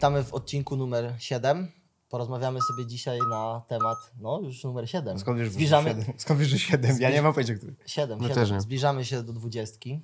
Witamy 0.00 0.24
w 0.24 0.34
odcinku 0.34 0.76
numer 0.76 1.14
7. 1.18 1.72
Porozmawiamy 2.08 2.58
sobie 2.62 2.86
dzisiaj 2.86 3.18
na 3.30 3.62
temat, 3.68 3.98
no 4.20 4.40
już 4.40 4.64
numer 4.64 4.90
7. 4.90 5.18
Skąd 5.18 5.38
wiesz, 5.38 5.50
Zbliżamy, 5.50 5.90
7? 5.90 6.04
Skąd 6.16 6.40
wiesz, 6.40 6.48
że 6.48 6.58
7? 6.58 6.96
Ja 7.00 7.10
nie 7.10 7.22
mam 7.22 7.34
pojęcia, 7.34 7.54
który. 7.54 7.74
7, 7.86 8.18
My 8.18 8.28
7. 8.28 8.34
też 8.34 8.50
nie. 8.50 8.60
Zbliżamy 8.60 9.04
się 9.04 9.22
do 9.22 9.32
dwudziestki, 9.32 10.00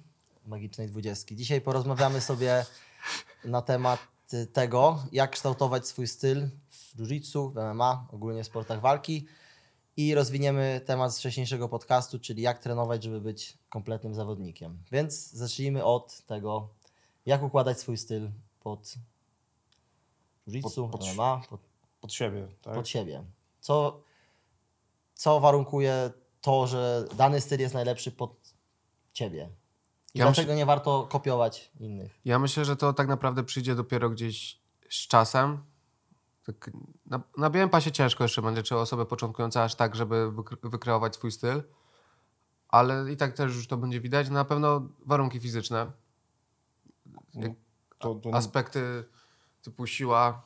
magicznej 0.46 0.88
dwudziestki. 0.88 1.36
Dzisiaj 1.36 1.60
porozmawiamy 1.60 2.20
sobie 2.20 2.64
na 3.44 3.62
temat 3.62 4.00
tego, 4.52 5.04
jak 5.12 5.30
kształtować 5.30 5.86
swój 5.86 6.06
styl 6.06 6.48
w 6.68 6.96
jiu-jitsu, 6.96 7.52
w 7.52 7.74
MMA, 7.74 8.06
ogólnie 8.12 8.44
w 8.44 8.46
sportach 8.46 8.80
walki 8.80 9.26
i 9.96 10.14
rozwiniemy 10.14 10.80
temat 10.86 11.14
z 11.14 11.18
wcześniejszego 11.18 11.68
podcastu, 11.68 12.18
czyli 12.18 12.42
jak 12.42 12.58
trenować, 12.58 13.02
żeby 13.02 13.20
być 13.20 13.58
kompletnym 13.68 14.14
zawodnikiem. 14.14 14.78
Więc 14.92 15.30
zacznijmy 15.32 15.84
od 15.84 16.20
tego, 16.26 16.68
jak 17.26 17.42
układać 17.42 17.80
swój 17.80 17.96
styl 17.96 18.30
pod 18.60 18.94
jiu-jitsu, 20.48 20.90
Pod- 20.90 21.00
pod- 21.00 21.14
MMA, 21.14 21.40
pod 21.50 21.60
Pod 22.00 22.12
siebie, 22.12 22.48
tak? 22.62 22.74
pod 22.74 22.88
siebie. 22.88 23.24
Co, 23.60 24.00
co 25.14 25.40
warunkuje 25.40 26.10
to, 26.40 26.66
że 26.66 27.08
dany 27.16 27.40
styl 27.40 27.60
jest 27.60 27.74
najlepszy 27.74 28.12
pod 28.12 28.54
ciebie? 29.12 29.50
I 30.14 30.18
Ja 30.18 30.24
dlaczego 30.24 30.54
nie 30.54 30.66
warto 30.66 31.06
kopiować 31.10 31.70
innych? 31.80 32.20
Ja 32.24 32.38
myślę, 32.38 32.64
że 32.64 32.76
to 32.76 32.92
tak 32.92 33.08
naprawdę 33.08 33.44
przyjdzie 33.44 33.74
dopiero 33.74 34.10
gdzieś 34.10 34.60
z 34.90 35.06
czasem. 35.08 35.64
Tak 36.46 36.70
na, 37.06 37.20
na 37.38 37.50
białym 37.50 37.68
pasie 37.70 37.92
ciężko 37.92 38.24
jeszcze 38.24 38.42
będzie, 38.42 38.62
czy 38.62 38.76
osobę 38.76 39.06
początkująca 39.06 39.62
aż 39.64 39.74
tak, 39.74 39.94
żeby 39.96 40.32
wykre- 40.32 40.70
wykreować 40.70 41.14
swój 41.14 41.32
styl. 41.32 41.62
Ale 42.68 43.12
i 43.12 43.16
tak 43.16 43.32
też 43.32 43.54
już 43.56 43.66
to 43.66 43.76
będzie 43.76 44.00
widać. 44.00 44.28
Na 44.30 44.44
pewno 44.44 44.88
warunki 45.06 45.40
fizyczne, 45.40 45.92
To, 47.98 48.14
to, 48.14 48.30
aspekty 48.34 49.04
typu 49.66 49.86
siła, 49.86 50.42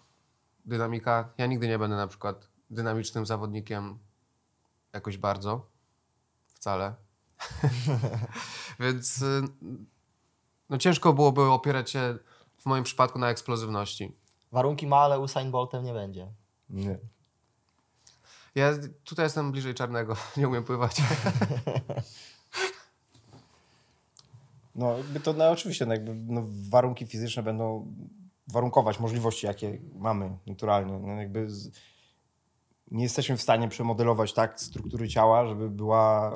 dynamika. 0.65 1.33
Ja 1.39 1.47
nigdy 1.47 1.69
nie 1.69 1.79
będę 1.79 1.97
na 1.97 2.07
przykład 2.07 2.49
dynamicznym 2.71 3.27
zawodnikiem 3.27 3.99
jakoś 4.93 5.19
bardzo. 5.19 5.67
Wcale. 6.47 6.95
Więc 8.81 9.23
y, 9.23 9.43
no 10.71 10.79
ciężko 10.79 11.13
byłoby 11.13 11.43
opierać 11.43 11.91
się 11.91 12.19
w 12.59 12.67
moim 12.67 12.85
przypadku 12.85 13.19
na 13.19 13.31
eksplozywności. 13.31 14.13
Warunki 14.53 14.87
ma, 14.87 14.97
ale 14.97 15.19
Usain 15.21 15.51
Boltem 15.51 15.85
nie 15.85 15.93
będzie. 15.93 16.33
nie. 16.71 16.99
Ja 18.55 18.73
tutaj 19.05 19.25
jestem 19.27 19.53
bliżej 19.53 19.75
czarnego, 19.75 20.17
nie 20.37 20.49
umiem 20.49 20.65
pływać. 20.65 20.97
No, 24.75 24.99
jakby 24.99 25.21
to 25.21 25.33
no, 25.33 25.51
oczywiście, 25.51 25.87
no, 25.87 25.93
jakby, 25.93 26.15
no, 26.15 26.43
warunki 26.71 27.07
fizyczne 27.07 27.43
będą 27.43 27.95
warunkować 28.53 29.01
możliwości, 29.01 29.47
jakie 29.47 29.79
mamy 29.95 30.39
naturalnie. 30.47 30.99
No, 30.99 31.09
jakby 31.09 31.51
z, 31.51 31.71
nie 32.91 33.03
jesteśmy 33.03 33.37
w 33.37 33.43
stanie 33.43 33.69
przemodelować 33.69 34.33
tak 34.33 34.61
struktury 34.61 35.09
ciała, 35.09 35.47
żeby 35.47 35.71
była 35.71 36.33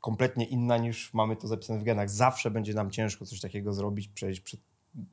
kompletnie 0.00 0.44
inna 0.44 0.76
niż 0.76 1.14
mamy 1.14 1.36
to 1.36 1.46
zapisane 1.46 1.78
w 1.78 1.84
genach. 1.84 2.10
Zawsze 2.10 2.50
będzie 2.50 2.74
nam 2.74 2.90
ciężko 2.90 3.26
coś 3.26 3.40
takiego 3.40 3.72
zrobić, 3.72 4.08
przejść, 4.08 4.40
przed, 4.40 4.60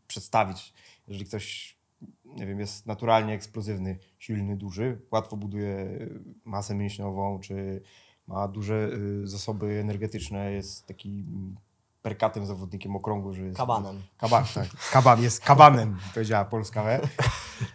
przedstawić. 0.07 0.73
Jeżeli 1.07 1.25
ktoś, 1.25 1.77
nie 2.25 2.47
wiem, 2.47 2.59
jest 2.59 2.85
naturalnie 2.85 3.33
eksplozywny, 3.33 3.99
silny, 4.19 4.57
duży, 4.57 5.01
łatwo 5.11 5.37
buduje 5.37 5.99
masę 6.45 6.75
mięśniową, 6.75 7.39
czy 7.39 7.81
ma 8.27 8.47
duże 8.47 8.89
y, 9.23 9.27
zasoby 9.27 9.79
energetyczne, 9.79 10.51
jest 10.51 10.85
taki 10.85 11.25
perkatym 12.01 12.45
zawodnikiem 12.45 12.95
okrągły, 12.95 13.33
że 13.33 13.43
jest... 13.43 13.57
Kabanem. 13.57 14.01
Kaban, 14.17 14.43
tak. 14.55 14.67
Kaban 14.91 15.23
jest 15.23 15.43
kabanem, 15.43 15.97
powiedziała 16.13 16.45
Polska. 16.45 16.83
We. 16.83 16.99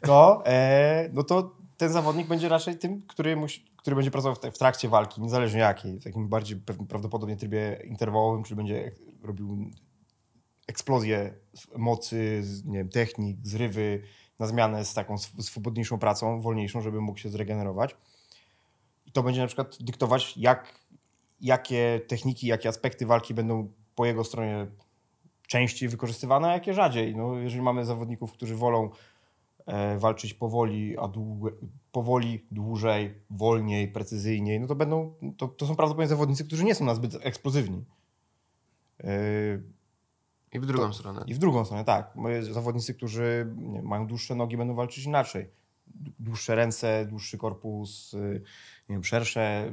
To, 0.00 0.42
e, 0.46 1.10
no 1.12 1.22
to 1.22 1.56
ten 1.76 1.92
zawodnik 1.92 2.28
będzie 2.28 2.48
raczej 2.48 2.78
tym, 2.78 3.02
który, 3.02 3.36
musi, 3.36 3.64
który 3.76 3.96
będzie 3.96 4.10
pracował 4.10 4.36
w, 4.52 4.58
trakcie 4.58 4.88
walki, 4.88 5.22
niezależnie 5.22 5.60
jakiej, 5.60 6.00
w 6.00 6.04
takim 6.04 6.28
bardziej 6.28 6.60
prawdopodobnie 6.88 7.36
trybie 7.36 7.80
interwałowym, 7.84 8.44
czyli 8.44 8.56
będzie 8.56 8.92
robił 9.22 9.70
eksplozję 10.66 11.34
mocy, 11.76 12.42
nie 12.64 12.78
wiem, 12.78 12.88
technik, 12.88 13.38
zrywy 13.42 14.02
na 14.38 14.46
zmianę 14.46 14.84
z 14.84 14.94
taką 14.94 15.14
sw- 15.14 15.42
swobodniejszą 15.42 15.98
pracą, 15.98 16.40
wolniejszą, 16.40 16.80
żeby 16.80 17.00
mógł 17.00 17.18
się 17.18 17.28
zregenerować. 17.28 17.96
I 19.06 19.12
to 19.12 19.22
będzie 19.22 19.40
na 19.40 19.46
przykład 19.46 19.76
dyktować, 19.80 20.36
jak, 20.36 20.74
jakie 21.40 22.00
techniki, 22.08 22.46
jakie 22.46 22.68
aspekty 22.68 23.06
walki 23.06 23.34
będą 23.34 23.72
po 23.94 24.04
jego 24.04 24.24
stronie 24.24 24.66
częściej 25.46 25.88
wykorzystywane, 25.88 26.48
a 26.48 26.52
jakie 26.52 26.74
rzadziej. 26.74 27.16
No, 27.16 27.38
jeżeli 27.38 27.62
mamy 27.62 27.84
zawodników, 27.84 28.32
którzy 28.32 28.56
wolą 28.56 28.90
e, 29.66 29.98
walczyć 29.98 30.34
powoli, 30.34 30.98
a 30.98 31.02
dłu- 31.02 31.52
powoli, 31.92 32.46
dłużej, 32.50 33.14
wolniej, 33.30 33.88
precyzyjniej, 33.88 34.60
no 34.60 34.66
to 34.66 34.74
będą, 34.74 35.14
to, 35.36 35.48
to 35.48 35.66
są 35.66 35.76
prawdopodobnie 35.76 36.08
zawodnicy, 36.08 36.44
którzy 36.44 36.64
nie 36.64 36.74
są 36.74 36.84
nazbyt 36.84 37.14
eksplozywni. 37.20 37.84
E, 39.00 39.14
I 40.52 40.60
w 40.60 40.66
drugą 40.66 40.92
stronę. 40.92 41.24
I 41.26 41.34
w 41.34 41.38
drugą 41.38 41.64
stronę, 41.64 41.84
tak. 41.84 42.16
Zawodnicy, 42.40 42.94
którzy 42.94 43.54
nie, 43.56 43.82
mają 43.82 44.06
dłuższe 44.06 44.34
nogi, 44.34 44.56
będą 44.56 44.74
walczyć 44.74 45.04
inaczej. 45.04 45.50
Dłuższe 46.18 46.54
ręce, 46.54 47.06
dłuższy 47.06 47.38
korpus, 47.38 48.14
y, 48.14 48.42
nie 48.88 48.94
wiem, 48.94 49.04
szersze 49.04 49.72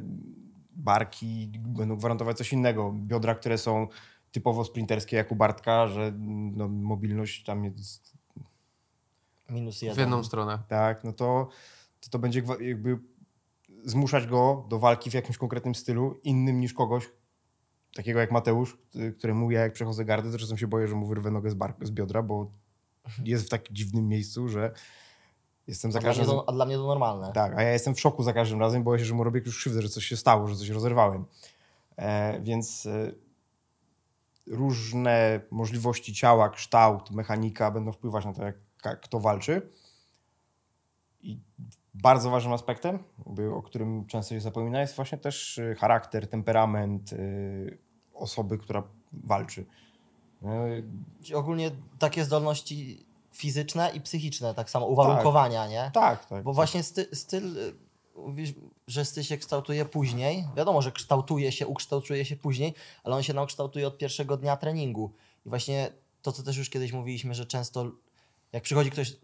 barki 0.71 1.51
będą 1.59 1.95
gwarantować 1.95 2.37
coś 2.37 2.53
innego. 2.53 2.93
Biodra, 2.97 3.35
które 3.35 3.57
są 3.57 3.87
typowo 4.31 4.65
sprinterskie, 4.65 5.17
jak 5.17 5.31
u 5.31 5.35
Bartka, 5.35 5.87
że 5.87 6.13
no, 6.55 6.67
mobilność 6.67 7.43
tam 7.43 7.65
jest 7.65 8.13
Minus 9.49 9.79
W 9.79 9.81
jeden. 9.81 9.99
jedną 9.99 10.23
stronę. 10.23 10.59
tak, 10.67 11.03
no 11.03 11.13
to 11.13 11.47
to, 11.99 12.09
to 12.09 12.19
będzie 12.19 12.43
jakby 12.59 12.99
zmuszać 13.83 14.27
go 14.27 14.65
do 14.69 14.79
walki 14.79 15.09
w 15.09 15.13
jakimś 15.13 15.37
konkretnym 15.37 15.75
stylu, 15.75 16.19
innym 16.23 16.59
niż 16.59 16.73
kogoś, 16.73 17.09
takiego 17.95 18.19
jak 18.19 18.31
Mateusz, 18.31 18.77
y, 18.95 19.13
któremu 19.17 19.51
ja 19.51 19.61
jak 19.61 19.73
przechodzę 19.73 20.05
gardę, 20.05 20.31
to 20.31 20.37
czasem 20.37 20.57
się 20.57 20.67
boję, 20.67 20.87
że 20.87 20.95
mu 20.95 21.07
wyrwę 21.07 21.31
nogę 21.31 21.49
z, 21.49 21.53
bar- 21.53 21.75
z 21.81 21.91
biodra, 21.91 22.23
bo 22.23 22.51
jest 23.23 23.45
w 23.45 23.49
takim 23.49 23.75
dziwnym 23.75 24.07
miejscu, 24.07 24.49
że 24.49 24.73
jestem 25.71 25.91
za 25.91 25.99
A 25.99 26.01
każdym 26.01 26.25
razem... 26.25 26.39
to, 26.39 26.49
a 26.49 26.51
dla 26.51 26.65
mnie 26.65 26.75
to 26.75 26.87
normalne. 26.87 27.31
Tak, 27.33 27.57
a 27.57 27.61
ja 27.61 27.71
jestem 27.71 27.95
w 27.95 27.99
szoku 27.99 28.23
za 28.23 28.33
każdym 28.33 28.59
razem, 28.59 28.83
boję 28.83 28.99
się, 28.99 29.05
że 29.05 29.13
mu 29.13 29.23
robię 29.23 29.39
jakąś 29.39 29.55
krzywdę, 29.55 29.81
że 29.81 29.89
coś 29.89 30.05
się 30.05 30.17
stało, 30.17 30.47
że 30.47 30.55
coś 30.55 30.69
rozerwałem. 30.69 31.25
E, 31.97 32.39
więc 32.41 32.85
e, 32.85 33.11
różne 34.47 35.41
możliwości 35.51 36.13
ciała, 36.13 36.49
kształt, 36.49 37.11
mechanika 37.11 37.71
będą 37.71 37.91
wpływać 37.91 38.25
na 38.25 38.33
to, 38.33 38.43
jak 38.43 38.55
ka- 38.81 38.95
kto 38.95 39.19
walczy. 39.19 39.69
I 41.21 41.39
bardzo 41.93 42.29
ważnym 42.29 42.53
aspektem, 42.53 42.99
o 43.53 43.61
którym 43.61 44.05
często 44.05 44.35
się 44.35 44.41
zapomina, 44.41 44.81
jest 44.81 44.95
właśnie 44.95 45.17
też 45.17 45.57
e, 45.57 45.75
charakter, 45.75 46.27
temperament 46.27 47.13
e, 47.13 47.17
osoby, 48.13 48.57
która 48.57 48.83
walczy. 49.13 49.65
E, 51.31 51.37
ogólnie 51.37 51.71
takie 51.99 52.23
zdolności 52.25 53.05
fizyczne 53.31 53.91
i 53.93 54.01
psychiczne, 54.01 54.53
tak 54.53 54.69
samo 54.69 54.85
uwarunkowania, 54.85 55.67
nie? 55.67 55.91
tak, 55.93 56.25
tak. 56.25 56.43
Bo 56.43 56.53
właśnie 56.53 56.83
sty, 56.83 57.07
styl, 57.13 57.57
y, 57.57 57.73
że 58.87 59.05
styl 59.05 59.23
się 59.23 59.37
kształtuje 59.37 59.85
później. 59.85 60.47
Wiadomo, 60.55 60.81
że 60.81 60.91
kształtuje 60.91 61.51
się, 61.51 61.67
ukształtuje 61.67 62.25
się 62.25 62.35
później, 62.35 62.73
ale 63.03 63.15
on 63.15 63.23
się 63.23 63.33
nam 63.33 63.47
kształtuje 63.47 63.87
od 63.87 63.97
pierwszego 63.97 64.37
dnia 64.37 64.57
treningu. 64.57 65.11
I 65.45 65.49
właśnie 65.49 65.91
to, 66.21 66.31
co 66.31 66.43
też 66.43 66.57
już 66.57 66.69
kiedyś 66.69 66.91
mówiliśmy, 66.91 67.33
że 67.33 67.45
często 67.45 67.91
jak 68.51 68.63
przychodzi 68.63 68.91
ktoś, 68.91 69.15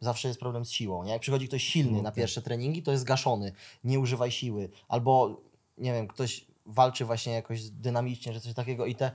zawsze 0.00 0.28
jest 0.28 0.40
problem 0.40 0.64
z 0.64 0.70
siłą, 0.70 1.04
nie? 1.04 1.12
Jak 1.12 1.20
przychodzi 1.20 1.48
ktoś 1.48 1.62
silny 1.64 2.02
na 2.02 2.12
pierwsze 2.12 2.42
treningi, 2.42 2.82
to 2.82 2.92
jest 2.92 3.04
gaszony, 3.04 3.52
nie 3.84 4.00
używaj 4.00 4.30
siły. 4.30 4.68
Albo, 4.88 5.40
nie 5.78 5.92
wiem, 5.92 6.08
ktoś 6.08 6.46
walczy 6.66 7.04
właśnie 7.04 7.32
jakoś 7.32 7.70
dynamicznie, 7.70 8.32
że 8.32 8.40
coś 8.40 8.54
takiego 8.54 8.86
i 8.86 8.94
te 8.94 9.10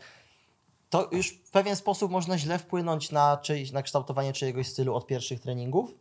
to 0.89 1.09
już 1.11 1.31
w 1.31 1.51
pewien 1.51 1.75
sposób 1.75 2.11
można 2.11 2.37
źle 2.37 2.59
wpłynąć 2.59 3.11
na, 3.11 3.37
czyjś, 3.37 3.71
na 3.71 3.83
kształtowanie 3.83 4.33
czyjegoś 4.33 4.67
stylu 4.67 4.95
od 4.95 5.07
pierwszych 5.07 5.39
treningów, 5.39 5.95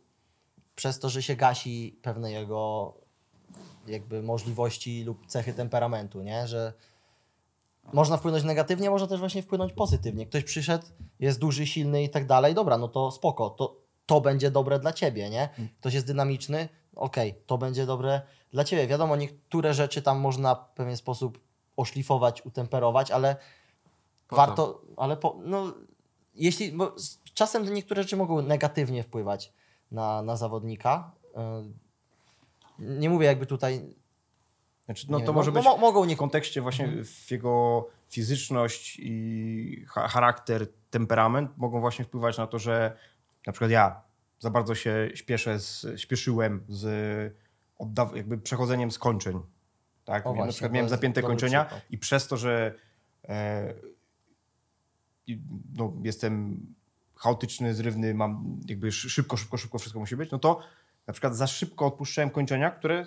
przez 0.75 0.99
to, 0.99 1.09
że 1.09 1.23
się 1.23 1.35
gasi 1.35 1.99
pewne 2.01 2.31
jego 2.31 2.93
jakby 3.87 4.21
możliwości 4.21 5.03
lub 5.03 5.27
cechy 5.27 5.53
temperamentu, 5.53 6.21
nie? 6.21 6.47
Że 6.47 6.73
można 7.93 8.17
wpłynąć 8.17 8.43
negatywnie, 8.43 8.89
można 8.89 9.07
też 9.07 9.19
właśnie 9.19 9.41
wpłynąć 9.41 9.73
pozytywnie. 9.73 10.25
Ktoś 10.25 10.43
przyszedł, 10.43 10.85
jest 11.19 11.39
duży, 11.39 11.67
silny 11.67 12.03
i 12.03 12.09
tak 12.09 12.25
dalej, 12.25 12.53
dobra, 12.53 12.77
no 12.77 12.87
to 12.87 13.11
spoko, 13.11 13.49
to, 13.49 13.75
to 14.05 14.21
będzie 14.21 14.51
dobre 14.51 14.79
dla 14.79 14.93
ciebie, 14.93 15.29
nie? 15.29 15.49
Ktoś 15.79 15.93
jest 15.93 16.07
dynamiczny, 16.07 16.69
okej, 16.95 17.35
to 17.45 17.57
będzie 17.57 17.85
dobre 17.85 18.21
dla 18.51 18.63
ciebie. 18.63 18.87
Wiadomo, 18.87 19.15
niektóre 19.15 19.73
rzeczy 19.73 20.01
tam 20.01 20.19
można 20.19 20.55
w 20.55 20.73
pewien 20.73 20.97
sposób 20.97 21.39
oszlifować, 21.77 22.45
utemperować, 22.45 23.11
ale 23.11 23.35
Po 24.29 24.35
warto, 24.35 24.81
ale 24.97 25.17
po, 25.17 25.37
no, 25.45 25.73
jeśli, 26.35 26.71
bo 26.71 26.99
z- 26.99 27.23
czasem 27.33 27.73
niektóre 27.73 28.03
rzeczy 28.03 28.17
mogą 28.17 28.41
negatywnie 28.41 29.03
wpływać 29.03 29.53
na, 29.91 30.21
na 30.21 30.35
zawodnika. 30.35 31.11
Yy, 32.79 32.95
Nie 32.99 33.09
mówię 33.09 33.25
jakby 33.25 33.45
tutaj. 33.45 33.95
Znaczy, 34.85 35.05
no 35.09 35.19
to 35.19 35.25
wiem, 35.25 35.35
może 35.35 35.51
być 35.51 35.63
mo- 35.63 35.77
mogą 35.77 36.05
nie 36.05 36.15
w 36.15 36.19
kontekście 36.19 36.61
właśnie 36.61 37.03
w 37.05 37.31
jego 37.31 37.85
fizyczność 38.09 38.97
i 38.99 39.85
cha 39.87 40.07
charakter, 40.07 40.67
temperament 40.89 41.57
mogą 41.57 41.79
właśnie 41.79 42.05
wpływać 42.05 42.37
na 42.37 42.47
to, 42.47 42.59
że 42.59 42.97
na 43.47 43.53
przykład 43.53 43.71
ja 43.71 44.01
za 44.39 44.49
bardzo 44.49 44.75
się 44.75 45.09
śpieszę 45.13 45.59
z, 45.59 45.85
śpieszyłem 45.99 46.63
z 46.69 46.85
jakby 48.15 48.37
przechodzeniem 48.37 48.91
skończeń. 48.91 49.39
Tak? 50.05 50.25
O 50.27 50.29
Ja 50.29 50.35
na 50.35 50.35
właśnie, 50.37 50.51
przykład 50.51 50.69
to 50.71 50.73
miałem 50.75 50.89
zapięte 50.89 51.21
kończenia 51.21 51.65
przykład. 51.65 51.83
i 51.91 51.97
przez 51.97 52.27
to, 52.27 52.37
że 52.37 52.73
e, 53.29 53.73
no, 55.77 55.93
jestem 56.03 56.59
chaotyczny, 57.15 57.73
zrywny, 57.73 58.13
mam 58.13 58.59
jakby 58.69 58.91
szy- 58.91 59.09
szybko, 59.09 59.37
szybko, 59.37 59.57
szybko 59.57 59.79
wszystko 59.79 59.99
musi 59.99 60.15
być, 60.15 60.31
no 60.31 60.39
to 60.39 60.59
na 61.07 61.13
przykład 61.13 61.35
za 61.35 61.47
szybko 61.47 61.85
odpuszczałem 61.85 62.29
kończenia, 62.29 62.71
które 62.71 63.05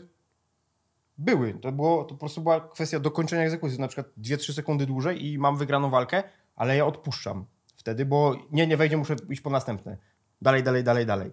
były. 1.18 1.54
To, 1.54 1.72
było, 1.72 2.04
to 2.04 2.14
po 2.14 2.20
prostu 2.20 2.40
była 2.40 2.60
kwestia 2.60 3.00
dokończenia 3.00 3.42
egzekucji. 3.42 3.80
Na 3.80 3.88
przykład 3.88 4.06
2-3 4.18 4.52
sekundy 4.52 4.86
dłużej 4.86 5.26
i 5.26 5.38
mam 5.38 5.56
wygraną 5.56 5.90
walkę, 5.90 6.22
ale 6.56 6.76
ja 6.76 6.86
odpuszczam 6.86 7.44
wtedy, 7.76 8.06
bo 8.06 8.36
nie, 8.52 8.66
nie 8.66 8.76
wejdzie, 8.76 8.96
muszę 8.96 9.16
iść 9.30 9.40
po 9.40 9.50
następne. 9.50 9.96
Dalej, 10.42 10.62
dalej, 10.62 10.84
dalej, 10.84 11.06
dalej. 11.06 11.30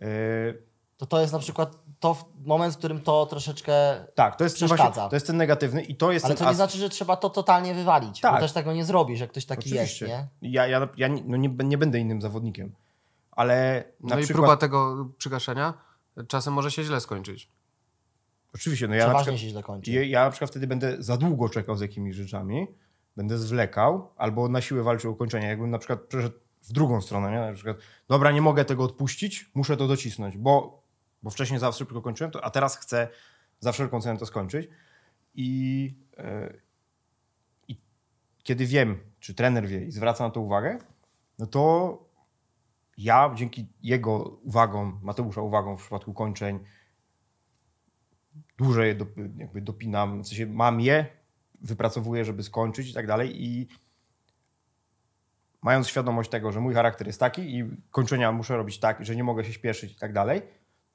Yy, 0.00 0.06
To 0.96 1.06
to 1.06 1.20
jest 1.20 1.32
na 1.32 1.38
przykład 1.38 1.83
to 2.04 2.14
w- 2.14 2.24
moment, 2.46 2.74
w 2.74 2.78
którym 2.78 3.00
to 3.00 3.26
troszeczkę... 3.26 3.72
tak, 4.14 4.36
to 4.36 4.44
jest, 4.44 4.56
Przeszkadza. 4.56 4.84
właśnie, 4.84 5.10
to 5.10 5.16
jest 5.16 5.26
ten 5.26 5.36
negatywny 5.36 5.82
i 5.82 5.96
to 5.96 6.12
jest 6.12 6.24
Ale 6.24 6.34
ten 6.34 6.38
to 6.38 6.44
nie 6.44 6.50
as- 6.50 6.56
znaczy, 6.56 6.78
że 6.78 6.88
trzeba 6.88 7.16
to 7.16 7.30
totalnie 7.30 7.74
wywalić, 7.74 8.20
bo 8.22 8.28
Tak. 8.28 8.40
też 8.40 8.52
tego 8.52 8.72
nie 8.72 8.84
zrobisz, 8.84 9.20
jak 9.20 9.30
ktoś 9.30 9.46
taki 9.46 9.60
Oczywiście. 9.70 10.06
jest, 10.06 10.22
nie? 10.42 10.50
Ja, 10.50 10.66
ja, 10.66 10.88
ja 10.96 11.08
nie, 11.08 11.22
no 11.26 11.36
nie, 11.36 11.48
nie 11.64 11.78
będę 11.78 11.98
innym 11.98 12.22
zawodnikiem, 12.22 12.74
ale 13.30 13.84
na 14.00 14.14
No 14.16 14.20
i 14.20 14.24
przykład... 14.24 14.42
próba 14.44 14.56
tego 14.56 15.08
przygaszenia 15.18 15.74
czasem 16.28 16.52
może 16.54 16.70
się 16.70 16.84
źle 16.84 17.00
skończyć. 17.00 17.48
Oczywiście, 18.54 18.88
no 18.88 18.94
ja 18.94 19.08
na 19.08 19.14
przykład... 19.14 19.40
się 19.40 19.48
źle 19.48 19.62
kończy. 19.62 19.90
Ja, 19.92 20.02
ja 20.02 20.24
na 20.24 20.30
przykład 20.30 20.50
wtedy 20.50 20.66
będę 20.66 20.96
za 21.02 21.16
długo 21.16 21.48
czekał 21.48 21.76
z 21.76 21.80
jakimiś 21.80 22.16
rzeczami, 22.16 22.66
będę 23.16 23.38
zwlekał 23.38 24.10
albo 24.16 24.48
na 24.48 24.60
siłę 24.60 24.82
walczył 24.82 25.12
o 25.12 25.14
kończenie. 25.14 25.46
Jakbym 25.46 25.70
na 25.70 25.78
przykład 25.78 26.00
przeszedł 26.00 26.36
w 26.62 26.72
drugą 26.72 27.00
stronę, 27.00 27.30
nie? 27.30 27.40
na 27.40 27.52
przykład, 27.52 27.76
dobra, 28.08 28.30
nie 28.32 28.40
mogę 28.42 28.64
tego 28.64 28.84
odpuścić, 28.84 29.50
muszę 29.54 29.76
to 29.76 29.86
docisnąć, 29.88 30.36
bo, 30.36 30.83
bo 31.24 31.30
wcześniej 31.30 31.60
za 31.60 31.72
szybko 31.72 32.02
kończyłem, 32.02 32.30
to, 32.30 32.44
a 32.44 32.50
teraz 32.50 32.76
chcę 32.76 33.08
za 33.60 33.72
wszelką 33.72 34.00
cenę 34.00 34.18
to 34.18 34.26
skończyć. 34.26 34.68
I, 35.34 35.94
e, 36.18 36.54
I 37.68 37.80
kiedy 38.42 38.66
wiem, 38.66 38.98
czy 39.20 39.34
trener 39.34 39.66
wie 39.66 39.84
i 39.84 39.90
zwraca 39.90 40.24
na 40.24 40.30
to 40.30 40.40
uwagę, 40.40 40.78
no 41.38 41.46
to 41.46 41.98
ja 42.98 43.32
dzięki 43.34 43.66
jego 43.82 44.18
uwagom, 44.42 45.00
Mateusza 45.02 45.40
uwagom 45.40 45.78
w 45.78 45.80
przypadku 45.80 46.14
kończeń, 46.14 46.58
dłużej 48.58 48.96
dop- 48.96 49.38
jakby 49.38 49.60
dopinam, 49.60 50.22
w 50.22 50.28
sensie 50.28 50.46
mam 50.46 50.80
je, 50.80 51.06
wypracowuję, 51.60 52.24
żeby 52.24 52.42
skończyć 52.42 52.90
i 52.90 52.94
tak 52.94 53.06
dalej 53.06 53.44
i 53.44 53.68
mając 55.62 55.88
świadomość 55.88 56.30
tego, 56.30 56.52
że 56.52 56.60
mój 56.60 56.74
charakter 56.74 57.06
jest 57.06 57.20
taki 57.20 57.58
i 57.58 57.64
kończenia 57.90 58.32
muszę 58.32 58.56
robić 58.56 58.78
tak, 58.78 59.04
że 59.04 59.16
nie 59.16 59.24
mogę 59.24 59.44
się 59.44 59.52
śpieszyć 59.52 59.92
i 59.92 59.96
tak 59.96 60.12
dalej, 60.12 60.42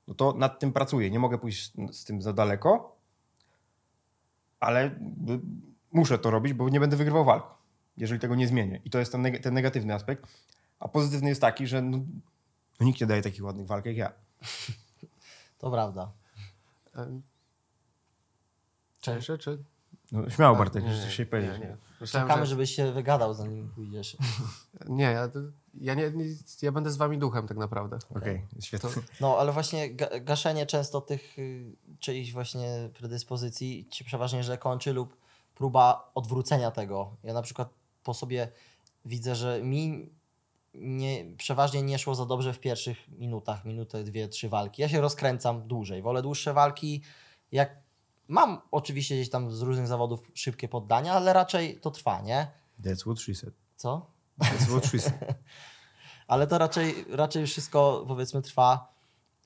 no 0.10 0.16
to 0.16 0.34
nad 0.34 0.60
tym 0.60 0.74
pracuję. 0.74 1.12
Nie 1.12 1.20
mogę 1.20 1.38
pójść 1.38 1.74
z- 1.92 2.04
tym 2.06 2.22
za 2.22 2.34
daleko, 2.34 2.96
ale 4.60 5.00
muszę 5.92 6.20
to 6.20 6.32
robić, 6.32 6.54
bo 6.54 6.70
nie 6.70 6.80
będę 6.80 6.98
wygrywał 6.98 7.26
walk, 7.26 7.46
jeżeli 7.98 8.20
tego 8.20 8.36
nie 8.36 8.48
zmienię. 8.48 8.82
I 8.86 8.90
to 8.90 9.00
jest 9.00 9.12
ten, 9.12 9.22
neg- 9.24 9.40
ten 9.40 9.54
negatywny 9.54 9.94
aspekt. 9.94 10.28
A 10.80 10.88
pozytywny 10.88 11.30
jest 11.30 11.42
taki, 11.42 11.68
że 11.68 11.82
no, 11.82 11.98
no 12.80 12.86
nikt 12.86 13.02
nie 13.02 13.08
daje 13.08 13.22
takich 13.22 13.44
ładnych 13.44 13.68
walk 13.68 13.86
jak 13.86 13.98
ja. 13.98 14.12
To 15.60 15.72
prawda. 15.72 16.12
Cześć. 19.02 19.28
Czy, 19.28 19.38
czy? 19.38 19.64
No, 20.12 20.30
śmiało, 20.30 20.56
A, 20.56 20.60
Bartek, 20.60 20.84
nie, 20.84 20.94
że 20.94 21.04
coś 21.04 21.16
się 21.16 21.26
powiedzieć. 21.26 21.60
nie, 21.60 21.76
nie. 22.02 22.08
Czekamy, 22.08 22.46
że... 22.46 22.50
żebyś 22.50 22.76
się 22.76 22.92
wygadał, 22.92 23.34
zanim 23.34 23.70
pójdziesz. 23.76 24.18
Nie, 24.88 25.04
ja, 25.04 25.30
ja, 25.82 25.94
nie, 25.94 26.12
nie, 26.12 26.26
ja 26.62 26.72
będę 26.72 26.92
z 26.92 26.98
wami 26.98 27.18
duchem 27.18 27.48
tak 27.48 27.58
naprawdę. 27.58 28.00
Okej, 28.16 28.46
świetnie. 28.62 28.90
To- 28.90 29.00
No, 29.22 29.38
ale 29.38 29.52
właśnie 29.52 29.96
ga- 29.96 30.24
gaszenie 30.24 30.66
często 30.66 31.02
tych 31.02 31.40
y, 31.40 31.76
czyichś 32.00 32.32
właśnie 32.32 32.90
predyspozycji 32.94 33.88
ci 33.92 34.04
przeważnie 34.04 34.44
źle 34.44 34.58
kończy 34.58 34.94
lub 34.94 35.18
próba 35.56 36.12
odwrócenia 36.16 36.72
tego. 36.72 37.16
Ja 37.24 37.34
na 37.34 37.42
przykład 37.42 37.70
po 38.04 38.14
sobie 38.14 38.52
widzę, 39.06 39.36
że 39.36 39.62
mi 39.64 40.10
nie, 40.74 41.26
przeważnie 41.38 41.82
nie 41.82 42.00
szło 42.00 42.16
za 42.16 42.26
dobrze 42.26 42.54
w 42.54 42.60
pierwszych 42.60 42.98
minutach, 43.20 43.66
minutę, 43.66 44.04
dwie, 44.04 44.28
trzy 44.28 44.50
walki. 44.50 44.82
Ja 44.82 44.90
się 44.90 45.02
rozkręcam 45.02 45.68
dłużej. 45.68 46.02
Wolę 46.02 46.22
dłuższe 46.22 46.54
walki. 46.54 47.02
Jak 47.52 47.76
mam 48.28 48.62
oczywiście 48.72 49.16
gdzieś 49.16 49.30
tam 49.30 49.52
z 49.52 49.62
różnych 49.62 49.88
zawodów 49.88 50.32
szybkie 50.34 50.68
poddania, 50.68 51.14
ale 51.14 51.34
raczej 51.34 51.80
to 51.80 51.92
trwa, 51.92 52.22
nie? 52.22 52.48
That's 52.84 53.02
what 53.02 53.20
she 53.20 53.36
said. 53.36 53.54
Co? 53.76 54.06
Said. 54.44 55.14
Ale 56.28 56.48
to 56.48 56.58
raczej, 56.58 57.06
raczej 57.10 57.48
wszystko 57.48 58.06
powiedzmy 58.08 58.42
trwa 58.42 58.94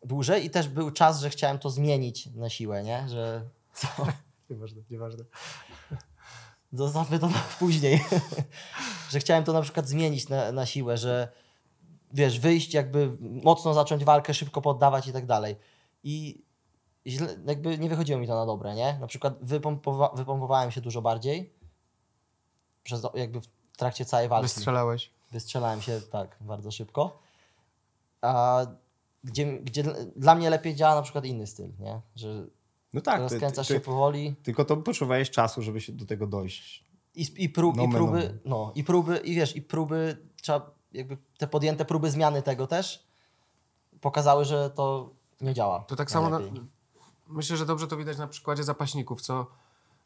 dłużej 0.06 0.45
i 0.45 0.50
też 0.50 0.68
był 0.68 0.92
czas, 0.92 1.19
że 1.19 1.30
chciałem 1.30 1.60
to 1.60 1.69
zmienić 1.69 2.25
na 2.25 2.50
siłę, 2.50 2.84
nie? 2.84 3.10
Że 3.10 3.44
co? 3.74 3.88
Nieważne, 4.50 4.81
nieważne. 4.90 5.24
Zostawmy 6.74 7.19
to 7.19 7.30
później. 7.60 8.04
że 9.10 9.19
chciałem 9.19 9.44
to 9.44 9.54
na 9.54 9.62
przykład 9.62 9.88
zmienić 9.88 10.30
na, 10.30 10.51
na 10.51 10.66
siłę, 10.66 10.98
że 10.98 11.31
wiesz, 12.13 12.40
wyjść 12.40 12.74
jakby 12.74 13.18
mocno 13.44 13.74
zacząć 13.74 14.04
walkę, 14.04 14.34
szybko 14.34 14.62
poddawać 14.62 15.07
i 15.07 15.13
tak 15.13 15.25
dalej. 15.25 15.56
I 16.04 16.44
źle, 17.07 17.36
jakby 17.45 17.78
nie 17.78 17.90
wychodziło 17.90 18.19
mi 18.19 18.28
to 18.28 18.36
na 18.36 18.45
dobre, 18.45 18.75
nie? 18.75 18.98
Na 19.00 19.07
przykład 19.07 19.38
wypompowa 19.42 20.12
wypompowałem 20.16 20.72
się 20.72 20.81
dużo 20.81 21.01
bardziej 21.01 21.54
przez 22.84 23.01
jakby 23.13 23.42
w 23.42 23.48
trakcie 23.83 24.06
całej 24.06 24.27
walki. 24.27 24.44
Wystrzelałeś. 24.44 25.09
Wystrzelałem 25.31 25.81
się 25.81 26.01
tak 26.01 26.38
bardzo 26.41 26.71
szybko. 26.71 27.19
A 28.21 28.65
gdzie, 29.24 29.59
gdzie 29.59 29.83
dla- 30.15 30.35
mnie 30.35 30.50
lepiej 30.50 30.75
działa 30.75 30.95
na 30.95 31.01
przykład 31.01 31.25
inny 31.25 31.47
styl, 31.47 31.71
nie? 31.80 32.01
Że 32.15 32.45
No 32.94 33.01
tak, 33.01 33.15
ty, 33.18 33.21
rozkręcasz 33.24 33.68
ty, 33.68 33.74
się 33.74 33.80
powoli 33.80 34.35
tylko 34.44 34.65
to 34.65 34.77
potrzebujesz 34.77 35.31
czasu, 35.31 35.62
żeby 35.62 35.81
się 35.81 35.94
do 35.94 36.06
tego 36.06 36.27
dojść. 36.27 36.85
i, 37.15 37.27
i, 37.38 37.50
prób, 37.50 37.75
No 37.75 37.83
i 37.83 37.89
próby, 37.89 38.39
no 38.45 38.57
no 38.57 38.71
i 38.75 38.83
próby, 38.83 39.18
i 39.18 39.35
wiesz, 39.35 39.56
i 39.56 39.62
próby, 39.62 40.18
trzeba 40.41 40.71
jakby 40.91 41.18
te 41.38 41.47
podjęte 41.47 41.85
próby 41.85 42.12
zmiany 42.12 42.41
tego 42.41 42.68
też 42.68 43.03
pokazały, 44.01 44.45
że 44.45 44.69
to 44.69 45.09
nie 45.41 45.53
działa. 45.53 45.80
To 45.80 45.95
tak 45.95 46.12
samo, 46.12 46.30
na, 46.30 46.39
myślę, 47.27 47.57
że 47.57 47.65
dobrze 47.65 47.88
to 47.88 47.97
widać 47.97 48.18
na 48.18 48.27
przykładzie 48.27 48.63
zapaśników, 48.63 49.21
co 49.21 49.47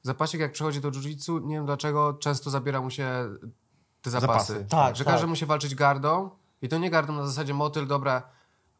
zapaśnik 0.03 0.41
jak 0.41 0.51
przychodzi 0.51 0.81
do 0.81 0.91
jiu-jitsu, 0.91 1.45
nie 1.45 1.56
wiem 1.56 1.65
dlaczego, 1.65 2.13
często 2.13 2.50
zabiera 2.50 2.81
mu 2.81 2.89
się 2.89 3.09
te 4.07 4.12
zapasy. 4.12 4.54
Zapasy. 4.54 4.69
Tak, 4.69 4.95
że 4.95 5.06
tak. 5.06 5.13
każe 5.13 5.27
mu 5.27 5.36
się 5.36 5.45
walczyć 5.45 5.75
gardą 5.75 6.30
i 6.62 6.69
to 6.69 6.77
nie 6.77 6.89
gardą 6.89 7.13
na 7.13 7.27
zasadzie 7.27 7.53
motyl, 7.53 7.88
dobra, 7.88 8.22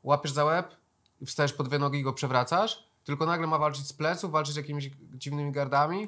łapiesz 0.04 0.32
za 0.32 0.46
łeb 0.46 0.76
i 1.22 1.26
wstajesz 1.26 1.54
po 1.54 1.64
dwie 1.64 1.80
nogi 1.80 2.00
i 2.00 2.04
go 2.04 2.14
przewracasz, 2.14 2.84
tylko 3.04 3.26
nagle 3.26 3.48
ma 3.48 3.58
walczyć 3.58 3.88
z 3.88 3.94
pleców, 3.94 4.32
walczyć 4.32 4.56
jakimiś 4.56 4.92
dziwnymi 5.14 5.52
gardami. 5.52 6.08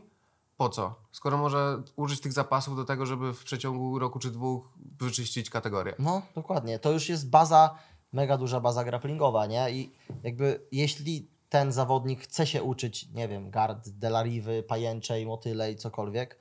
Po 0.57 0.69
co? 0.69 0.95
Skoro 1.11 1.37
może 1.37 1.81
użyć 1.95 2.21
tych 2.21 2.33
zapasów 2.33 2.75
do 2.75 2.85
tego, 2.85 3.05
żeby 3.05 3.33
w 3.33 3.43
przeciągu 3.43 3.99
roku 3.99 4.19
czy 4.19 4.31
dwóch 4.31 4.73
wyczyścić 4.99 5.49
kategorię. 5.49 5.93
No, 5.99 6.21
dokładnie. 6.35 6.79
To 6.79 6.91
już 6.91 7.09
jest 7.09 7.29
baza, 7.29 7.75
mega 8.13 8.37
duża 8.37 8.59
baza 8.59 8.83
grapplingowa, 8.83 9.45
nie? 9.45 9.71
I 9.71 9.91
jakby 10.23 10.67
jeśli 10.71 11.27
ten 11.49 11.71
zawodnik 11.71 12.21
chce 12.21 12.47
się 12.47 12.63
uczyć, 12.63 13.09
nie 13.13 13.27
wiem, 13.27 13.51
gard, 13.51 13.89
delariwy, 13.89 14.63
pajęczej, 14.63 15.25
motylej, 15.25 15.75
cokolwiek, 15.75 16.39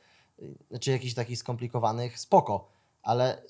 czy 0.80 0.90
jakichś 0.90 1.14
takich 1.14 1.38
skomplikowanych, 1.38 2.18
spoko. 2.18 2.68
Ale 3.02 3.42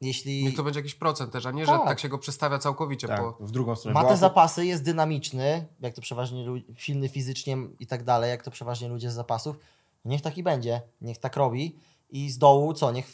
jeśli 0.00 0.44
Niech 0.44 0.56
to 0.56 0.62
będzie 0.62 0.80
jakiś 0.80 0.94
procent 0.94 1.32
też, 1.32 1.46
a 1.46 1.50
nie, 1.50 1.66
Tak. 1.66 1.80
że 1.80 1.84
tak 1.86 2.00
się 2.00 2.08
go 2.08 2.18
przestawia 2.18 2.58
całkowicie. 2.58 3.08
Tak, 3.08 3.20
Bo 3.20 3.36
w 3.40 3.50
drugą 3.50 3.76
stronę. 3.76 4.02
ma 4.02 4.08
te 4.08 4.16
zapasy, 4.16 4.66
jest 4.66 4.84
dynamiczny, 4.84 5.66
jak 5.80 5.94
to 5.94 6.00
przeważnie 6.02 6.44
lu- 6.46 6.60
silny 6.76 7.08
fizycznie 7.08 7.56
i 7.80 7.86
tak 7.86 8.04
dalej, 8.04 8.30
jak 8.30 8.42
to 8.42 8.50
przeważnie 8.50 8.88
ludzie 8.88 9.10
z 9.10 9.14
zapasów, 9.14 9.58
niech 10.04 10.22
taki 10.22 10.42
będzie, 10.42 10.82
niech 11.00 11.18
tak 11.18 11.36
robi 11.36 11.76
i 12.10 12.30
z 12.30 12.38
dołu 12.38 12.74
co, 12.74 12.92
niech 12.92 13.06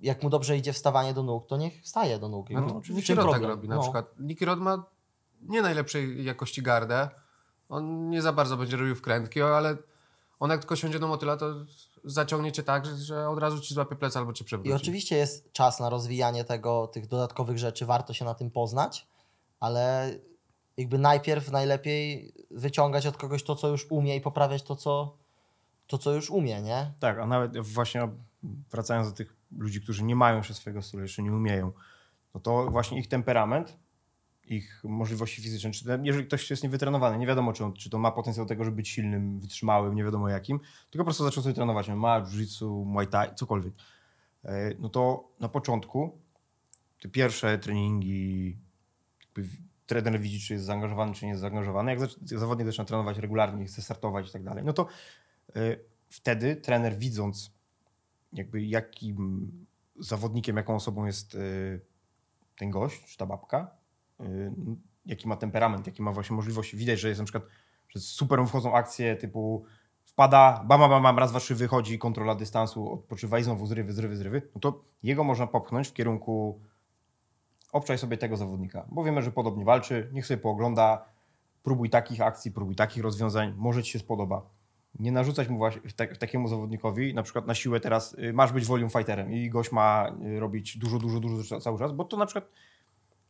jak 0.00 0.22
mu 0.22 0.30
dobrze 0.30 0.56
idzie 0.56 0.72
wstawanie 0.72 1.14
do 1.14 1.22
nóg, 1.22 1.46
to 1.46 1.56
niech 1.56 1.82
wstaje 1.82 2.18
do 2.18 2.28
nóg. 2.28 2.50
No, 2.50 2.60
No, 2.60 2.80
czym 3.02 3.18
Rod 3.18 3.32
tak 3.32 3.42
robi 3.42 3.68
na 3.68 3.74
No. 3.76 3.82
przykład. 3.82 4.14
Nicky 4.20 4.44
Rod 4.44 4.58
ma 4.60 4.84
nie 5.42 5.62
najlepszej 5.62 6.24
jakości 6.24 6.62
gardę. 6.62 7.08
On 7.68 8.10
nie 8.10 8.22
za 8.22 8.32
bardzo 8.32 8.56
będzie 8.56 8.76
robił 8.76 8.94
wkrętki, 8.96 9.42
ale 9.42 9.76
on 10.40 10.50
jak 10.50 10.60
tylko 10.60 10.76
siądzie 10.76 10.98
do 10.98 11.08
motyla, 11.08 11.36
to 11.36 11.54
zaciągnie 12.04 12.52
cię 12.52 12.62
tak, 12.62 12.86
że, 12.86 12.96
że 12.96 13.28
od 13.28 13.38
razu 13.38 13.60
ci 13.60 13.74
złapie 13.74 13.96
plec 13.96 14.16
albo 14.16 14.32
cię 14.32 14.44
przewróci. 14.44 14.70
I 14.70 14.72
oczywiście 14.72 15.16
jest 15.16 15.52
czas 15.52 15.80
na 15.80 15.90
rozwijanie 15.90 16.44
tego, 16.44 16.86
tych 16.86 17.06
dodatkowych 17.06 17.58
rzeczy, 17.58 17.86
warto 17.86 18.12
się 18.12 18.24
na 18.24 18.34
tym 18.34 18.50
poznać, 18.50 19.06
ale 19.60 20.14
jakby 20.76 20.98
najpierw 20.98 21.50
najlepiej 21.50 22.32
wyciągać 22.50 23.06
od 23.06 23.16
kogoś 23.16 23.42
to, 23.42 23.56
co 23.56 23.68
już 23.68 23.86
umie 23.90 24.16
i 24.16 24.20
poprawiać 24.20 24.62
to, 24.62 24.76
co, 24.76 25.16
to, 25.86 25.98
co 25.98 26.12
już 26.14 26.30
umie, 26.30 26.62
nie? 26.62 26.92
Tak, 27.00 27.18
a 27.18 27.26
nawet 27.26 27.58
właśnie 27.58 28.08
wracając 28.70 29.08
do 29.08 29.16
tych 29.16 29.36
ludzi, 29.58 29.80
którzy 29.80 30.04
nie 30.04 30.16
mają 30.16 30.36
jeszcze 30.36 30.54
swojego 30.54 30.82
stylu, 30.82 31.02
jeszcze 31.02 31.22
nie 31.22 31.32
umieją, 31.32 31.72
no 32.34 32.40
to 32.40 32.70
właśnie 32.70 32.98
ich 32.98 33.08
temperament, 33.08 33.76
ich 34.46 34.80
możliwości 34.84 35.42
fizyczne, 35.42 35.70
czy 35.70 35.84
jeżeli 36.02 36.26
ktoś 36.26 36.50
jest 36.50 36.62
niewytrenowany, 36.62 37.18
nie 37.18 37.26
wiadomo, 37.26 37.52
czy, 37.52 37.64
on, 37.64 37.72
czy 37.72 37.90
to 37.90 37.98
ma 37.98 38.10
potencjał 38.10 38.46
do 38.46 38.48
tego, 38.48 38.64
żeby 38.64 38.76
być 38.76 38.88
silnym, 38.88 39.40
wytrzymałym, 39.40 39.94
nie 39.94 40.04
wiadomo 40.04 40.28
jakim, 40.28 40.60
tylko 40.90 41.02
po 41.02 41.04
prostu 41.04 41.24
zaczął 41.24 41.42
sobie 41.42 41.54
trenować, 41.54 41.88
ma 41.88 42.20
jiu-jitsu, 42.20 42.84
muay 42.84 43.06
thai, 43.06 43.34
cokolwiek. 43.34 43.74
E, 44.44 44.74
No 44.78 44.88
to 44.88 45.28
na 45.40 45.48
początku 45.48 46.18
te 47.02 47.08
pierwsze 47.08 47.58
treningi 47.58 48.56
trener 49.86 50.20
widzi, 50.20 50.40
czy 50.40 50.52
jest 50.52 50.64
zaangażowany, 50.64 51.14
czy 51.14 51.24
nie 51.24 51.30
jest 51.30 51.40
zaangażowany. 51.40 51.90
Jak, 51.90 52.00
zawodnik 52.24 52.66
zaczyna 52.66 52.84
trenować 52.84 53.18
regularnie, 53.18 53.64
chce 53.64 53.82
startować 53.82 54.28
i 54.28 54.32
tak 54.32 54.42
dalej, 54.42 54.64
no 54.64 54.72
to 54.72 54.86
y, 55.56 55.84
wtedy 56.08 56.56
trener 56.56 56.98
widząc 56.98 57.52
jakby 58.32 58.62
jakim 58.62 59.50
zawodnikiem, 59.98 60.56
jaką 60.56 60.74
osobą 60.74 61.06
jest 61.06 61.34
y, 61.34 61.80
ten 62.56 62.70
gość, 62.70 63.04
czy 63.04 63.16
ta 63.16 63.26
babka, 63.26 63.81
jaki 65.06 65.28
ma 65.28 65.36
temperament, 65.36 65.86
jaki 65.86 66.02
ma 66.02 66.12
właśnie 66.12 66.36
możliwości. 66.36 66.76
Widać, 66.76 67.00
że 67.00 67.08
jest 67.08 67.20
na 67.20 67.24
przykład, 67.24 67.44
że 67.88 68.00
super 68.00 68.46
wchodzą 68.46 68.74
akcje 68.74 69.16
typu 69.16 69.64
wpada, 70.04 70.64
bam, 70.66 70.80
bam, 70.80 71.02
bam, 71.02 71.18
raz, 71.18 71.30
dwa, 71.30 71.40
trzy, 71.40 71.54
wychodzi, 71.54 71.98
kontrola 71.98 72.34
dystansu, 72.34 72.92
odpoczywa 72.92 73.38
i 73.38 73.42
znowu 73.42 73.66
zrywy, 73.66 73.92
zrywy, 73.92 74.16
zrywy, 74.16 74.42
no 74.54 74.60
to 74.60 74.80
jego 75.02 75.24
można 75.24 75.46
popchnąć 75.46 75.88
w 75.88 75.92
kierunku 75.92 76.60
obczaj 77.72 77.98
sobie 77.98 78.16
tego 78.16 78.36
zawodnika, 78.36 78.86
bo 78.90 79.04
wiemy, 79.04 79.22
że 79.22 79.32
podobnie 79.32 79.64
walczy, 79.64 80.10
niech 80.12 80.26
sobie 80.26 80.38
poogląda, 80.38 81.04
próbuj 81.62 81.90
takich 81.90 82.20
akcji, 82.20 82.50
próbuj 82.50 82.74
takich 82.74 83.02
rozwiązań, 83.02 83.54
może 83.56 83.82
ci 83.82 83.92
się 83.92 83.98
spodoba. 83.98 84.42
Nie 84.98 85.12
narzucać 85.12 85.48
mu 85.48 85.58
właśnie 85.58 85.80
tak, 85.96 86.16
takiemu 86.16 86.48
zawodnikowi, 86.48 87.14
na 87.14 87.22
przykład 87.22 87.46
na 87.46 87.54
siłę 87.54 87.80
teraz 87.80 88.14
y, 88.18 88.32
masz 88.32 88.52
być 88.52 88.66
volume 88.66 88.90
fighterem 88.90 89.32
i 89.32 89.50
gość 89.50 89.72
ma 89.72 90.12
y, 90.36 90.40
robić 90.40 90.78
dużo, 90.78 90.98
dużo, 90.98 91.20
dużo 91.20 91.60
cały 91.60 91.78
czas, 91.78 91.92
bo 91.92 92.04
to 92.04 92.16
na 92.16 92.26
przykład 92.26 92.50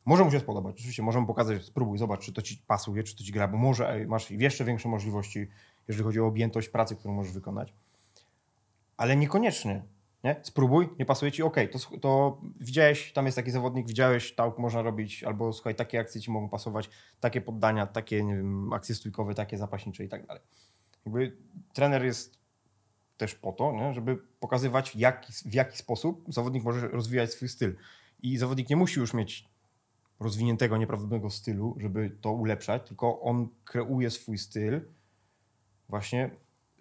może 0.04 0.24
mu 0.24 0.30
się 0.30 0.40
spodobać. 0.40 0.74
Oczywiście 0.74 1.02
możemy 1.02 1.26
pokazać, 1.26 1.64
spróbuj, 1.64 1.98
zobacz, 1.98 2.20
czy 2.20 2.32
to 2.32 2.42
ci 2.42 2.56
pasuje, 2.66 3.02
czy 3.02 3.16
to 3.16 3.24
ci 3.24 3.32
gra, 3.32 3.48
bo 3.48 3.56
może 3.56 4.04
masz 4.08 4.30
jeszcze 4.30 4.64
większe 4.64 4.88
możliwości, 4.88 5.48
jeżeli 5.88 6.04
chodzi 6.04 6.20
o 6.20 6.26
objętość 6.26 6.68
pracy, 6.68 6.96
którą 6.96 7.14
możesz 7.14 7.32
wykonać. 7.32 7.74
Ale 8.96 9.16
niekoniecznie. 9.16 9.82
Nie? 10.24 10.36
Spróbuj, 10.42 10.88
nie 10.98 11.06
pasuje 11.06 11.32
ci, 11.32 11.42
okej, 11.42 11.68
to, 11.68 11.78
to 11.98 12.40
widziałeś, 12.60 13.12
tam 13.12 13.26
jest 13.26 13.36
taki 13.36 13.50
zawodnik, 13.50 13.86
widziałeś, 13.86 14.34
tak 14.34 14.58
można 14.58 14.82
robić, 14.82 15.24
albo 15.24 15.52
słuchaj, 15.52 15.74
takie 15.74 16.00
akcje 16.00 16.20
ci 16.20 16.30
mogą 16.30 16.48
pasować, 16.48 16.90
takie 17.20 17.40
poddania, 17.40 17.86
takie 17.86 18.24
nie 18.24 18.36
wiem, 18.36 18.72
akcje 18.72 18.94
stójkowe, 18.94 19.34
takie 19.34 19.58
zapaśnicze 19.58 20.04
i 20.04 20.08
tak 20.08 20.26
dalej. 20.26 20.42
Jakby 21.06 21.36
trener 21.72 22.04
jest 22.04 22.38
też 23.16 23.34
po 23.34 23.52
to, 23.52 23.72
nie? 23.72 23.94
żeby 23.94 24.16
pokazywać, 24.40 24.96
jaki, 24.96 25.32
w 25.32 25.54
jaki 25.54 25.78
sposób 25.78 26.24
zawodnik 26.28 26.64
może 26.64 26.88
rozwijać 26.88 27.30
swój 27.32 27.48
styl. 27.48 27.76
I 28.22 28.38
zawodnik 28.38 28.70
nie 28.70 28.76
musi 28.76 29.00
już 29.00 29.14
mieć 29.14 29.51
rozwiniętego, 30.22 30.76
nieprawdopodobnego 30.76 31.30
stylu, 31.30 31.76
żeby 31.80 32.10
to 32.20 32.32
ulepszać, 32.32 32.88
tylko 32.88 33.20
on 33.20 33.48
kreuje 33.64 34.10
swój 34.10 34.38
styl 34.38 34.80
właśnie 35.88 36.30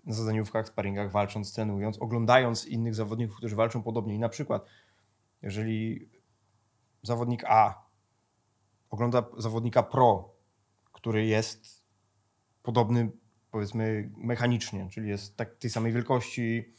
na 0.05 0.13
zadaniówkach, 0.13 0.67
sparingach, 0.67 1.12
walcząc, 1.12 1.53
trenując, 1.53 1.98
oglądając 2.00 2.65
innych 2.65 2.95
zawodników, 2.95 3.38
którzy 3.38 3.55
walczą 3.55 3.83
podobnie. 3.83 4.15
I 4.15 4.19
na 4.19 4.29
przykład, 4.29 4.65
jeżeli 5.41 6.10
zawodnik 7.03 7.43
A 7.48 7.86
ogląda 8.89 9.24
zawodnika 9.38 9.83
pro, 9.83 10.33
który 10.91 11.25
jest 11.25 11.86
podobny, 12.63 13.12
powiedzmy, 13.51 14.12
mechanicznie, 14.17 14.89
czyli 14.89 15.10
jest 15.10 15.38
tak, 15.38 15.55
tej 15.55 15.69
samej 15.69 15.93
wielkości, 15.93 16.74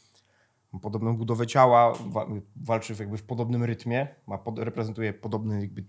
ma 0.71 0.79
podobną 0.79 1.17
budowę 1.17 1.47
ciała, 1.47 1.93
wa- 1.93 2.27
walczy 2.55 2.95
jakby 2.99 3.17
w 3.17 3.23
podobnym 3.23 3.63
rytmie, 3.63 4.07
ma 4.27 4.37
pod, 4.37 4.59
reprezentuje 4.59 5.13
podobny 5.13 5.61
jakby 5.61 5.85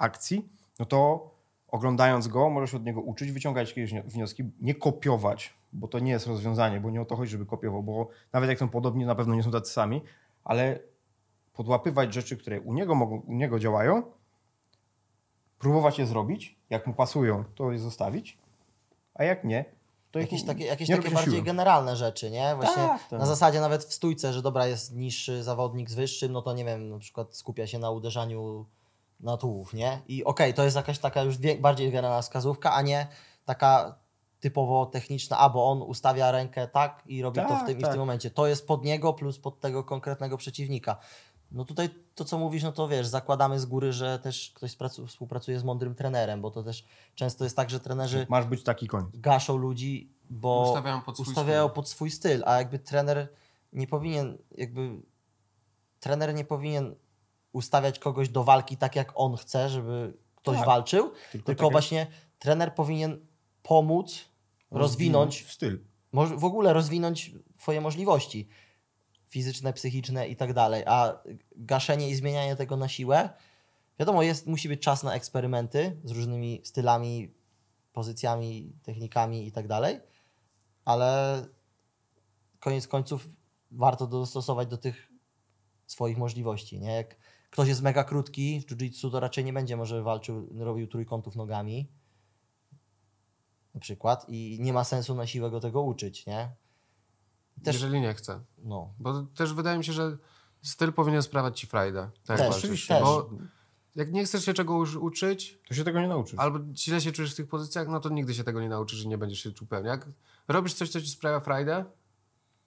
akcji, 0.00 0.48
no 0.78 0.86
to 0.86 1.30
oglądając 1.68 2.28
go, 2.28 2.50
możesz 2.50 2.74
od 2.74 2.84
niego 2.84 3.00
uczyć, 3.00 3.32
wyciągać 3.32 3.68
jakieś 3.68 3.92
wnio- 3.92 4.04
wnioski, 4.04 4.44
nie 4.60 4.74
kopiować, 4.74 5.54
bo 5.72 5.88
to 5.88 5.98
nie 5.98 6.12
jest 6.12 6.26
rozwiązanie, 6.26 6.80
bo 6.80 6.90
nie 6.90 7.00
o 7.00 7.04
to 7.04 7.16
chodzi, 7.16 7.30
żeby 7.30 7.46
kopiował, 7.46 7.82
bo 7.82 8.08
nawet 8.32 8.50
jak 8.50 8.58
są 8.58 8.68
podobni, 8.68 9.04
na 9.06 9.14
pewno 9.14 9.34
nie 9.34 9.42
są 9.42 9.50
tacy 9.50 9.72
sami, 9.72 10.02
ale 10.44 10.78
podłapywać 11.52 12.14
rzeczy, 12.14 12.36
które 12.36 12.60
u 12.60 12.74
niego, 12.74 12.94
mogą, 12.94 13.16
u 13.20 13.32
niego 13.34 13.58
działają, 13.58 14.02
próbować 15.58 15.98
je 15.98 16.06
zrobić, 16.06 16.56
jak 16.70 16.86
mu 16.86 16.94
pasują, 16.94 17.44
to 17.54 17.72
je 17.72 17.78
zostawić, 17.78 18.38
a 19.14 19.24
jak 19.24 19.44
nie, 19.44 19.64
to 20.10 20.18
Jakieś 20.18 20.44
takie, 20.44 20.64
jakieś 20.64 20.88
takie 20.88 21.10
bardziej 21.10 21.32
siły. 21.34 21.44
generalne 21.44 21.96
rzeczy, 21.96 22.30
nie? 22.30 22.54
Właśnie 22.56 22.74
Tak, 22.74 23.08
tak. 23.08 23.20
na 23.20 23.26
zasadzie 23.26 23.60
nawet 23.60 23.84
w 23.84 23.92
stójce, 23.92 24.32
że 24.32 24.42
dobra, 24.42 24.66
jest 24.66 24.96
niższy 24.96 25.42
zawodnik 25.42 25.90
z 25.90 25.94
wyższym, 25.94 26.32
no 26.32 26.42
to 26.42 26.52
nie 26.52 26.64
wiem, 26.64 26.88
na 26.88 26.98
przykład 26.98 27.36
skupia 27.36 27.66
się 27.66 27.78
na 27.78 27.90
uderzaniu 27.90 28.66
na 29.20 29.36
tułów, 29.36 29.74
nie? 29.74 30.02
I 30.08 30.24
okej, 30.24 30.54
to 30.54 30.64
jest 30.64 30.76
jakaś 30.76 30.98
taka 30.98 31.22
już 31.22 31.38
wie, 31.38 31.58
bardziej 31.58 31.92
generalna 31.92 32.22
wskazówka, 32.22 32.72
a 32.74 32.82
nie 32.82 33.06
taka 33.44 33.98
typowo 34.40 34.86
techniczna, 34.86 35.38
a 35.38 35.48
bo 35.48 35.70
on 35.70 35.82
ustawia 35.82 36.30
rękę 36.30 36.68
tak 36.68 37.02
i 37.06 37.22
robi 37.22 37.40
to 37.40 37.46
w 37.46 37.48
Tak, 37.48 37.66
tym 37.66 37.76
i 37.76 37.80
w 37.80 37.82
tak. 37.82 37.90
tym 37.90 38.00
momencie. 38.00 38.30
To 38.30 38.46
jest 38.46 38.66
pod 38.66 38.84
niego 38.84 39.12
plus 39.12 39.38
pod 39.38 39.60
tego 39.60 39.84
konkretnego 39.84 40.36
przeciwnika. 40.36 40.96
No 41.52 41.64
tutaj 41.64 41.88
to, 42.14 42.24
co 42.24 42.38
mówisz, 42.38 42.62
no 42.62 42.72
to 42.72 42.88
wiesz, 42.88 43.06
zakładamy 43.06 43.60
z 43.60 43.66
góry, 43.66 43.92
że 43.92 44.18
też 44.18 44.52
ktoś 44.54 44.76
współpracuje 45.06 45.60
z 45.60 45.64
mądrym 45.64 45.94
trenerem, 45.94 46.40
bo 46.40 46.50
to 46.50 46.62
też 46.62 46.84
często 47.14 47.44
jest 47.44 47.56
tak, 47.56 47.70
że 47.70 47.80
trenerzy 47.80 48.26
Masz 48.28 48.44
być 48.44 48.62
taki 48.62 48.86
koń. 48.88 49.10
gaszą 49.14 49.56
ludzi, 49.56 50.12
bo 50.30 50.64
Ustawiają 50.68 51.00
pod 51.02 51.14
swój 51.16 51.26
ustawiają 51.28 51.64
styl. 51.66 51.74
pod 51.74 51.88
swój 51.88 52.10
styl, 52.10 52.42
a 52.46 52.56
jakby 52.58 52.78
trener 52.78 53.28
nie 53.72 53.86
powinien, 53.86 54.38
jakby 54.56 54.90
trener 56.00 56.34
nie 56.34 56.44
powinien 56.44 56.94
ustawiać 57.52 57.98
kogoś 57.98 58.28
do 58.28 58.44
walki 58.44 58.76
tak, 58.76 58.96
jak 58.96 59.12
on 59.14 59.36
chce, 59.36 59.68
żeby 59.68 60.18
ktoś 60.36 60.56
Tak. 60.56 60.66
walczył, 60.66 61.10
Tylko 61.10 61.46
tylko, 61.46 61.46
tak 61.46 61.60
jak- 61.64 61.72
właśnie 61.72 62.06
trener 62.38 62.74
powinien 62.74 63.26
pomóc 63.62 64.24
rozwinąć, 64.70 65.46
styl. 65.52 65.84
w 66.36 66.44
ogóle 66.44 66.72
rozwinąć 66.72 67.30
twoje 67.58 67.80
możliwości 67.80 68.48
fizyczne, 69.28 69.72
psychiczne 69.72 70.28
i 70.28 70.36
tak 70.36 70.52
dalej, 70.54 70.84
a 70.86 71.22
gaszenie 71.56 72.08
i 72.10 72.14
zmienianie 72.14 72.56
tego 72.56 72.76
na 72.76 72.88
siłę, 72.88 73.30
wiadomo, 73.98 74.22
jest, 74.22 74.46
musi 74.46 74.68
być 74.68 74.82
czas 74.82 75.02
na 75.02 75.14
eksperymenty 75.14 76.00
z 76.04 76.10
różnymi 76.10 76.60
stylami, 76.64 77.34
pozycjami, 77.92 78.72
technikami 78.82 79.46
i 79.46 79.52
tak 79.52 79.68
dalej, 79.68 80.00
ale 80.84 81.42
koniec 82.60 82.88
końców 82.88 83.26
warto 83.70 84.06
dostosować 84.06 84.68
do 84.68 84.78
tych 84.78 85.08
swoich 85.86 86.18
możliwości, 86.18 86.78
nie? 86.80 86.92
Jak 86.94 87.16
ktoś 87.50 87.68
jest 87.68 87.82
mega 87.82 88.04
krótki 88.04 88.60
w 88.60 88.66
jiu-jitsu, 88.72 89.10
to 89.10 89.20
raczej 89.20 89.44
nie 89.44 89.52
będzie 89.52 89.76
może 89.76 90.02
walczył, 90.02 90.48
robił 90.58 90.86
trójkątów 90.86 91.36
nogami 91.36 91.88
na 93.74 93.80
przykład 93.80 94.26
i 94.28 94.58
nie 94.60 94.72
ma 94.72 94.84
sensu 94.84 95.14
na 95.14 95.26
siłę 95.26 95.50
go 95.50 95.60
tego 95.60 95.82
uczyć, 95.82 96.26
nie? 96.26 96.50
Też, 97.64 97.74
Jeżeli 97.74 98.00
nie 98.00 98.14
chce. 98.14 98.40
no, 98.58 98.94
Bo 98.98 99.22
też 99.22 99.54
wydaje 99.54 99.78
mi 99.78 99.84
się, 99.84 99.92
że 99.92 100.16
styl 100.62 100.92
powinien 100.92 101.22
sprawiać 101.22 101.60
ci 101.60 101.66
frajdę. 101.66 102.10
Tak 102.26 102.38
Też, 102.38 102.56
oczywiście. 102.56 102.94
też. 102.94 103.02
Bo 103.02 103.30
jak 103.96 104.12
nie 104.12 104.24
chcesz 104.24 104.44
się 104.44 104.54
czegoś 104.54 104.94
uczyć, 104.94 105.58
To 105.68 105.74
się 105.74 105.84
tego 105.84 106.00
nie 106.00 106.08
nauczysz. 106.08 106.38
albo 106.38 106.58
źle 106.76 107.00
się 107.00 107.12
czujesz 107.12 107.32
w 107.32 107.36
tych 107.36 107.48
pozycjach, 107.48 107.88
no 107.88 108.00
to 108.00 108.08
nigdy 108.08 108.34
się 108.34 108.44
tego 108.44 108.60
nie 108.60 108.68
nauczysz 108.68 109.02
i 109.02 109.08
nie 109.08 109.18
będziesz 109.18 109.38
się 109.42 109.52
czuł 109.52 109.66
pewnie. 109.68 109.88
Jak 109.90 110.08
robisz 110.48 110.74
coś, 110.74 110.90
co 110.90 111.00
ci 111.00 111.08
sprawia 111.08 111.40
frajdę, 111.40 111.84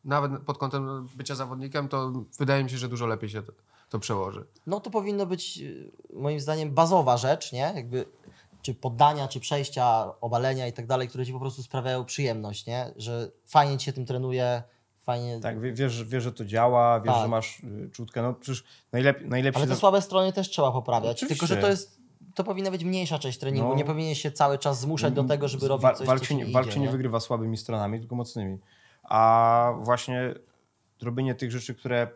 nawet 0.05 0.41
pod 0.41 0.57
kątem 0.57 1.07
bycia 1.15 1.35
zawodnikiem, 1.35 1.87
to 1.87 2.11
wydaje 2.39 2.63
mi 2.63 2.69
się, 2.69 2.77
że 2.77 2.89
dużo 2.89 3.07
lepiej 3.07 3.29
się 3.29 3.41
to, 3.41 3.51
to 3.89 3.99
przełoży. 3.99 4.45
no 4.67 4.79
to 4.79 4.89
powinno 4.89 5.25
być 5.25 5.59
y, 5.61 5.91
moim 6.13 6.39
zdaniem 6.39 6.71
bazowa 6.73 7.17
rzecz, 7.17 7.51
nie? 7.51 7.71
Jakby 7.75 8.05
czy 8.61 8.73
poddania, 8.73 9.27
czy 9.27 9.39
przejścia, 9.39 10.13
obalenia 10.21 10.67
i 10.67 10.73
tak 10.73 10.87
dalej, 10.87 11.07
które 11.07 11.25
ci 11.25 11.33
po 11.33 11.39
prostu 11.39 11.63
sprawiają 11.63 12.05
przyjemność, 12.05 12.65
nie? 12.65 12.91
Że 12.95 13.31
fajnie 13.45 13.77
ci 13.77 13.85
się 13.85 13.93
tym 13.93 14.05
trenuje, 14.05 14.63
fajnie... 15.03 15.39
Tak, 15.39 15.61
wie- 15.61 15.73
wiesz, 15.73 16.03
wiesz, 16.03 16.23
że 16.23 16.31
to 16.31 16.45
działa, 16.45 16.99
wiesz, 16.99 17.13
Tak. 17.13 17.21
że 17.21 17.27
masz 17.27 17.59
y, 17.59 17.89
czutkę. 17.91 18.21
No 18.21 18.33
przecież 18.33 18.63
najlepiej, 18.91 19.29
najlepszy... 19.29 19.61
Ale 19.61 19.67
te 19.67 19.75
słabe 19.75 20.01
strony 20.01 20.33
też 20.33 20.49
trzeba 20.49 20.71
poprawiać. 20.71 21.17
Oczywiście. 21.17 21.47
Tylko, 21.47 21.55
że 21.55 21.61
to 21.61 21.67
jest. 21.69 22.03
To 22.35 22.43
powinna 22.43 22.71
być 22.71 22.83
mniejsza 22.83 23.19
część 23.19 23.37
treningu. 23.39 23.69
No. 23.69 23.75
nie 23.75 23.85
powinien 23.85 24.15
się 24.15 24.31
cały 24.31 24.57
czas 24.57 24.79
zmuszać 24.79 25.13
do 25.13 25.23
tego, 25.23 25.47
żeby 25.47 25.67
robić 25.67 25.97
coś, 25.97 26.07
walk 26.07 26.27
co 26.27 26.33
nie, 26.33 26.45
idzie, 26.45 26.79
nie? 26.79 26.89
wygrywa 26.89 27.19
słabymi 27.19 27.57
stronami, 27.57 27.99
tylko 27.99 28.15
mocnymi. 28.15 28.57
A 29.03 29.73
właśnie 29.81 30.33
robienie 31.01 31.35
tych 31.35 31.51
rzeczy, 31.51 31.75
które 31.75 32.07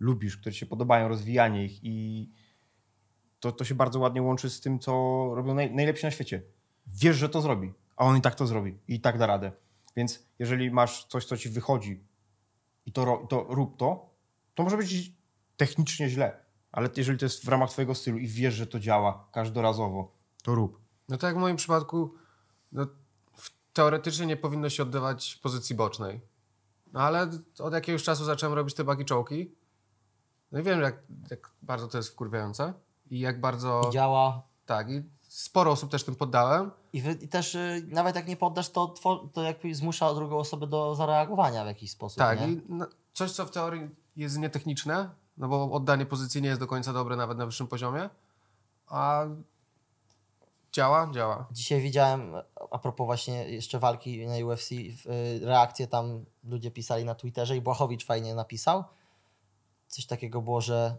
lubisz, 0.00 0.36
które 0.36 0.54
się 0.54 0.66
podobają, 0.66 1.08
rozwijanie 1.08 1.64
ich 1.64 1.84
i 1.84 2.28
to, 3.40 3.52
to 3.52 3.64
się 3.64 3.74
bardzo 3.74 4.00
ładnie 4.00 4.22
łączy 4.22 4.50
z 4.50 4.60
tym, 4.60 4.78
co 4.78 4.92
robią 5.34 5.54
naj, 5.54 5.74
najlepsi 5.74 6.04
na 6.04 6.10
świecie. 6.10 6.42
Wiesz, 6.86 7.16
że 7.16 7.28
to 7.28 7.40
zrobi, 7.40 7.72
a 7.96 8.04
on 8.04 8.16
i 8.16 8.20
tak 8.20 8.34
to 8.34 8.46
zrobi 8.46 8.78
i 8.88 9.00
tak 9.00 9.18
da 9.18 9.26
radę. 9.26 9.52
Więc 9.96 10.26
jeżeli 10.38 10.70
masz 10.70 11.04
coś, 11.04 11.24
co 11.24 11.36
ci 11.36 11.48
wychodzi 11.48 12.04
i 12.86 12.92
to, 12.92 13.26
to 13.28 13.46
rób 13.48 13.76
to, 13.76 14.10
to 14.54 14.62
może 14.62 14.76
być 14.76 15.12
technicznie 15.56 16.08
źle, 16.08 16.44
ale 16.72 16.88
jeżeli 16.96 17.18
to 17.18 17.24
jest 17.24 17.44
w 17.44 17.48
ramach 17.48 17.70
twojego 17.70 17.94
stylu 17.94 18.18
i 18.18 18.28
wiesz, 18.28 18.54
że 18.54 18.66
to 18.66 18.80
działa 18.80 19.28
każdorazowo, 19.32 20.10
to 20.42 20.54
rób. 20.54 20.80
No 21.08 21.16
tak 21.16 21.28
jak 21.28 21.36
w 21.36 21.40
moim 21.40 21.56
przypadku, 21.56 22.14
no, 22.72 22.86
teoretycznie 23.74 24.26
nie 24.26 24.36
powinno 24.36 24.70
się 24.70 24.82
oddawać 24.82 25.38
pozycji 25.42 25.76
bocznej. 25.76 26.20
No 26.92 27.00
ale 27.00 27.30
od 27.58 27.72
jakiegoś 27.72 28.02
czasu 28.02 28.24
zacząłem 28.24 28.54
robić 28.54 28.74
te 28.74 28.84
bagi 28.84 29.04
czołki. 29.04 29.50
No 30.52 30.60
i 30.60 30.62
wiem, 30.62 30.80
jak, 30.80 31.02
jak 31.30 31.50
bardzo 31.62 31.88
to 31.88 31.96
jest 31.96 32.08
wkurwiające. 32.08 32.72
I 33.10 33.20
jak 33.20 33.40
bardzo... 33.40 33.80
I 33.88 33.92
działa. 33.92 34.42
Tak, 34.66 34.90
i 34.90 35.02
sporo 35.22 35.70
osób 35.70 35.90
też 35.90 36.04
tym 36.04 36.14
poddałem. 36.14 36.70
I, 36.92 37.02
wy, 37.02 37.12
I 37.12 37.28
też 37.28 37.54
y, 37.54 37.86
nawet 37.88 38.16
jak 38.16 38.26
nie 38.26 38.36
poddasz, 38.36 38.70
to, 38.70 38.94
to 39.32 39.42
jakby 39.42 39.74
zmusza 39.74 40.14
drugą 40.14 40.36
osobę 40.36 40.66
do 40.66 40.94
zareagowania 40.94 41.64
w 41.64 41.66
jakiś 41.66 41.90
sposób. 41.90 42.18
Tak, 42.18 42.40
nie? 42.40 42.48
i 42.48 42.62
no, 42.68 42.86
coś, 43.12 43.32
co 43.32 43.46
w 43.46 43.50
teorii 43.50 43.90
jest 44.16 44.38
nietechniczne, 44.38 45.10
no 45.36 45.48
bo 45.48 45.72
oddanie 45.72 46.06
pozycji 46.06 46.42
nie 46.42 46.48
jest 46.48 46.60
do 46.60 46.66
końca 46.66 46.92
dobre 46.92 47.16
nawet 47.16 47.38
na 47.38 47.46
wyższym 47.46 47.66
poziomie, 47.66 48.10
a 48.86 49.26
Działa? 50.74 51.10
Działa. 51.12 51.46
Dzisiaj 51.52 51.80
widziałem, 51.80 52.34
a 52.74 52.78
propos 52.78 53.06
właśnie 53.06 53.48
jeszcze 53.48 53.78
walki 53.78 54.26
na 54.26 54.46
UFC, 54.46 54.72
y, 54.72 54.98
reakcje 55.42 55.86
tam 55.86 56.24
ludzie 56.44 56.70
pisali 56.70 57.04
na 57.04 57.14
Twitterze 57.14 57.56
i 57.56 57.60
Błachowicz 57.60 58.04
fajnie 58.04 58.34
napisał. 58.34 58.84
Coś 59.88 60.06
takiego 60.06 60.42
było, 60.42 60.60
że 60.60 60.96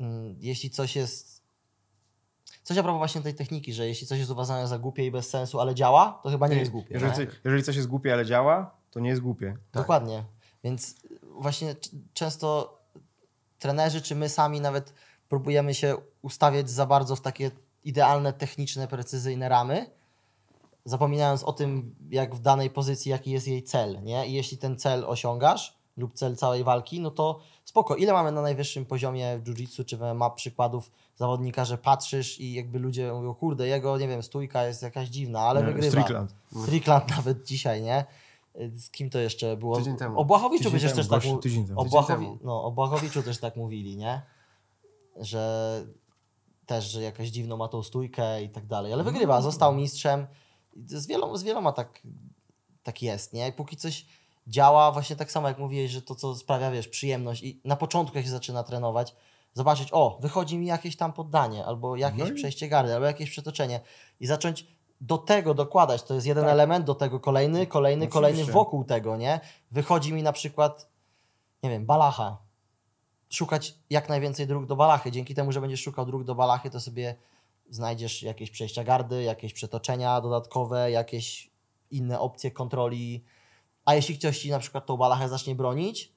mm, 0.00 0.36
jeśli 0.40 0.70
coś 0.70 0.96
jest. 0.96 1.42
Coś 2.62 2.78
a 2.78 2.82
propos 2.82 2.98
właśnie 2.98 3.20
tej 3.20 3.34
techniki, 3.34 3.72
że 3.72 3.86
jeśli 3.88 4.06
coś 4.06 4.18
jest 4.18 4.30
uważane 4.30 4.68
za 4.68 4.78
głupie 4.78 5.06
i 5.06 5.10
bez 5.10 5.30
sensu, 5.30 5.60
ale 5.60 5.74
działa, 5.74 6.20
to 6.22 6.30
chyba 6.30 6.48
nie 6.48 6.56
jest 6.56 6.70
głupie. 6.70 6.94
Jeżeli, 6.94 7.10
nie? 7.12 7.16
coś, 7.26 7.34
jeżeli 7.44 7.62
coś 7.62 7.76
jest 7.76 7.88
głupie, 7.88 8.12
ale 8.12 8.26
działa, 8.26 8.74
to 8.90 9.00
nie 9.00 9.08
jest 9.10 9.22
głupie. 9.22 9.56
Dokładnie. 9.72 10.24
Więc 10.64 10.94
właśnie 11.22 11.74
c- 11.74 11.90
często 12.14 12.78
trenerzy 13.58 14.02
czy 14.02 14.14
my 14.14 14.28
sami 14.28 14.60
nawet 14.60 14.94
próbujemy 15.28 15.74
się 15.74 15.96
ustawiać 16.22 16.70
za 16.70 16.86
bardzo 16.86 17.16
w 17.16 17.20
takie 17.20 17.50
idealne, 17.84 18.32
techniczne, 18.32 18.88
precyzyjne 18.88 19.48
ramy, 19.48 19.97
zapominając 20.88 21.44
o 21.44 21.52
tym, 21.52 21.94
jak 22.10 22.34
w 22.34 22.40
danej 22.40 22.70
pozycji, 22.70 23.10
jaki 23.10 23.30
jest 23.30 23.48
jej 23.48 23.62
cel. 23.62 24.02
Nie? 24.02 24.26
I 24.26 24.32
jeśli 24.32 24.58
ten 24.58 24.78
cel 24.78 25.04
osiągasz 25.04 25.78
lub 25.96 26.14
cel 26.14 26.36
całej 26.36 26.64
walki, 26.64 27.00
no 27.00 27.10
to 27.10 27.40
spoko. 27.64 27.96
Ile 27.96 28.12
mamy 28.12 28.32
na 28.32 28.42
najwyższym 28.42 28.86
poziomie 28.86 29.38
w 29.38 29.44
jiu-jitsu 29.44 29.84
czy 29.84 29.96
w 29.96 30.00
MMA 30.00 30.30
przykładów 30.30 30.90
zawodnika, 31.16 31.64
że 31.64 31.78
patrzysz 31.78 32.40
i 32.40 32.52
jakby 32.52 32.78
ludzie 32.78 33.12
mówią, 33.12 33.34
kurde, 33.34 33.66
jego, 33.68 33.98
nie 33.98 34.08
wiem, 34.08 34.22
stójka 34.22 34.66
jest 34.66 34.82
jakaś 34.82 35.08
dziwna, 35.08 35.40
ale 35.40 35.60
Nie, 35.60 35.66
wygrywa. 35.66 35.90
Strickland. 35.90 36.34
Strickland 36.62 37.08
nawet 37.16 37.46
dzisiaj, 37.46 37.82
nie? 37.82 38.04
Z 38.74 38.90
kim 38.90 39.10
to 39.10 39.18
jeszcze 39.18 39.56
było? 39.56 39.76
Tydzień 39.76 39.96
temu. 39.96 40.20
O 40.20 40.24
Błachowiczu 40.24 40.70
Tydzień 40.70 40.90
też 40.90 41.08
tak 41.08 41.24
mu- 41.24 41.38
tydzień 41.38 41.66
temu. 41.66 41.80
o, 41.80 41.84
Błachowi... 41.84 42.26
no, 42.42 42.64
o 42.64 42.70
Błachowiczu 42.70 43.22
też 43.22 43.38
tak 43.38 43.56
mówili, 43.56 43.96
nie? 43.96 44.22
Że 45.16 45.84
też, 46.66 46.84
że 46.84 47.02
jakaś 47.02 47.28
dziwną 47.28 47.56
ma 47.56 47.68
tą 47.68 47.82
stójkę 47.82 48.42
i 48.42 48.48
tak 48.48 48.66
dalej, 48.66 48.92
ale 48.92 49.04
wygrywa, 49.04 49.40
został 49.42 49.74
mistrzem. 49.74 50.26
Z 50.76 51.06
wieloma, 51.06 51.36
z 51.36 51.42
wieloma 51.42 51.72
tak, 51.72 52.02
tak 52.82 53.02
jest, 53.02 53.32
nie? 53.32 53.48
I 53.48 53.52
póki 53.52 53.76
coś 53.76 54.06
działa, 54.46 54.92
właśnie 54.92 55.16
tak 55.16 55.32
samo 55.32 55.48
jak 55.48 55.58
mówiłeś, 55.58 55.90
że 55.90 56.02
to, 56.02 56.14
co 56.14 56.34
sprawia, 56.34 56.70
wiesz, 56.70 56.88
przyjemność 56.88 57.42
i 57.42 57.60
na 57.64 57.76
początku, 57.76 58.16
jak 58.16 58.24
się 58.24 58.30
zaczyna 58.30 58.62
trenować, 58.62 59.14
zobaczyć, 59.54 59.88
o, 59.92 60.18
wychodzi 60.20 60.58
mi 60.58 60.66
jakieś 60.66 60.96
tam 60.96 61.12
poddanie, 61.12 61.64
albo 61.64 61.96
jakieś 61.96 62.28
No 62.28 62.34
przejście 62.34 62.68
gardy, 62.68 62.94
albo 62.94 63.06
jakieś 63.06 63.30
przetoczenie 63.30 63.80
i 64.20 64.26
zacząć 64.26 64.66
do 65.00 65.18
tego 65.18 65.54
dokładać, 65.54 66.02
to 66.02 66.14
jest 66.14 66.26
jeden 66.26 66.44
Tak. 66.44 66.52
element, 66.52 66.84
do 66.84 66.94
tego 66.94 67.20
kolejny, 67.20 67.66
kolejny, 67.66 68.08
kolejny 68.08 68.44
wokół 68.44 68.84
tego, 68.84 69.16
nie? 69.16 69.40
Wychodzi 69.70 70.12
mi 70.12 70.22
na 70.22 70.32
przykład, 70.32 70.88
nie 71.62 71.70
wiem, 71.70 71.86
balacha. 71.86 72.36
Szukać 73.30 73.74
jak 73.90 74.08
najwięcej 74.08 74.46
dróg 74.46 74.66
do 74.66 74.76
balachy. 74.76 75.10
Dzięki 75.10 75.34
temu, 75.34 75.52
że 75.52 75.60
będziesz 75.60 75.82
szukał 75.82 76.06
dróg 76.06 76.24
do 76.24 76.34
balachy, 76.34 76.70
to 76.70 76.80
sobie 76.80 77.14
znajdziesz 77.70 78.22
jakieś 78.22 78.50
przejścia 78.50 78.84
gardy, 78.84 79.22
jakieś 79.22 79.52
przetoczenia 79.52 80.20
dodatkowe, 80.20 80.90
jakieś 80.90 81.50
inne 81.90 82.20
opcje 82.20 82.50
kontroli. 82.50 83.24
A 83.84 83.94
jeśli 83.94 84.18
ktoś 84.18 84.38
ci 84.38 84.50
na 84.50 84.58
przykład 84.58 84.86
tą 84.86 84.96
balachę 84.96 85.28
zacznie 85.28 85.54
bronić, 85.54 86.12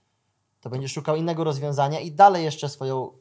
to 0.61 0.69
będziesz 0.69 0.93
szukał 0.93 1.15
innego 1.15 1.43
rozwiązania 1.43 1.99
i 1.99 2.11
dalej 2.11 2.43
jeszcze 2.43 2.69
swoją 2.69 3.11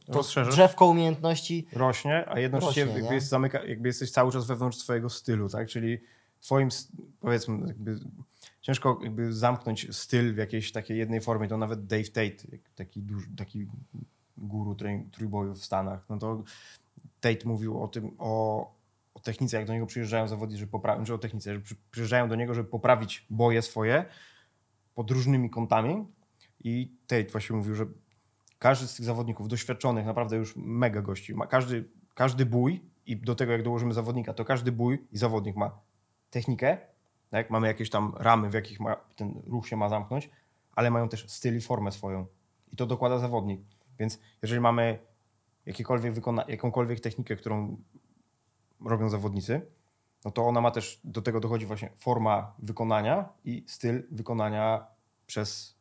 drzewko 0.50 0.86
umiejętności 0.86 1.66
rośnie, 1.72 2.24
a 2.28 2.38
jednocześnie 2.40 2.84
Rośnie, 2.84 2.98
jakby, 3.00 3.14
jest 3.14 3.28
zamyka, 3.28 3.64
jakby 3.64 3.88
jesteś 3.88 4.10
cały 4.10 4.32
czas 4.32 4.46
wewnątrz 4.46 4.78
swojego 4.78 5.10
stylu, 5.10 5.48
tak? 5.48 5.68
Czyli 5.68 5.98
twoim, 6.40 6.68
powiedzmy, 7.20 7.66
jakby 7.66 7.98
ciężko 8.60 8.98
jakby 9.02 9.32
zamknąć 9.32 9.96
styl 9.96 10.34
w 10.34 10.36
jakiejś 10.36 10.72
takiej 10.72 10.98
jednej 10.98 11.20
formie, 11.20 11.48
to 11.48 11.56
nawet 11.56 11.86
Dave 11.86 12.10
Tate, 12.10 12.58
taki, 12.74 13.02
duży, 13.02 13.26
taki 13.36 13.66
guru 14.36 14.72
trój- 14.72 15.10
trójbojów 15.10 15.58
w 15.58 15.64
Stanach, 15.64 16.04
no 16.08 16.18
to 16.18 16.42
Tate 17.20 17.48
mówił 17.48 17.82
o 17.82 17.88
tym, 17.88 18.16
o, 18.18 18.74
o 19.14 19.20
technice, 19.20 19.56
jak 19.56 19.66
do 19.66 19.72
niego 19.72 19.86
przyjeżdżają 19.86 20.28
zawodnicy, 20.28 20.60
żeby 20.60 20.72
poprawić, 20.72 21.06
że 21.06 21.14
o 21.14 21.18
technice, 21.18 21.54
że 21.54 21.60
przy, 21.60 21.76
przyjeżdżają 21.90 22.28
do 22.28 22.34
niego, 22.34 22.54
żeby 22.54 22.68
poprawić 22.68 23.26
boje 23.30 23.62
swoje 23.62 24.04
pod 24.94 25.10
różnymi 25.10 25.50
kątami 25.50 26.06
i 26.64 26.92
Tate 27.06 27.24
właśnie 27.24 27.56
mówił, 27.56 27.74
że 27.74 27.86
każdy 28.58 28.86
z 28.86 28.94
tych 28.94 29.04
zawodników 29.04 29.48
doświadczonych, 29.48 30.06
naprawdę 30.06 30.36
już 30.36 30.56
mega 30.56 31.02
gości, 31.02 31.34
ma 31.34 31.46
każdy, 31.46 31.84
każdy 32.14 32.46
bój 32.46 32.90
i 33.06 33.16
do 33.16 33.34
tego 33.34 33.52
jak 33.52 33.62
dołożymy 33.62 33.94
zawodnika, 33.94 34.34
to 34.34 34.44
każdy 34.44 34.72
bój 34.72 35.06
i 35.12 35.18
zawodnik 35.18 35.56
ma 35.56 35.78
technikę, 36.30 36.78
tak? 37.30 37.50
mamy 37.50 37.66
jakieś 37.66 37.90
tam 37.90 38.12
ramy, 38.16 38.50
w 38.50 38.54
jakich 38.54 38.80
ma, 38.80 38.96
ten 39.16 39.42
ruch 39.46 39.68
się 39.68 39.76
ma 39.76 39.88
zamknąć, 39.88 40.30
ale 40.72 40.90
mają 40.90 41.08
też 41.08 41.28
styl 41.28 41.56
i 41.56 41.60
formę 41.60 41.92
swoją 41.92 42.26
i 42.72 42.76
to 42.76 42.86
dokłada 42.86 43.18
zawodnik. 43.18 43.60
Więc 43.98 44.20
jeżeli 44.42 44.60
mamy 44.60 44.98
jakiekolwiek 45.66 46.14
wykona- 46.14 46.48
jakąkolwiek 46.48 47.00
technikę, 47.00 47.36
którą 47.36 47.76
robią 48.84 49.08
zawodnicy, 49.08 49.60
no 50.24 50.30
to 50.30 50.46
ona 50.46 50.60
ma 50.60 50.70
też, 50.70 51.00
do 51.04 51.22
tego 51.22 51.40
dochodzi 51.40 51.66
właśnie 51.66 51.90
forma 51.98 52.54
wykonania 52.58 53.28
i 53.44 53.64
styl 53.68 54.06
wykonania 54.10 54.86
przez 55.26 55.78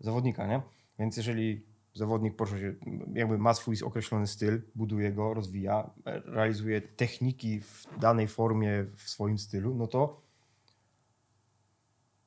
zawodnika, 0.00 0.46
nie? 0.46 0.62
Więc 0.98 1.16
jeżeli 1.16 1.66
zawodnik 1.94 2.36
porusza 2.36 2.58
się, 2.58 2.74
jakby 3.14 3.38
ma 3.38 3.54
swój 3.54 3.76
określony 3.84 4.26
styl, 4.26 4.62
buduje 4.74 5.12
go, 5.12 5.34
rozwija, 5.34 5.90
realizuje 6.24 6.80
techniki 6.80 7.60
w 7.60 7.86
danej 7.98 8.28
formie, 8.28 8.86
w 8.96 9.02
swoim 9.02 9.38
stylu, 9.38 9.74
no 9.74 9.86
to 9.86 10.20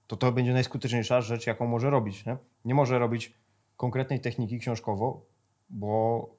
to, 0.08 0.18
to 0.18 0.32
będzie 0.32 0.54
najskuteczniejsza 0.54 1.22
rzecz, 1.22 1.48
jaką 1.48 1.68
może 1.68 1.90
robić. 1.90 2.26
Nie, 2.26 2.38
nie 2.66 2.76
może 2.76 3.00
robić 3.00 3.34
konkretnej 3.78 4.20
techniki 4.20 4.60
książkowo, 4.60 5.26
bo 5.70 6.30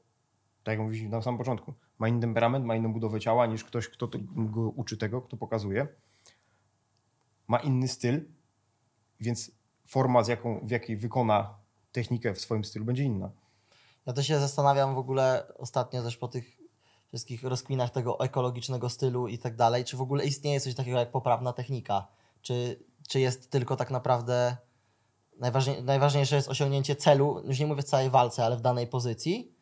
tak 0.64 0.72
jak 0.72 0.80
mówiliśmy 0.80 1.08
na 1.08 1.22
samym 1.22 1.38
początku, 1.38 1.74
ma 1.98 2.08
inny 2.08 2.20
temperament, 2.20 2.64
ma 2.64 2.76
inną 2.76 2.92
budowę 2.92 3.20
ciała 3.20 3.46
niż 3.46 3.64
ktoś, 3.64 3.88
kto 3.88 4.08
to- 4.08 4.18
go 4.36 4.60
uczy 4.60 4.96
tego, 4.96 5.22
kto 5.22 5.36
pokazuje. 5.36 5.88
Ma 7.48 7.58
inny 7.58 7.88
styl, 7.88 8.24
więc 9.20 9.50
forma, 9.86 10.22
z 10.24 10.28
jaką, 10.28 10.66
w 10.66 10.70
jakiej 10.70 10.96
wykona 10.96 11.54
technikę 11.92 12.34
w 12.34 12.40
swoim 12.40 12.64
stylu, 12.64 12.84
będzie 12.84 13.04
inna. 13.04 13.30
Ja 14.06 14.12
to 14.12 14.22
się 14.22 14.40
zastanawiam 14.40 14.94
w 14.94 14.98
ogóle 14.98 15.52
ostatnio 15.58 16.02
też 16.02 16.16
po 16.16 16.28
tych 16.28 16.56
wszystkich 17.08 17.42
rozkminach 17.42 17.90
tego 17.90 18.20
ekologicznego 18.20 18.88
stylu 18.88 19.28
i 19.28 19.38
tak 19.38 19.56
dalej, 19.56 19.84
czy 19.84 19.96
w 19.96 20.00
ogóle 20.00 20.24
istnieje 20.24 20.60
coś 20.60 20.74
takiego 20.74 20.98
jak 20.98 21.10
poprawna 21.10 21.52
technika? 21.52 22.06
Czy, 22.42 22.84
czy 23.08 23.20
jest 23.20 23.50
tylko 23.50 23.76
tak 23.76 23.90
naprawdę 23.90 24.56
najważniej, 25.38 25.82
najważniejsze 25.82 26.36
jest 26.36 26.48
osiągnięcie 26.48 26.96
celu, 26.96 27.42
już 27.46 27.60
nie 27.60 27.66
mówię 27.66 27.82
w 27.82 27.86
całej 27.86 28.10
walce, 28.10 28.44
ale 28.44 28.56
w 28.56 28.60
danej 28.60 28.86
pozycji? 28.86 29.53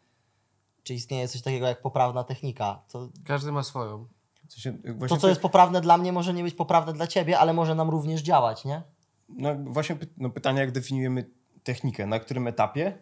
Czy 0.82 0.94
istnieje 0.94 1.28
coś 1.28 1.42
takiego 1.42 1.66
jak 1.66 1.82
poprawna 1.82 2.24
technika? 2.24 2.82
To, 2.88 3.08
Każdy 3.24 3.52
ma 3.52 3.62
swoją. 3.62 4.06
W 4.48 4.52
sensie, 4.52 4.78
to 5.08 5.16
co 5.16 5.28
jest 5.28 5.40
poprawne 5.40 5.80
dla 5.80 5.98
mnie, 5.98 6.12
może 6.12 6.34
nie 6.34 6.42
być 6.42 6.54
poprawne 6.54 6.92
dla 6.92 7.06
ciebie, 7.06 7.38
ale 7.38 7.52
może 7.52 7.74
nam 7.74 7.90
również 7.90 8.22
działać, 8.22 8.64
nie? 8.64 8.82
No 9.28 9.54
właśnie 9.64 9.96
py- 9.96 10.06
no 10.16 10.30
pytanie, 10.30 10.60
jak 10.60 10.72
definiujemy 10.72 11.30
technikę, 11.64 12.06
na 12.06 12.18
którym 12.20 12.46
etapie 12.46 12.98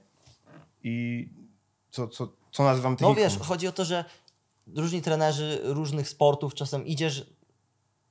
i 0.82 1.28
co, 1.90 2.08
co, 2.08 2.28
co 2.52 2.64
nazywam 2.64 2.92
No 2.92 2.96
techniką. 2.98 3.20
wiesz, 3.20 3.38
chodzi 3.38 3.68
o 3.68 3.72
to, 3.72 3.84
że 3.84 4.04
różni 4.76 5.02
trenerzy 5.02 5.60
różnych 5.64 6.08
sportów, 6.08 6.54
czasem 6.54 6.86
idziesz 6.86 7.26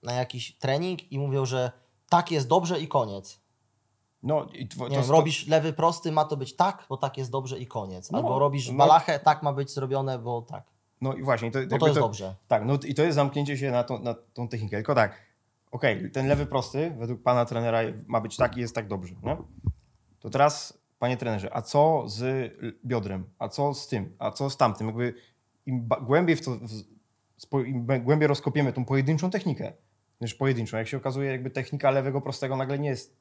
na 0.04 0.14
jakiś 0.14 0.58
trening 0.58 1.12
i 1.12 1.20
mówią, 1.20 1.46
że 1.46 1.72
tak 2.10 2.32
jest 2.32 2.48
dobrze 2.48 2.80
i 2.80 2.88
koniec. 2.88 3.40
No, 4.24 4.46
tw- 4.46 4.90
Nie 4.90 5.02
to, 5.04 5.12
robisz 5.12 5.48
lewy 5.48 5.74
prosty, 5.74 6.12
ma 6.12 6.26
to 6.26 6.38
być 6.38 6.56
tak, 6.56 6.86
bo 6.90 6.98
tak 6.98 7.18
jest 7.18 7.32
dobrze 7.32 7.60
i 7.60 7.68
koniec. 7.68 8.12
No, 8.12 8.18
Albo 8.18 8.40
robisz 8.40 8.70
no. 8.72 8.78
balachę, 8.78 9.20
tak 9.20 9.44
ma 9.44 9.54
być 9.54 9.72
zrobione, 9.72 10.20
bo 10.20 10.42
tak. 10.42 10.64
No 11.02 11.14
i 11.14 11.24
właśnie. 11.24 11.52
To, 11.52 11.60
Bo 11.60 11.62
jakby 11.62 11.80
to 11.80 11.88
jest 11.88 12.00
dobrze. 12.00 12.36
Tak, 12.48 12.66
no 12.66 12.78
i 12.86 12.94
to 12.94 13.04
jest 13.04 13.16
zamknięcie 13.16 13.58
się 13.58 13.72
na, 13.72 13.84
tą- 13.84 14.00
na 14.00 14.16
tą 14.34 14.48
technikę. 14.48 14.78
Tylko 14.78 14.96
tak, 14.96 15.16
okej, 15.72 16.12
ten 16.12 16.28
lewy 16.28 16.46
prosty 16.46 16.96
według 17.00 17.24
pana 17.24 17.46
trenera 17.46 17.80
ma 18.08 18.22
być 18.22 18.38
tak 18.38 18.58
i 18.58 18.60
jest 18.60 18.76
tak 18.76 18.88
dobrze, 18.88 19.16
nie? 19.24 19.38
To 20.20 20.30
teraz, 20.30 20.80
panie 21.00 21.18
trenerze, 21.18 21.54
a 21.54 21.62
co 21.62 22.04
z 22.08 22.52
biodrem? 22.86 23.30
A 23.40 23.50
co 23.50 23.74
z 23.74 23.88
tym? 23.88 24.16
A 24.20 24.32
co 24.32 24.50
z 24.50 24.58
tamtym? 24.58 24.88
Jakby 24.88 25.14
im 25.66 25.90
głębiej 26.02 26.36
w 26.36 26.46
to, 26.46 26.52
w, 27.52 27.66
im 27.66 27.86
głębiej 28.04 28.28
rozkopiemy 28.28 28.74
tą 28.74 28.86
pojedynczą 28.86 29.30
technikę, 29.30 29.74
niż 30.22 30.34
pojedynczą, 30.36 30.78
jak 30.78 30.88
się 30.88 30.98
okazuje, 30.98 31.32
jakby 31.32 31.50
technika 31.50 31.92
lewego 31.92 32.22
prostego 32.22 32.56
nagle 32.56 32.80
nie 32.80 32.90
jest 32.90 33.18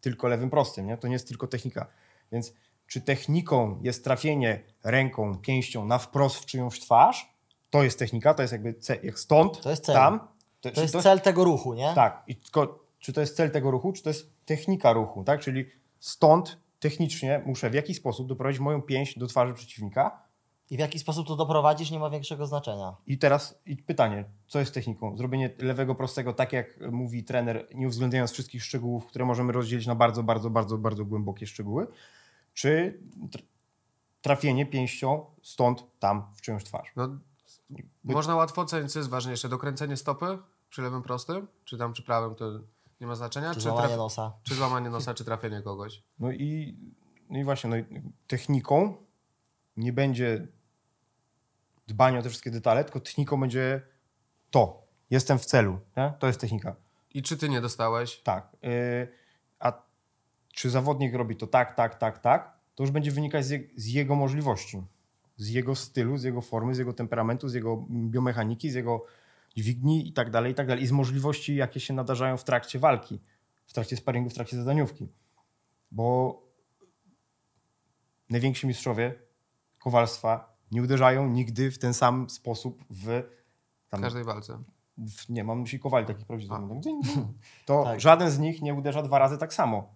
tylko 0.00 0.28
lewym 0.28 0.50
prostym, 0.50 0.86
nie? 0.86 0.96
To 0.96 1.08
nie 1.08 1.12
jest 1.12 1.28
tylko 1.28 1.46
technika. 1.46 1.86
Więc 2.32 2.52
czy 2.86 3.00
techniką 3.00 3.80
jest 3.82 4.04
trafienie 4.04 4.60
ręką, 4.84 5.38
pięścią 5.38 5.84
na 5.86 5.98
wprost 5.98 6.36
w 6.36 6.46
czyjąś 6.46 6.80
twarz? 6.80 7.34
To 7.70 7.82
jest 7.82 7.98
technika, 7.98 8.34
to 8.34 8.42
jest 8.42 8.52
jakby 8.52 8.72
ce- 8.72 8.98
jak 9.02 9.18
stąd, 9.18 9.60
To 9.60 9.70
jest 9.70 9.84
cel. 9.84 9.94
tam. 9.94 10.20
To 10.60 10.70
czy 10.70 10.80
jest 10.80 11.00
cel 11.00 11.20
tego 11.20 11.44
ruchu, 11.44 11.74
nie? 11.74 11.92
Tak. 11.94 12.22
I 12.26 12.36
tylko, 12.36 12.84
czy 12.98 13.12
to 13.12 13.20
jest 13.20 13.36
cel 13.36 13.50
tego 13.50 13.70
ruchu, 13.70 13.92
czy 13.92 14.02
to 14.02 14.10
jest 14.10 14.32
technika 14.44 14.92
ruchu, 14.92 15.24
tak? 15.24 15.40
Czyli 15.40 15.64
stąd 16.00 16.58
technicznie 16.80 17.42
muszę 17.46 17.70
w 17.70 17.74
jakiś 17.74 17.96
sposób 17.96 18.28
doprowadzić 18.28 18.60
moją 18.60 18.82
pięść 18.82 19.18
do 19.18 19.26
twarzy 19.26 19.54
przeciwnika. 19.54 20.22
I 20.70 20.76
w 20.76 20.80
jaki 20.80 20.98
sposób 20.98 21.26
to 21.28 21.36
doprowadzisz, 21.36 21.90
nie 21.90 21.98
ma 21.98 22.10
większego 22.10 22.46
znaczenia. 22.46 22.96
I 23.06 23.18
teraz 23.18 23.60
i 23.66 23.76
pytanie, 23.76 24.24
co 24.48 24.58
jest 24.58 24.74
techniką? 24.74 25.16
Zrobienie 25.16 25.50
lewego 25.58 25.94
prostego, 25.94 26.32
tak 26.32 26.52
jak 26.52 26.80
mówi 26.92 27.24
trener, 27.24 27.68
nie 27.74 27.86
uwzględniając 27.86 28.32
wszystkich 28.32 28.64
szczegółów, 28.64 29.06
które 29.06 29.24
możemy 29.24 29.52
rozdzielić 29.52 29.86
na 29.86 29.94
bardzo, 29.94 30.22
bardzo, 30.22 30.50
bardzo, 30.50 30.78
bardzo 30.78 31.04
głębokie 31.04 31.46
szczegóły, 31.46 31.86
czy 32.54 33.00
tr- 33.30 33.42
trafienie 34.22 34.66
pięścią 34.66 35.24
stąd, 35.42 35.84
tam 35.98 36.26
w 36.34 36.40
czyjąś 36.40 36.64
twarz? 36.64 36.92
No, 36.96 37.08
Można 38.04 38.36
łatwo 38.36 38.62
ocenić, 38.62 38.92
co 38.92 38.98
jest 38.98 39.10
ważniejsze. 39.10 39.48
Dokręcenie 39.48 39.96
stopy 39.96 40.38
przy 40.70 40.82
lewym 40.82 41.02
prostym, 41.02 41.46
czy 41.64 41.78
tam 41.78 41.92
przy 41.92 42.02
prawym, 42.02 42.34
to 42.34 42.44
nie 43.00 43.06
ma 43.06 43.14
znaczenia. 43.14 43.48
Czy 43.50 43.54
Czy, 43.54 43.60
złamanie 43.60 43.86
traf... 43.86 43.98
nosa. 43.98 44.32
czy 44.42 44.54
złamanie 44.54 44.90
nosa, 44.90 45.14
czy 45.14 45.24
trafienie 45.24 45.62
kogoś. 45.62 46.02
No 46.18 46.32
i, 46.32 46.76
no 47.30 47.38
i 47.38 47.44
właśnie, 47.44 47.70
no 47.70 47.76
i 47.76 47.84
techniką 48.26 48.94
nie 49.76 49.92
będzie 49.92 50.48
dbania 51.88 52.18
o 52.18 52.22
te 52.22 52.28
wszystkie 52.28 52.50
detale, 52.50 52.84
tylko 52.84 53.00
techniką 53.00 53.40
będzie 53.40 53.82
to. 54.50 54.88
Jestem 55.10 55.38
w 55.38 55.44
celu. 55.44 55.80
Nie? 55.96 56.12
To 56.18 56.26
jest 56.26 56.40
technika. 56.40 56.76
I 57.14 57.22
czy 57.22 57.36
ty 57.36 57.48
nie 57.48 57.60
dostałeś? 57.60 58.20
Tak. 58.20 58.56
Yy, 58.62 59.08
a 59.58 59.82
czy 60.52 60.70
zawodnik 60.70 61.14
robi 61.14 61.36
to 61.36 61.46
tak, 61.46 61.74
tak, 61.74 61.98
tak, 61.98 62.18
tak, 62.18 62.58
to 62.74 62.82
już 62.82 62.90
będzie 62.90 63.10
wynikać 63.10 63.44
z, 63.44 63.50
je, 63.50 63.60
z 63.76 63.86
jego 63.86 64.14
możliwości. 64.14 64.82
Z 65.36 65.48
jego 65.48 65.74
stylu, 65.74 66.16
z 66.16 66.22
jego 66.24 66.40
formy, 66.40 66.74
z 66.74 66.78
jego 66.78 66.92
temperamentu, 66.92 67.48
z 67.48 67.54
jego 67.54 67.86
biomechaniki, 67.90 68.70
z 68.70 68.74
jego 68.74 69.04
dźwigni 69.56 70.08
i 70.08 70.12
tak 70.12 70.30
dalej, 70.30 70.52
i 70.52 70.54
tak 70.54 70.66
dalej. 70.66 70.84
I 70.84 70.86
z 70.86 70.92
możliwości, 70.92 71.56
jakie 71.56 71.80
się 71.80 71.94
nadarzają 71.94 72.36
w 72.36 72.44
trakcie 72.44 72.78
walki, 72.78 73.20
w 73.66 73.72
trakcie 73.72 73.96
sparingu, 73.96 74.30
w 74.30 74.34
trakcie 74.34 74.56
zadaniówki. 74.56 75.08
Bo 75.90 76.42
najwięksi 78.30 78.66
mistrzowie 78.66 79.14
kowalstwa 79.78 80.57
nie 80.72 80.82
uderzają 80.82 81.28
nigdy 81.28 81.70
w 81.70 81.78
ten 81.78 81.94
sam 81.94 82.30
sposób 82.30 82.84
w 82.90 83.04
W 83.04 83.22
tam, 83.90 84.00
każdej 84.02 84.24
walce. 84.24 84.58
w, 84.98 85.28
nie, 85.28 85.44
mam 85.44 85.60
myśli 85.60 85.78
kowali 85.78 86.06
takich 86.06 86.26
prawdziwych. 86.26 86.56
To 87.66 87.84
Tak. 87.84 88.00
żaden 88.00 88.30
z 88.30 88.38
nich 88.38 88.62
nie 88.62 88.74
uderza 88.74 89.02
dwa 89.02 89.18
razy 89.18 89.38
tak 89.38 89.54
samo. 89.54 89.94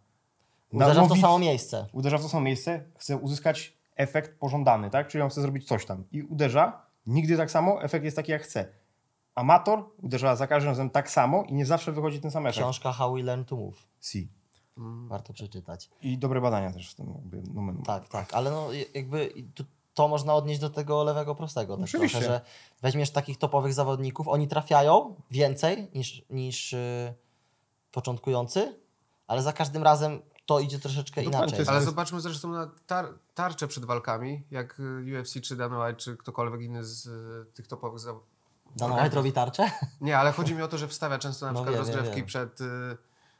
Na- 0.72 0.86
Uderza 0.86 1.04
w 1.04 1.08
to 1.08 1.16
samo 1.16 1.38
miejsce. 1.38 1.86
Uderza 1.92 2.18
w 2.18 2.22
to 2.22 2.28
samo 2.28 2.40
miejsce, 2.44 2.84
chce 2.98 3.16
uzyskać 3.16 3.76
efekt 3.96 4.38
pożądany, 4.38 4.90
tak? 4.90 5.08
Czyli 5.08 5.22
on 5.22 5.30
chce 5.30 5.40
zrobić 5.42 5.68
coś 5.68 5.86
tam 5.86 6.04
i 6.12 6.22
uderza, 6.22 6.82
nigdy 7.06 7.36
tak 7.36 7.50
samo, 7.50 7.82
efekt 7.82 8.04
jest 8.04 8.16
taki 8.16 8.32
jak 8.32 8.42
chce. 8.42 8.68
Amator 9.34 9.90
uderza 10.02 10.36
za 10.36 10.46
każdym 10.46 10.68
razem 10.70 10.90
tak 10.90 11.10
samo 11.10 11.44
i 11.44 11.54
nie 11.54 11.66
zawsze 11.66 11.92
wychodzi 11.92 12.20
ten 12.20 12.30
sam 12.30 12.46
efekt. 12.46 12.58
Książka 12.62 12.92
How 12.92 13.14
We 13.14 13.22
Learn 13.22 13.44
to 13.44 13.56
Move. 13.56 13.86
Si. 14.00 14.28
Warto 15.08 15.32
przeczytać. 15.32 15.90
I 16.02 16.18
dobre 16.18 16.40
badania 16.40 16.72
też 16.72 16.90
w 16.92 16.94
tym 16.94 17.10
jakby 17.14 17.42
nomen. 17.54 17.82
Tak, 17.82 18.08
tak, 18.08 18.34
ale 18.34 18.50
no 18.50 18.68
jakby 18.94 19.32
tu- 19.54 19.64
to 19.94 20.08
można 20.08 20.34
odnieść 20.34 20.60
do 20.60 20.70
tego 20.70 21.04
lewego 21.04 21.34
prostego. 21.34 21.76
Tak 21.76 21.84
Oczywiście. 21.84 22.18
trochę, 22.18 22.34
że 22.34 22.40
weźmiesz 22.82 23.10
takich 23.10 23.38
topowych 23.38 23.74
zawodników, 23.74 24.28
oni 24.28 24.48
trafiają 24.48 25.14
więcej 25.30 25.90
niż, 25.94 26.22
niż 26.30 26.72
yy, 26.72 26.78
początkujący, 27.92 28.78
ale 29.26 29.42
za 29.42 29.52
każdym 29.52 29.82
razem 29.82 30.22
to 30.46 30.60
idzie 30.60 30.78
troszeczkę 30.78 31.22
Dokładnie, 31.22 31.38
inaczej. 31.46 31.58
jest- 31.58 31.70
Ale 31.70 31.82
zobaczmy 31.82 32.20
zresztą 32.20 32.48
na 32.52 32.70
tar 32.86 33.06
tarcze 33.34 33.68
przed 33.68 33.84
walkami, 33.84 34.42
jak 34.50 34.80
y, 34.80 35.20
UFC 35.20 35.40
czy 35.40 35.56
Dana 35.56 35.84
White, 35.84 35.96
czy 36.00 36.16
ktokolwiek 36.16 36.62
inny 36.62 36.84
z 36.84 37.06
y, 37.06 37.52
tych 37.54 37.66
topowych 37.66 37.98
zawodników. 38.00 38.32
Dana 38.76 38.94
White 39.02 39.16
robi 39.16 39.32
tarczę? 39.32 39.70
Nie, 40.00 40.18
ale 40.18 40.32
chodzi 40.32 40.54
mi 40.54 40.62
o 40.62 40.68
to, 40.68 40.78
że 40.78 40.88
wstawia 40.88 41.18
często 41.18 41.46
na 41.46 41.52
No 41.52 41.58
przykład 41.64 41.74
wiem, 41.86 41.94
rozgrzewki 41.94 42.16
wiem. 42.16 42.26
przed 42.26 42.60
y, 42.60 42.64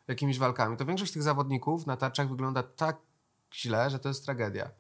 jakimiś 0.09 0.39
walkami. 0.39 0.77
To 0.77 0.85
większość 0.85 1.13
tych 1.13 1.23
zawodników 1.23 1.87
na 1.87 1.97
tarczach 1.97 2.29
wygląda 2.29 2.63
tak 2.63 2.97
źle, 3.55 3.91
że 3.91 3.99
to 3.99 4.09
jest 4.09 4.25
tragedia. 4.25 4.71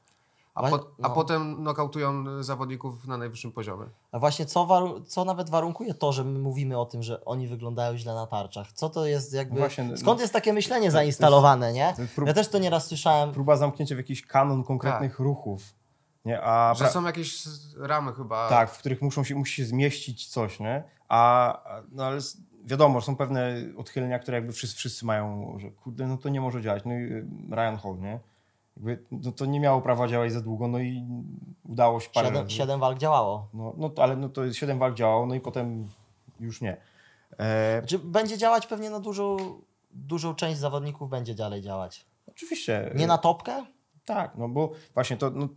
A, 0.54 0.62
po, 0.68 0.76
a 0.76 1.08
no. 1.08 1.10
potem 1.10 1.62
nokautują 1.62 2.24
y, 2.40 2.44
zawodników 2.44 3.06
na 3.06 3.16
najwyższym 3.16 3.52
poziomie. 3.52 3.86
A 4.12 4.18
właśnie 4.18 4.46
co, 4.46 4.66
waru- 4.66 5.04
co 5.06 5.24
nawet 5.24 5.50
warunkuje 5.50 5.94
to, 5.94 6.12
że 6.12 6.24
my 6.24 6.38
mówimy 6.38 6.78
o 6.78 6.84
tym, 6.86 7.02
że 7.02 7.24
oni 7.24 7.48
wyglądają 7.48 7.96
źle 7.96 8.14
na 8.14 8.26
tarczach? 8.26 8.72
Co 8.72 8.88
to 8.90 9.06
jest 9.06 9.32
jakby... 9.34 9.54
No 9.54 9.60
właśnie, 9.60 9.84
no- 9.84 9.96
skąd 9.96 10.20
jest 10.20 10.32
takie 10.32 10.52
myślenie 10.52 10.90
zainstalowane, 10.90 11.72
nie? 11.72 11.92
to 11.96 12.02
jest 12.02 12.14
prób- 12.14 12.26
Ja 12.28 12.34
też 12.34 12.48
to 12.48 12.58
nieraz 12.58 12.86
słyszałem. 12.86 13.32
Próba 13.32 13.56
zamknięcia 13.56 13.94
w 13.94 13.98
jakiś 13.98 14.26
kanon 14.26 14.64
konkretnych 14.64 15.18
ruchów. 15.18 15.62
Nie? 16.24 16.42
A 16.42 16.74
Że 16.74 16.84
pra- 16.84 16.90
są 16.90 17.04
jakieś 17.04 17.44
ramy 17.76 18.12
chyba. 18.12 18.48
Tak, 18.48 18.70
w 18.70 18.78
których 18.78 19.02
muszą 19.02 19.24
się, 19.24 19.34
musi 19.34 19.54
się 19.54 19.64
zmieścić 19.64 20.26
coś, 20.28 20.60
nie? 20.60 20.84
A, 21.08 21.58
no 21.92 22.04
ale 22.04 22.18
wiadomo, 22.64 23.00
są 23.00 23.16
pewne 23.16 23.54
odchylenia, 23.76 24.18
które 24.18 24.36
jakby 24.36 24.52
wszyscy, 24.52 24.76
wszyscy 24.76 25.06
mają, 25.06 25.54
że 25.58 25.70
kurde, 25.70 26.06
no 26.06 26.16
to 26.16 26.28
nie 26.28 26.40
może 26.40 26.62
działać. 26.62 26.82
No 26.84 26.92
i 26.92 26.96
y, 26.96 27.26
Ryan 27.50 27.76
Hall, 27.76 27.98
nie? 28.00 28.20
Jakby, 28.76 29.04
no 29.10 29.32
to 29.32 29.46
nie 29.46 29.60
miało 29.60 29.80
prawa 29.80 30.08
działać 30.08 30.32
za 30.32 30.40
długo, 30.40 30.68
no 30.68 30.78
i 30.78 31.04
udało 31.64 32.00
się 32.00 32.10
parę 32.14 32.28
Siedem, 32.28 32.50
siedem 32.50 32.80
walk 32.80 32.98
działało. 32.98 33.48
No, 33.54 33.74
no 33.76 33.90
to, 33.90 34.02
ale 34.02 34.16
no 34.16 34.28
to 34.28 34.52
7 34.52 34.78
walk 34.78 34.94
działało, 34.94 35.26
no 35.26 35.34
i 35.34 35.40
potem 35.40 35.88
już 36.40 36.60
nie. 36.60 36.76
E, 37.38 37.78
Znaczy, 37.78 37.98
będzie 37.98 38.38
działać 38.38 38.66
pewnie 38.66 38.90
na 38.90 39.00
dużą, 39.00 39.36
dużą 39.90 40.34
część 40.34 40.58
zawodników 40.58 41.10
będzie 41.10 41.34
dalej 41.34 41.62
działać. 41.62 42.06
oczywiście. 42.28 42.92
Nie 42.94 43.06
na 43.06 43.18
topkę? 43.18 43.66
Tak, 44.04 44.36
no 44.36 44.48
bo 44.48 44.72
właśnie 44.94 45.16
to 45.16 45.30
no, 45.30 45.48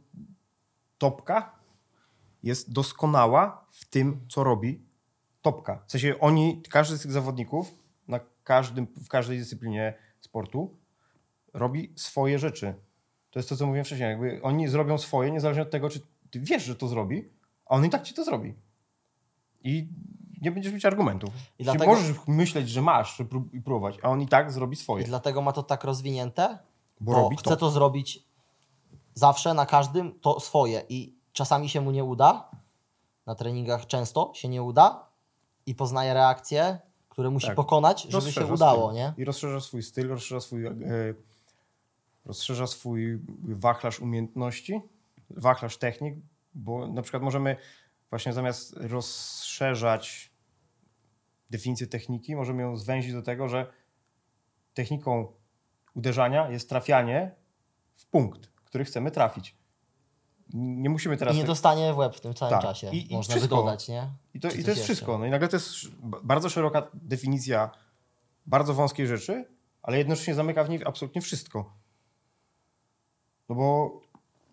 topka 0.98 1.52
jest 2.44 2.74
doskonała 2.74 3.66
w 3.72 3.86
tym, 3.86 4.26
co 4.30 4.44
robi 4.44 4.82
topka. 5.42 5.84
W 5.88 5.92
sensie 5.92 6.20
oni, 6.20 6.62
każdy 6.70 6.98
z 6.98 7.02
tych 7.02 7.12
zawodników 7.12 7.76
na 8.08 8.20
każdym, 8.44 8.88
w 8.88 9.08
każdej 9.08 9.38
dyscyplinie 9.38 9.94
sportu 10.22 10.78
robi 11.54 11.94
swoje 11.96 12.40
rzeczy. 12.40 12.74
To 13.36 13.40
jest 13.40 13.50
to, 13.50 13.56
co 13.58 13.66
mówiłem 13.66 13.86
wcześniej. 13.86 14.10
Jakby 14.10 14.40
oni 14.44 14.68
zrobią 14.68 14.98
swoje, 14.98 15.32
niezależnie 15.32 15.64
od 15.64 15.70
tego, 15.70 15.90
czy 15.90 16.00
ty 16.32 16.40
wiesz, 16.40 16.64
że 16.64 16.76
to 16.76 16.88
zrobi, 16.88 17.30
a 17.66 17.76
on 17.76 17.86
i 17.86 17.90
tak 17.90 18.04
ci 18.04 18.14
to 18.14 18.24
zrobi. 18.24 18.54
I 19.64 19.88
nie 20.42 20.52
będziesz 20.52 20.74
mieć 20.74 20.86
argumentów. 20.86 21.30
I 21.60 21.64
dlatego- 21.64 21.86
Możesz 21.86 22.16
myśleć, 22.28 22.70
że 22.70 22.82
masz 22.82 23.20
i 23.54 23.62
próbować, 23.62 23.98
a 24.04 24.10
on 24.10 24.22
i 24.22 24.28
tak 24.28 24.52
zrobi 24.52 24.74
I 24.74 24.76
swoje. 24.76 25.04
dlatego 25.06 25.42
ma 25.42 25.52
to 25.52 25.64
tak 25.64 25.84
rozwinięte, 25.84 26.58
Bo 27.00 27.12
bo 27.12 27.18
robi 27.22 27.36
chce 27.38 27.50
to. 27.50 27.56
to 27.58 27.70
zrobić 27.70 28.24
zawsze, 29.14 29.54
na 29.54 29.66
każdym, 29.66 30.20
to 30.20 30.40
swoje. 30.40 30.82
I 30.90 31.16
czasami 31.34 31.70
się 31.70 31.82
mu 31.82 31.92
nie 31.92 32.04
uda, 32.04 32.50
na 33.26 33.36
treningach 33.36 33.86
często 33.88 34.32
się 34.36 34.48
nie 34.48 34.64
uda 34.64 35.06
i 35.66 35.76
poznaje 35.76 36.14
reakcje, 36.14 36.80
które 37.10 37.30
musi 37.30 37.48
Tak. 37.48 37.56
pokonać, 37.56 38.02
żeby 38.04 38.12
się 38.32 38.42
Rozszerza 38.42 38.54
udało, 38.54 38.88
styl. 38.90 38.96
nie? 38.96 39.14
I 39.18 39.26
rozszerza 39.26 39.60
swój 39.62 39.84
styl, 39.84 40.08
rozszerza 40.10 40.42
swój, 40.42 40.66
e, 40.66 40.74
rozszerza 42.26 42.68
swój 42.68 43.20
wachlarz 43.44 44.00
umiejętności, 44.00 44.82
wachlarz 45.30 45.78
technik, 45.78 46.16
bo 46.54 46.88
na 46.88 47.02
przykład 47.02 47.24
możemy 47.24 47.58
właśnie 48.10 48.34
zamiast 48.34 48.74
rozszerzać 48.78 50.32
definicję 51.50 51.88
techniki, 51.88 52.36
możemy 52.36 52.62
ją 52.64 52.78
zwęzić 52.78 53.14
do 53.14 53.22
tego, 53.22 53.50
że 53.50 53.72
techniką 54.74 55.28
uderzania 55.94 56.50
jest 56.50 56.70
trafianie 56.70 57.32
w 57.96 58.06
punkt, 58.06 58.48
który 58.66 58.86
chcemy 58.86 59.12
trafić. 59.12 59.56
Nie 60.54 60.90
musimy 60.90 61.18
teraz... 61.18 61.36
I 61.36 61.38
nie 61.38 61.44
dostanie 61.44 61.94
w 61.94 61.98
łeb 61.98 62.16
w 62.16 62.22
tym 62.22 62.34
całym 62.34 62.52
Tak. 62.54 62.62
czasie. 62.62 62.90
I- 62.92 63.12
i 63.12 63.16
Można 63.16 63.36
wszystko. 63.36 63.56
wygodać, 63.56 63.88
nie? 63.88 64.10
I 64.34 64.40
to, 64.40 64.48
i 64.48 64.52
to 64.52 64.58
jest 64.58 64.68
jeszcze? 64.68 64.84
wszystko. 64.84 65.18
No 65.18 65.26
i 65.26 65.30
nagle 65.30 65.48
to 65.48 65.56
jest 65.56 65.70
bardzo 66.24 66.50
szeroka 66.50 66.88
definicja 66.94 67.70
bardzo 68.46 68.74
wąskiej 68.74 69.08
rzeczy, 69.08 69.46
ale 69.82 69.98
jednocześnie 69.98 70.34
zamyka 70.36 70.64
w 70.64 70.70
niej 70.70 70.82
absolutnie 70.86 71.22
wszystko. 71.22 71.74
No 73.50 73.56
bo 73.56 74.00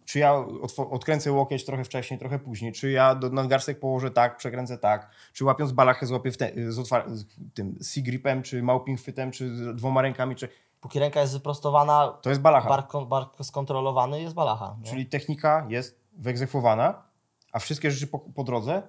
czy 0.04 0.18
ja 0.18 0.44
odkręcę 0.90 1.32
łokieć 1.32 1.64
trochę 1.64 1.84
wcześniej, 1.84 2.20
trochę 2.20 2.38
później, 2.38 2.72
czy 2.72 2.90
ja 2.90 3.14
do 3.14 3.30
nadgarstek 3.30 3.80
położę 3.80 4.10
tak, 4.10 4.36
przekręcę 4.36 4.78
tak, 4.78 5.10
czy 5.32 5.44
łapiąc 5.44 5.72
balachę 5.72 6.06
złapię 6.06 6.32
te, 6.32 6.72
z, 6.72 6.78
otwar- 6.78 7.10
z 7.10 7.24
tym 7.54 7.78
C-gripem, 7.78 8.42
czy 8.42 8.62
małping 8.62 9.00
chwytem, 9.00 9.30
czy 9.30 9.50
dwoma 9.74 10.02
rękami, 10.02 10.36
czy... 10.36 10.48
Póki 10.80 10.98
ręka 10.98 11.20
jest 11.20 11.32
wyprostowana, 11.32 12.18
To 12.22 12.30
jest 12.30 12.42
balacha. 12.42 12.68
bark, 12.68 12.92
bark 13.08 13.36
skontrolowany, 13.42 14.22
jest 14.22 14.34
balacha. 14.34 14.76
nie? 14.80 14.90
Czyli 14.90 15.06
technika 15.06 15.66
jest 15.68 16.00
wyegzekwowana, 16.12 17.02
a 17.52 17.58
wszystkie 17.58 17.90
rzeczy 17.90 18.06
po, 18.06 18.18
po 18.18 18.44
drodze 18.44 18.82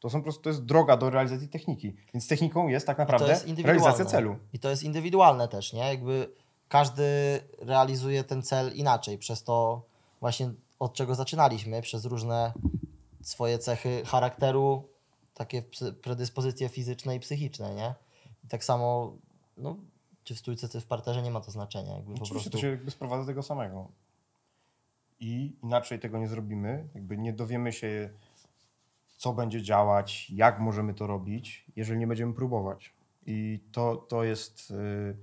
to 0.00 0.10
są 0.10 0.18
po 0.18 0.22
prostu 0.22 0.42
to 0.42 0.50
jest 0.50 0.64
droga 0.64 0.96
do 0.96 1.10
realizacji 1.10 1.48
techniki. 1.48 1.96
Więc 2.14 2.28
techniką 2.28 2.68
jest 2.68 2.86
tak 2.86 2.98
naprawdę 2.98 3.28
jest 3.28 3.46
realizacja 3.64 4.04
celu. 4.04 4.36
I 4.52 4.58
to 4.58 4.70
jest 4.70 4.82
indywidualne 4.82 5.48
też, 5.48 5.72
nie? 5.72 5.88
Jakby 5.88 6.30
każdy 6.68 7.04
realizuje 7.58 8.24
ten 8.24 8.42
cel 8.42 8.72
inaczej, 8.74 9.18
przez 9.18 9.44
to 9.44 9.82
właśnie 10.20 10.50
od 10.78 10.94
czego 10.94 11.14
zaczynaliśmy, 11.14 11.82
przez 11.82 12.04
różne 12.04 12.52
swoje 13.22 13.58
cechy 13.58 14.02
charakteru, 14.06 14.88
takie 15.34 15.62
predyspozycje 16.02 16.68
fizyczne 16.68 17.16
i 17.16 17.20
psychiczne, 17.20 17.74
nie? 17.74 17.94
I 18.44 18.48
tak 18.48 18.64
samo, 18.64 19.16
no, 19.56 19.76
czy 20.24 20.34
w 20.34 20.38
stójce, 20.38 20.68
czy 20.68 20.80
w 20.80 20.86
parterze 20.86 21.22
nie 21.22 21.30
ma 21.30 21.40
to 21.40 21.50
znaczenia, 21.50 21.94
jakby 21.94 22.14
po 22.14 22.22
Oczywiście 22.22 22.34
prostu. 22.34 22.50
to 22.50 22.58
się 22.58 22.68
jakby 22.68 22.90
sprowadza 22.90 23.22
do 23.22 23.26
tego 23.26 23.42
samego. 23.42 23.88
I 25.20 25.56
inaczej 25.62 25.98
tego 25.98 26.18
nie 26.18 26.28
zrobimy, 26.28 26.88
jakby 26.94 27.18
nie 27.18 27.32
dowiemy 27.32 27.72
się, 27.72 28.10
co 29.16 29.32
będzie 29.32 29.62
działać, 29.62 30.30
jak 30.30 30.60
możemy 30.60 30.94
to 30.94 31.06
robić, 31.06 31.64
jeżeli 31.76 31.98
nie 31.98 32.06
będziemy 32.06 32.34
próbować. 32.34 32.92
I 33.26 33.60
to, 33.72 33.96
to 33.96 34.24
jest 34.24 34.70
y, 34.70 35.16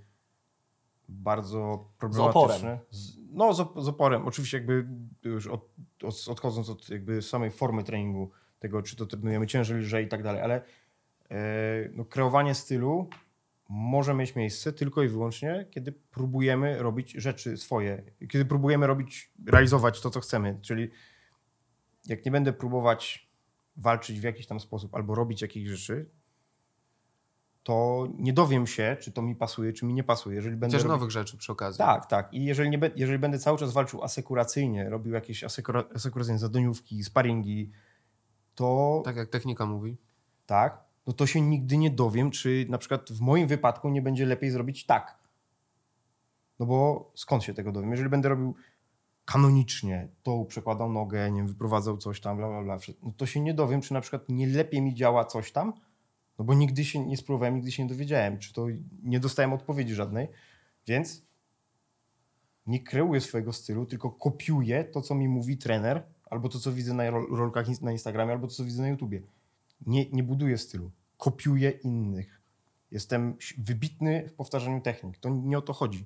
bardzo 1.10 1.89
problematyczne. 1.98 2.80
Z, 2.89 3.18
no, 3.32 3.54
z, 3.54 3.60
op- 3.60 3.82
z 3.82 3.88
oporem. 3.88 4.28
Oczywiście 4.28 4.58
jakby 4.58 4.88
już 5.24 5.48
od, 5.48 5.70
od, 6.04 6.28
odchodząc 6.28 6.70
od 6.70 6.89
jakby 6.89 7.22
samej 7.22 7.52
formy 7.52 7.84
treningu, 7.84 8.32
tego 8.60 8.82
czy 8.82 8.96
to 8.96 9.06
trenujemy 9.06 9.48
ciężej, 9.48 9.78
lżej 9.78 10.06
i 10.06 10.08
tak 10.08 10.24
dalej, 10.24 10.41
ale 10.41 10.62
e, 11.32 11.89
no, 11.94 12.06
kreowanie 12.06 12.56
stylu 12.56 13.10
może 13.70 14.13
mieć 14.13 14.36
miejsce 14.36 14.74
tylko 14.74 15.04
i 15.04 15.08
wyłącznie, 15.08 15.68
kiedy 15.72 15.91
próbujemy 15.91 16.78
robić 16.78 17.12
rzeczy 17.12 17.58
swoje, 17.58 18.04
kiedy 18.30 18.46
próbujemy 18.46 18.88
robić, 18.88 19.34
realizować 19.46 20.02
to, 20.02 20.10
co 20.10 20.20
chcemy. 20.20 20.60
Czyli 20.62 20.89
jak 22.06 22.26
nie 22.26 22.32
będę 22.32 22.54
próbować 22.54 23.30
walczyć 23.76 24.20
w 24.20 24.24
jakiś 24.24 24.48
tam 24.48 24.60
sposób 24.60 24.96
albo 24.96 25.15
robić 25.15 25.41
jakieś 25.41 25.68
rzeczy, 25.68 26.10
to 27.65 28.08
nie 28.17 28.34
dowiem 28.34 28.67
się, 28.67 28.97
czy 28.99 29.12
to 29.12 29.21
mi 29.21 29.36
pasuje, 29.36 29.73
czy 29.73 29.86
mi 29.86 29.93
nie 29.93 30.04
pasuje. 30.04 30.36
Jeżeli 30.36 30.56
będę 30.56 30.78
Też 30.78 30.84
robił... 30.84 30.97
nowych 30.97 31.12
rzeczy 31.12 31.38
przy 31.38 31.51
okazji. 31.51 31.78
Tak, 31.78 32.06
tak. 32.06 32.34
I 32.34 32.45
jeżeli, 32.45 32.69
nie 32.69 32.78
be, 32.78 32.91
jeżeli 32.95 33.19
będę 33.19 33.39
cały 33.39 33.58
czas 33.58 33.73
walczył 33.73 34.04
asekuracyjnie, 34.04 34.89
robił 34.89 35.13
jakieś 35.13 35.43
asekura, 35.43 35.84
asekuracyjne 35.95 36.39
zadaniówki, 36.39 37.04
sparingi, 37.04 37.71
to 38.56 39.01
Tak 39.06 39.15
jak 39.15 39.30
technika 39.30 39.65
mówi. 39.65 39.97
tak, 40.45 40.84
no 41.08 41.13
to 41.13 41.28
się 41.28 41.41
nigdy 41.41 41.78
nie 41.78 41.89
dowiem, 41.91 42.32
czy 42.32 42.65
na 42.69 42.78
przykład 42.78 43.12
w 43.12 43.21
moim 43.21 43.47
wypadku 43.47 43.89
nie 43.89 44.01
będzie 44.01 44.25
lepiej 44.25 44.51
zrobić 44.51 44.86
tak. 44.86 45.17
No 46.60 46.65
bo 46.65 47.12
skąd 47.15 47.43
się 47.43 47.54
tego 47.54 47.71
dowiem? 47.71 47.91
Jeżeli 47.91 48.10
będę 48.10 48.30
robił 48.30 48.56
kanonicznie, 49.25 50.08
to 50.23 50.45
przekładał 50.45 50.91
nogę, 50.91 51.32
nie 51.32 51.38
wiem, 51.38 51.47
wyprowadzał 51.47 51.97
coś 51.97 52.21
tam, 52.21 52.38
bla, 52.38 52.47
bla, 52.47 52.63
bla, 52.63 52.78
no 53.04 53.13
to 53.17 53.25
się 53.25 53.39
nie 53.41 53.54
dowiem, 53.54 53.82
czy 53.82 53.93
na 53.93 54.01
przykład 54.01 54.30
nie 54.30 54.47
lepiej 54.47 54.82
mi 54.82 54.95
działa 54.95 55.25
coś 55.25 55.51
tam, 55.51 55.73
no 56.39 56.45
bo 56.45 56.54
nigdy 56.54 56.86
się 56.86 57.06
nie 57.08 57.17
spróbowałem, 57.17 57.56
nigdy 57.56 57.71
się 57.71 57.84
nie 57.84 57.89
dowiedziałem, 57.89 58.39
czy 58.39 58.54
to 58.54 58.67
nie 59.04 59.19
dostałem 59.19 59.54
odpowiedzi 59.54 59.95
żadnej, 59.95 60.28
więc 60.88 61.21
nie 62.67 62.84
kreuję 62.84 63.21
swojego 63.21 63.54
stylu, 63.54 63.86
tylko 63.86 64.12
kopiuję 64.12 64.84
to, 64.84 65.02
co 65.02 65.15
mi 65.15 65.28
mówi 65.28 65.58
trener, 65.58 66.04
albo 66.30 66.50
to, 66.50 66.60
co 66.60 66.71
widzę 66.71 66.93
na 66.93 67.04
rol- 67.04 67.36
rolkach 67.38 67.82
na 67.82 67.91
Instagramie, 67.91 68.32
albo 68.32 68.48
to, 68.48 68.54
co 68.54 68.63
widzę 68.63 68.82
na 68.82 68.88
YouTubie. 68.89 69.21
Nie, 69.86 70.10
nie 70.10 70.24
buduję 70.24 70.58
stylu, 70.58 70.91
kopiuję 71.17 71.69
innych. 71.69 72.41
Jestem 72.91 73.38
wybitny 73.58 74.30
w 74.30 74.34
powtarzaniu 74.34 74.82
technik. 74.82 75.17
To 75.17 75.30
nie 75.30 75.58
o 75.58 75.62
to 75.62 75.74
chodzi. 75.74 76.06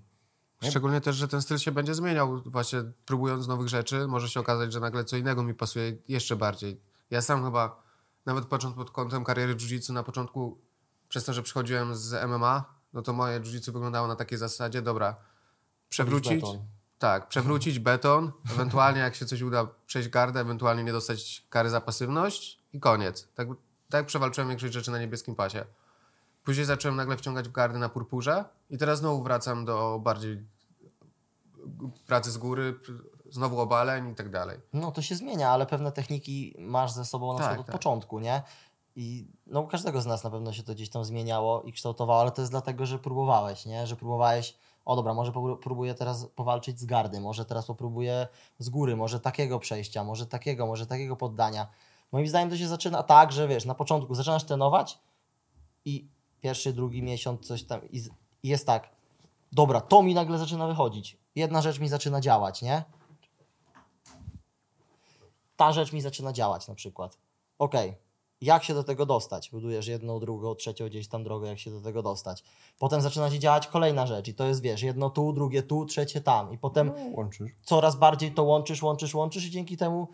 Nie? 0.62 0.70
Szczególnie 0.70 1.02
też, 1.02 1.15
że 1.15 1.28
ten 1.28 1.42
styl 1.42 1.58
się 1.58 1.72
będzie 1.72 1.96
zmieniał. 1.96 2.42
Właśnie 2.46 2.80
próbując 3.06 3.48
nowych 3.48 3.68
rzeczy, 3.68 4.08
może 4.08 4.30
się 4.30 4.39
okazać, 4.39 4.74
że 4.74 4.80
nagle 4.80 5.06
co 5.06 5.18
innego 5.18 5.44
mi 5.44 5.54
pasuje 5.54 5.98
jeszcze 6.08 6.36
bardziej. 6.36 6.82
Ja 7.10 7.22
sam 7.22 7.44
chyba, 7.44 7.84
nawet 8.25 8.45
patrząc 8.45 8.75
pod 8.75 8.91
kątem 8.91 9.23
kariery 9.23 9.55
jiu-jitsu, 9.55 9.93
na 9.93 10.03
początku, 10.03 10.62
przez 11.10 11.25
to, 11.25 11.34
że 11.34 11.43
przychodziłem 11.43 11.95
z 11.95 12.29
MMA, 12.29 12.65
no 12.93 13.01
to 13.01 13.13
moje 13.13 13.39
jiu-jitsu 13.39 13.71
wyglądało 13.71 14.08
na 14.08 14.15
takiej 14.15 14.38
zasadzie, 14.38 14.82
dobra, 14.82 15.15
przewrócić, 15.89 16.45
tak, 16.99 17.27
przewrócić 17.27 17.79
beton, 17.79 18.32
ewentualnie 18.51 18.99
jak 18.99 19.15
się 19.15 19.25
coś 19.25 19.41
uda, 19.41 19.67
przejść 19.86 20.10
gardę, 20.10 20.39
ewentualnie 20.39 20.84
nie 20.84 20.91
dostać 20.91 21.45
kary 21.49 21.69
za 21.69 21.82
pasywność 21.82 22.63
i 22.73 22.79
koniec. 22.79 23.27
Tak, 23.36 23.47
tak 23.89 24.05
przewalczyłem 24.05 24.49
większość 24.49 24.73
rzeczy 24.73 24.91
na 24.91 24.99
niebieskim 24.99 25.36
pasie. 25.36 25.65
Później 26.43 26.65
zacząłem 26.65 26.95
nagle 26.95 27.17
wciągać 27.17 27.49
w 27.49 27.51
gardy 27.51 27.79
na 27.79 27.89
purpurze 27.89 28.45
i 28.69 28.77
teraz 28.77 28.99
znowu 28.99 29.23
wracam 29.23 29.65
do 29.65 29.99
bardziej 30.03 30.45
pracy 32.08 32.32
z 32.32 32.38
góry, 32.38 32.79
znowu 33.32 33.60
obaleń 33.60 34.10
i 34.12 34.15
tak 34.15 34.30
dalej. 34.30 34.58
No 34.74 34.92
to 34.92 35.02
się 35.02 35.15
zmienia, 35.15 35.50
ale 35.50 35.65
pewne 35.65 35.92
techniki 35.92 36.56
masz 36.60 36.92
ze 36.92 37.06
sobą 37.06 37.34
na 37.34 37.39
Tak, 37.39 37.48
przykład 37.48 37.60
od 37.60 37.65
tak. 37.65 37.74
początku, 37.74 38.20
nie? 38.20 38.42
I 38.96 39.28
no 39.48 39.62
u 39.62 39.68
każdego 39.68 40.02
z 40.02 40.06
nas 40.06 40.24
na 40.24 40.30
pewno 40.30 40.54
się 40.54 40.63
to 40.63 40.74
gdzieś 40.74 40.89
tam 40.89 41.04
zmieniało 41.06 41.62
i 41.62 41.74
kształtowało, 41.74 42.22
ale 42.22 42.32
to 42.32 42.42
jest 42.42 42.52
dlatego, 42.52 42.86
że 42.86 43.00
próbowałeś, 43.00 43.65
nie? 43.65 43.88
Że 43.88 43.96
próbowałeś, 43.96 44.58
o 44.86 44.96
dobra, 44.96 45.13
może 45.13 45.32
próbuję 45.62 45.94
teraz 45.94 46.26
powalczyć 46.26 46.80
z 46.80 46.86
gardy, 46.86 47.20
może 47.20 47.46
teraz 47.46 47.65
popróbuję 47.65 48.28
z 48.60 48.70
góry, 48.70 48.96
może 48.96 49.20
takiego 49.20 49.60
przejścia, 49.60 50.04
może 50.04 50.26
takiego, 50.26 50.68
może 50.68 50.86
takiego 50.88 51.15
poddania. 51.15 51.68
Moim 52.12 52.28
zdaniem 52.28 52.50
to 52.50 52.58
się 52.58 52.68
zaczyna 52.68 53.04
tak, 53.04 53.32
że 53.32 53.48
wiesz, 53.48 53.65
na 53.65 53.76
początku 53.76 54.15
zaczynasz 54.15 54.44
trenować 54.44 55.00
i 55.86 56.08
pierwszy, 56.42 56.74
drugi 56.74 57.04
miesiąc 57.04 57.48
coś 57.48 57.63
tam 57.63 57.82
i 57.92 58.04
jest 58.44 58.68
tak, 58.68 58.89
dobra, 59.52 59.82
to 59.82 60.04
mi 60.04 60.13
nagle 60.13 60.38
zaczyna 60.38 60.68
wychodzić. 60.68 61.18
Jedna 61.36 61.62
rzecz 61.62 61.80
mi 61.80 61.88
zaczyna 61.89 62.22
działać, 62.22 62.62
nie? 62.62 62.84
Ta 65.60 65.72
rzecz 65.74 65.93
mi 65.93 66.02
zaczyna 66.02 66.34
działać 66.34 66.67
na 66.67 66.76
przykład. 66.76 67.17
Okej, 67.60 67.95
jak 68.41 68.63
się 68.63 68.74
do 68.74 68.84
tego 68.84 69.06
dostać? 69.06 69.50
Budujesz 69.52 69.88
jedną, 69.88 70.19
drugą, 70.19 70.56
trzecią 70.56 70.86
gdzieś 70.86 71.08
tam 71.08 71.24
drogę, 71.24 71.48
jak 71.48 71.60
się 71.60 71.72
do 71.72 71.82
tego 71.82 72.04
dostać. 72.04 72.43
Potem 72.80 73.02
zaczyna 73.02 73.30
ci 73.32 73.39
działać 73.39 73.67
kolejna 73.67 74.08
rzecz 74.08 74.28
i 74.28 74.34
to 74.34 74.45
jest, 74.45 74.62
wiesz, 74.62 74.82
jedno 74.82 75.10
tu, 75.10 75.34
drugie 75.34 75.63
tu, 75.63 75.86
trzecie 75.86 76.22
tam 76.22 76.52
i 76.54 76.58
potem 76.58 76.88
No, 76.88 76.93
łączysz. 77.17 77.52
coraz 77.63 77.95
bardziej 77.95 78.32
to 78.32 78.43
łączysz, 78.43 78.82
łączysz, 78.84 79.13
łączysz 79.15 79.45
i 79.45 79.52
dzięki 79.52 79.78
temu 79.78 80.08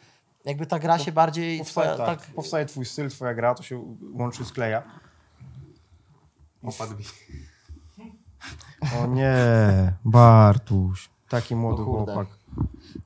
jakby 0.45 0.65
ta 0.65 0.79
gra 0.79 0.99
się 0.99 1.11
bardziej 1.11 1.57
Powstaje, 1.59 1.93
twoja, 1.93 2.07
tak, 2.07 2.21
tak, 2.25 2.35
powstaje 2.35 2.65
twój 2.65 2.85
styl, 2.85 3.09
twoja 3.09 3.33
gra, 3.33 3.55
to 3.55 3.63
się 3.63 3.95
łączy, 4.13 4.45
skleja. 4.45 4.83
Opadł 6.63 6.97
mi. 6.97 7.03
O 9.03 9.07
nie, 9.07 9.33
Bartuś. 10.05 11.09
Taki 11.29 11.55
młody 11.55 11.81
O 11.81 11.85
kurde. 11.85 12.13
chłopak. 12.13 12.27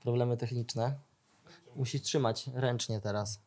problemy 0.04 0.38
techniczne. 0.38 1.09
Musisz 1.80 2.02
trzymać 2.02 2.48
ręcznie 2.54 3.02
teraz. 3.02 3.42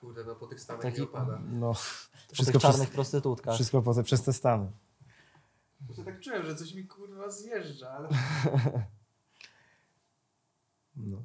Kurde, 0.00 0.24
no 0.24 0.34
po 0.34 0.46
tych 0.46 0.60
stanach 0.60 0.82
Taki- 0.82 0.98
nie 0.98 1.04
opada. 1.04 1.38
No, 1.44 1.72
Przy 1.74 2.08
Wszystko 2.34 2.52
tych 2.52 2.60
przez- 2.60 2.62
czarnych 2.72 2.90
prostytutkach. 2.90 3.54
wszystko 3.54 3.82
poza, 3.82 4.02
przez 4.02 4.22
te 4.22 4.32
stany. 4.32 4.72
Ja 5.98 6.04
tak 6.04 6.20
czułem, 6.20 6.46
że 6.46 6.56
coś 6.56 6.74
mi 6.74 6.86
kurwa 6.86 7.30
zjeżdża, 7.30 7.90
ale... 7.90 8.08
No. 10.96 11.22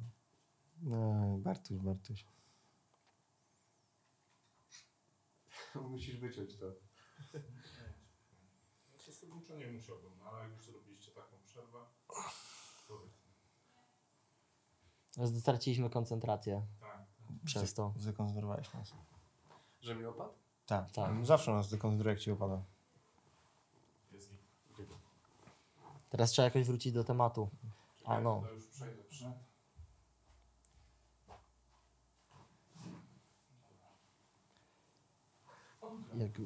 no 0.82 1.38
Bartuś, 1.38 1.78
Bartuś. 1.78 2.24
Musisz 5.90 6.16
wyciąć 6.16 6.56
to. 6.56 6.66
Przez 8.98 9.20
to 9.20 9.26
dużo 9.26 9.54
nie 9.56 9.66
musiałbym, 9.66 10.10
no 10.18 10.24
ale 10.30 10.42
jak 10.48 10.52
już 10.56 10.64
zrobiliście 10.66 11.12
taką 11.12 11.36
przerwę, 11.46 11.78
Straciliśmy 15.26 15.90
koncentrację 15.90 16.62
tak. 16.80 17.06
przez 17.44 17.74
to. 17.74 17.94
Zdekoncentrowałeś 17.98 18.72
nas. 18.74 18.92
Że 19.80 19.94
mi 19.94 20.04
opadł? 20.04 20.30
Tak, 20.66 20.92
Tak. 20.92 21.06
tak. 21.16 21.26
Zawsze 21.26 21.52
nas 21.52 21.70
dekoncentruje, 21.70 22.14
jak 22.14 22.22
ci 22.22 22.30
opada. 22.30 22.62
Teraz 26.10 26.30
trzeba 26.30 26.44
jakoś 26.44 26.66
wrócić 26.66 26.92
do 26.92 27.04
tematu. 27.04 27.48
A 28.04 28.20
no. 28.20 28.42
To 28.46 28.52
już 28.52 28.66
przejdę 28.66 29.02
przed. 29.04 29.32
Jak, 36.16 36.38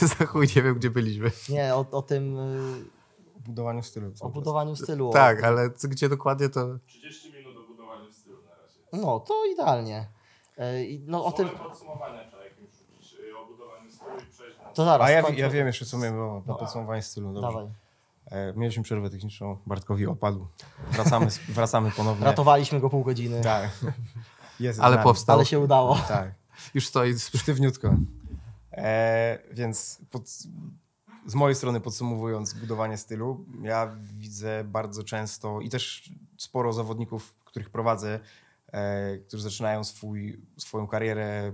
y, 0.00 0.06
Za 0.18 0.26
chuj 0.26 0.46
nie 0.56 0.62
wiem, 0.62 0.74
gdzie 0.74 0.90
byliśmy. 0.90 1.30
nie, 1.48 1.74
o, 1.74 1.86
o 1.90 2.02
tym 2.02 2.38
y, 2.38 2.84
W 3.36 3.42
budowaniu 3.42 3.82
stylu. 3.82 4.12
o 4.20 4.28
budowaniu 4.28 4.76
stylu. 4.76 5.10
Tak, 5.12 5.44
ale 5.44 5.70
co- 5.70 5.88
gdzie 5.88 6.08
dokładnie 6.08 6.48
to... 6.48 6.78
30 6.86 7.32
minut 7.32 7.54
do 7.54 7.62
budowania 7.62 8.12
stylu 8.12 8.42
na 8.42 8.54
razie. 8.54 8.77
No, 8.92 9.20
to 9.20 9.44
idealnie. 9.52 10.08
I 10.88 11.04
no 11.06 11.24
o 11.24 11.32
tym. 11.32 11.46
Y, 11.48 11.50
o 13.38 13.46
budowaniu 13.46 13.90
stylu 13.90 14.10
i 14.28 14.32
przejść 14.32 14.58
na 14.58 14.64
To 14.64 14.84
zaraz. 14.84 15.06
A 15.08 15.10
ja, 15.10 15.22
ja 15.36 15.50
wiem 15.50 15.66
jeszcze, 15.66 15.84
co 15.86 15.98
miałem 15.98 16.20
o- 16.20 16.34
na 16.34 16.42
No. 16.46 16.54
podsumowanie 16.54 17.02
stylu. 17.02 17.32
Dobrze. 17.32 17.48
Dawaj. 17.48 17.66
E, 18.30 18.52
mieliśmy 18.56 18.82
przerwę 18.82 19.10
techniczną, 19.10 19.56
Bartkowi 19.66 20.06
opadł. 20.06 20.46
Wracamy, 20.92 21.26
wracamy 21.48 21.90
ponownie. 21.90 22.24
Ratowaliśmy 22.24 22.80
go 22.80 22.90
pół 22.90 23.04
godziny, 23.04 23.40
Tak. 23.42 23.70
Jest 24.60 24.80
Ale 24.80 24.98
powstał. 24.98 25.36
ale 25.36 25.46
się 25.46 25.58
udało. 25.58 25.96
Tak. 26.08 26.30
Już 26.74 26.86
stoi... 26.86 27.18
Sztywniutko. 27.18 27.94
E, 28.72 29.38
więc 29.52 29.98
pod, 30.10 30.28
z 31.26 31.34
mojej 31.34 31.54
strony 31.54 31.80
podsumowując 31.80 32.54
budowanie 32.54 32.96
stylu, 32.96 33.44
ja 33.62 33.96
widzę 34.18 34.64
bardzo 34.64 35.04
często 35.04 35.60
i 35.60 35.68
też 35.68 36.10
sporo 36.36 36.72
zawodników, 36.72 37.34
których 37.44 37.70
prowadzę, 37.70 38.14
e, 38.14 38.20
którzy 39.26 39.42
zaczynają 39.42 39.84
swój, 39.84 40.40
swoją 40.56 40.86
karierę 40.86 41.52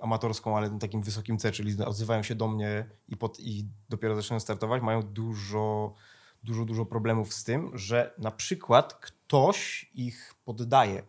amatorską, 0.00 0.56
ale 0.56 0.70
na 0.70 0.78
takim 0.78 1.02
wysokim 1.02 1.38
C, 1.38 1.52
czyli 1.52 1.84
odzywają 1.84 2.22
się 2.22 2.34
do 2.34 2.48
mnie 2.48 2.90
i, 3.08 3.16
pod, 3.16 3.40
i 3.40 3.66
dopiero 3.88 4.16
zaczynają 4.16 4.40
startować, 4.40 4.82
mają 4.82 5.02
dużo, 5.02 5.94
dużo, 6.42 6.64
dużo 6.64 6.86
problemów 6.86 7.34
z 7.34 7.44
tym, 7.44 7.78
że 7.78 8.14
na 8.18 8.30
przykład 8.30 8.94
ktoś 8.94 9.90
ich 9.94 10.34
poddaje. 10.44 11.02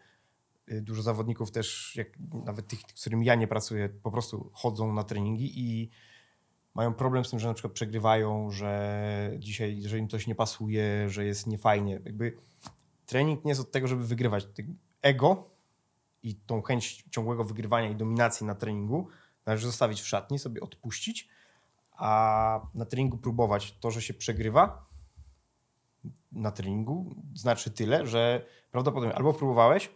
Y, 0.71 0.81
Dużo 0.81 1.01
zawodników 1.01 1.51
też, 1.51 1.95
jak 1.95 2.07
nawet 2.45 2.67
tych, 2.67 2.79
z 2.95 3.01
którymi 3.01 3.25
ja 3.25 3.35
nie 3.35 3.47
pracuję, 3.47 3.89
po 3.89 4.11
prostu 4.11 4.49
chodzą 4.53 4.93
na 4.93 5.03
treningi 5.03 5.59
i 5.59 5.89
mają 6.73 6.93
problem 6.93 7.25
z 7.25 7.29
tym, 7.29 7.39
że 7.39 7.47
na 7.47 7.53
przykład 7.53 7.73
przegrywają, 7.73 8.51
że 8.51 9.35
dzisiaj, 9.39 9.81
że 9.81 9.97
im 9.97 10.07
coś 10.07 10.27
nie 10.27 10.35
pasuje, 10.35 11.09
że 11.09 11.25
jest 11.25 11.47
niefajnie. 11.47 12.01
Jakby 12.05 12.37
trening 13.05 13.45
nie 13.45 13.51
jest 13.51 13.61
od 13.61 13.71
tego, 13.71 13.87
żeby 13.87 14.07
wygrywać. 14.07 14.47
Ego 15.01 15.49
i 16.23 16.35
tą 16.35 16.61
chęć 16.61 17.05
ciągłego 17.11 17.43
wygrywania 17.43 17.89
i 17.89 17.95
dominacji 17.95 18.45
na 18.45 18.55
treningu 18.55 19.07
należy 19.45 19.67
zostawić 19.67 20.01
w 20.01 20.07
szatni, 20.07 20.39
sobie 20.39 20.61
odpuścić, 20.61 21.29
a 21.91 22.61
na 22.73 22.85
treningu 22.85 23.17
próbować 23.17 23.77
to, 23.79 23.91
że 23.91 24.01
się 24.01 24.13
przegrywa 24.13 24.85
na 26.31 26.51
treningu, 26.51 27.15
znaczy 27.35 27.71
tyle, 27.71 28.07
że 28.07 28.45
prawdopodobnie 28.71 29.15
albo 29.15 29.33
próbowałeś, 29.33 29.89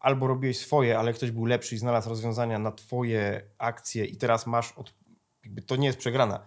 albo 0.00 0.26
robiłeś 0.26 0.58
swoje, 0.58 0.98
ale 0.98 1.12
ktoś 1.12 1.30
był 1.30 1.44
lepszy 1.44 1.74
i 1.74 1.78
znalazł 1.78 2.08
rozwiązania 2.08 2.58
na 2.58 2.72
twoje 2.72 3.42
akcje 3.58 4.04
i 4.04 4.16
teraz 4.16 4.46
masz, 4.46 4.72
od, 4.72 4.94
to 5.66 5.76
nie 5.76 5.86
jest 5.86 5.98
przegrana, 5.98 6.40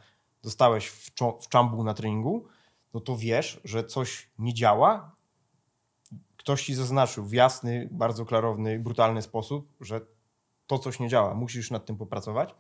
dostałeś 0.44 0.88
w, 0.88 1.12
w 1.42 1.50
czambu 1.50 1.84
na 1.84 1.94
treningu, 1.94 2.48
no 2.94 3.00
to 3.00 3.18
wiesz, 3.18 3.62
że 3.64 3.84
coś 3.84 4.30
nie 4.40 4.54
działa. 4.54 5.16
Ktoś 6.40 6.66
ci 6.66 6.74
zaznaczył 6.74 7.26
w 7.26 7.34
jasny, 7.34 7.90
bardzo 7.92 8.26
klarowny, 8.26 8.80
brutalny 8.80 9.22
sposób, 9.22 9.74
że 9.82 10.02
to 10.68 10.80
coś 10.80 11.00
nie 11.00 11.10
działa, 11.10 11.34
musisz 11.34 11.72
nad 11.72 11.86
tym 11.86 11.98
popracować. 11.98 12.56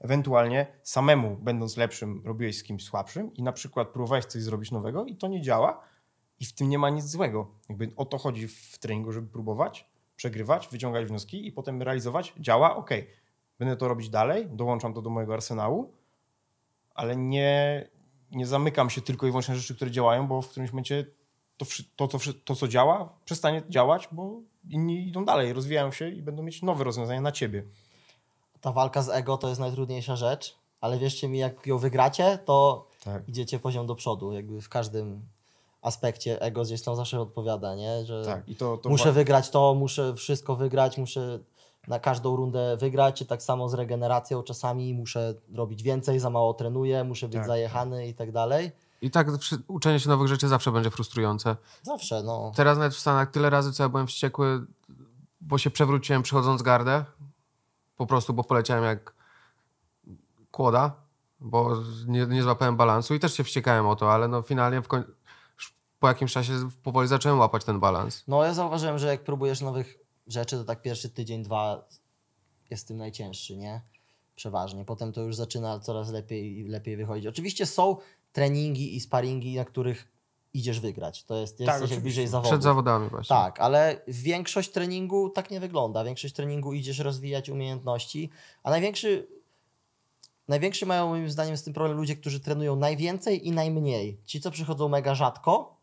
Ewentualnie 0.00 0.66
samemu, 0.82 1.36
będąc 1.36 1.76
lepszym, 1.76 2.22
robiłeś 2.24 2.58
z 2.58 2.62
kimś 2.62 2.84
słabszym 2.84 3.34
i 3.34 3.42
na 3.42 3.52
przykład 3.52 3.88
próbowałeś 3.88 4.24
coś 4.24 4.42
zrobić 4.42 4.70
nowego 4.70 5.04
i 5.04 5.16
to 5.16 5.28
nie 5.28 5.42
działa 5.42 5.80
i 6.40 6.44
w 6.44 6.52
tym 6.52 6.68
nie 6.68 6.78
ma 6.78 6.90
nic 6.90 7.04
złego. 7.04 7.50
Jakby 7.68 7.92
o 7.96 8.04
to 8.04 8.18
chodzi 8.18 8.48
w 8.48 8.78
treningu, 8.78 9.12
żeby 9.12 9.28
próbować, 9.28 9.86
przegrywać, 10.16 10.68
wyciągać 10.68 11.06
wnioski 11.06 11.46
i 11.46 11.52
potem 11.52 11.82
realizować. 11.82 12.34
Działa, 12.38 12.76
ok. 12.76 12.90
Będę 13.58 13.76
to 13.76 13.88
robić 13.88 14.10
dalej, 14.10 14.46
dołączam 14.50 14.94
to 14.94 15.02
do 15.02 15.10
mojego 15.10 15.34
arsenału, 15.34 15.92
ale 16.94 17.16
nie, 17.16 17.88
nie 18.30 18.46
zamykam 18.46 18.90
się 18.90 19.00
tylko 19.00 19.26
i 19.26 19.30
wyłącznie 19.30 19.54
na 19.54 19.60
rzeczy, 19.60 19.76
które 19.76 19.90
działają, 19.90 20.26
bo 20.26 20.42
w 20.42 20.48
którymś 20.48 20.72
momencie 20.72 21.17
to, 21.58 21.66
to, 21.96 22.08
co, 22.08 22.18
wszy- 22.18 22.34
to, 22.34 22.54
co 22.54 22.68
działa, 22.68 23.08
przestanie 23.24 23.62
działać, 23.68 24.08
bo 24.12 24.30
inni 24.70 25.08
idą 25.08 25.24
dalej, 25.24 25.52
rozwijają 25.52 25.92
się 25.92 26.08
i 26.10 26.22
będą 26.22 26.42
mieć 26.42 26.62
nowe 26.62 26.84
rozwiązania 26.84 27.20
na 27.20 27.32
ciebie. 27.32 27.64
Ta 28.60 28.72
walka 28.72 29.02
z 29.02 29.08
ego 29.08 29.36
to 29.38 29.48
jest 29.48 29.60
najtrudniejsza 29.60 30.16
rzecz, 30.16 30.54
ale 30.80 30.98
wierzcie 30.98 31.28
mi, 31.28 31.38
jak 31.38 31.66
ją 31.66 31.78
wygracie, 31.78 32.38
to 32.44 32.86
Tak. 33.04 33.28
idziecie 33.28 33.58
poziom 33.58 33.86
do 33.86 33.94
przodu. 33.94 34.32
Jakby 34.32 34.60
w 34.60 34.68
każdym 34.68 35.22
aspekcie 35.82 36.40
ego 36.42 36.62
gdzieś 36.62 36.82
tam 36.82 36.96
zawsze 36.96 37.20
odpowiada, 37.20 37.74
nie? 37.74 38.04
Że 38.04 38.24
Tak, 38.24 38.48
i 38.48 38.56
to, 38.56 38.76
to 38.76 38.88
muszę 38.88 39.04
wa- 39.04 39.12
wygrać 39.12 39.50
to, 39.50 39.74
muszę 39.74 40.14
wszystko 40.14 40.56
wygrać, 40.56 40.98
muszę 40.98 41.38
na 41.88 41.98
każdą 41.98 42.36
rundę 42.36 42.76
wygrać, 42.76 43.24
tak 43.28 43.42
samo 43.42 43.68
z 43.68 43.74
regeneracją 43.74 44.42
czasami 44.42 44.94
muszę 44.94 45.34
robić 45.54 45.82
więcej, 45.82 46.18
za 46.20 46.30
mało 46.30 46.54
trenuję, 46.54 47.04
muszę 47.04 47.28
być 47.28 47.36
Tak. 47.36 47.46
zajechany 47.46 48.08
i 48.08 48.14
tak 48.14 48.32
dalej. 48.32 48.70
I 49.00 49.10
tak 49.10 49.28
uczenie 49.68 50.00
się 50.00 50.08
nowych 50.08 50.28
rzeczy 50.28 50.48
zawsze 50.48 50.72
będzie 50.72 50.90
frustrujące. 50.90 51.56
Zawsze, 51.82 52.22
no. 52.22 52.52
Teraz 52.56 52.78
nawet 52.78 52.94
w 52.94 52.98
Stanach 52.98 53.30
tyle 53.30 53.50
razy, 53.50 53.72
co 53.72 53.82
ja 53.82 53.88
byłem 53.88 54.06
wściekły, 54.06 54.66
bo 55.40 55.58
się 55.58 55.70
przewróciłem 55.70 56.22
przychodząc 56.22 56.62
gardę. 56.62 57.04
Po 57.96 58.06
prostu, 58.06 58.34
bo 58.34 58.44
poleciałem 58.44 58.84
jak 58.84 59.14
kłoda, 60.50 60.92
bo 61.40 61.76
nie, 62.06 62.26
nie 62.26 62.42
złapałem 62.42 62.76
balansu 62.76 63.14
i 63.14 63.20
też 63.20 63.34
się 63.34 63.44
wściekałem 63.44 63.86
o 63.86 63.96
to, 63.96 64.12
ale 64.12 64.28
no 64.28 64.42
finalnie 64.42 64.82
w 64.82 64.88
po 66.00 66.08
jakimś 66.08 66.32
czasie 66.32 66.52
powoli 66.82 67.08
zacząłem 67.08 67.38
łapać 67.38 67.64
ten 67.64 67.80
balans. 67.80 68.24
No 68.28 68.44
ja 68.44 68.54
zauważyłem, 68.54 68.98
że 68.98 69.06
jak 69.06 69.24
próbujesz 69.24 69.60
nowych 69.60 69.98
rzeczy, 70.26 70.56
to 70.56 70.64
tak 70.64 70.82
pierwszy 70.82 71.10
tydzień, 71.10 71.42
dwa 71.42 71.84
jest 72.70 72.88
tym 72.88 72.96
najcięższy, 72.96 73.56
nie? 73.56 73.80
Przeważnie. 74.36 74.84
Potem 74.84 75.12
to 75.12 75.20
już 75.20 75.36
zaczyna 75.36 75.80
coraz 75.80 76.10
lepiej 76.10 76.58
i 76.58 76.68
lepiej 76.68 76.96
wychodzić. 76.96 77.26
Oczywiście 77.26 77.66
są 77.66 77.96
treningi 78.32 78.96
i 78.96 79.00
sparingi, 79.00 79.56
na 79.56 79.64
których 79.64 80.08
idziesz 80.54 80.80
wygrać. 80.80 81.24
To 81.24 81.34
jest, 81.34 81.52
jesteś 81.52 81.66
jak 81.66 81.76
oczywiście. 81.76 82.00
bliżej 82.00 82.26
zawodu. 82.26 82.50
Przed 82.50 82.62
zawodami 82.62 83.08
właśnie. 83.08 83.36
Tak, 83.36 83.60
ale 83.60 84.00
większość 84.08 84.70
treningu 84.70 85.30
tak 85.30 85.50
nie 85.50 85.60
wygląda. 85.60 86.04
Większość 86.04 86.34
treningu 86.34 86.72
idziesz 86.72 86.98
rozwijać 86.98 87.48
umiejętności, 87.48 88.30
a 88.62 88.70
największy, 88.70 89.28
największy 90.48 90.86
mają 90.86 91.08
moim 91.08 91.30
zdaniem 91.30 91.56
z 91.56 91.62
tym 91.62 91.72
problem 91.72 91.96
ludzie, 91.96 92.16
którzy 92.16 92.40
trenują 92.40 92.76
najwięcej 92.76 93.46
i 93.46 93.52
najmniej. 93.52 94.20
Ci, 94.24 94.40
co 94.40 94.50
przychodzą 94.50 94.88
mega 94.88 95.14
rzadko, 95.14 95.76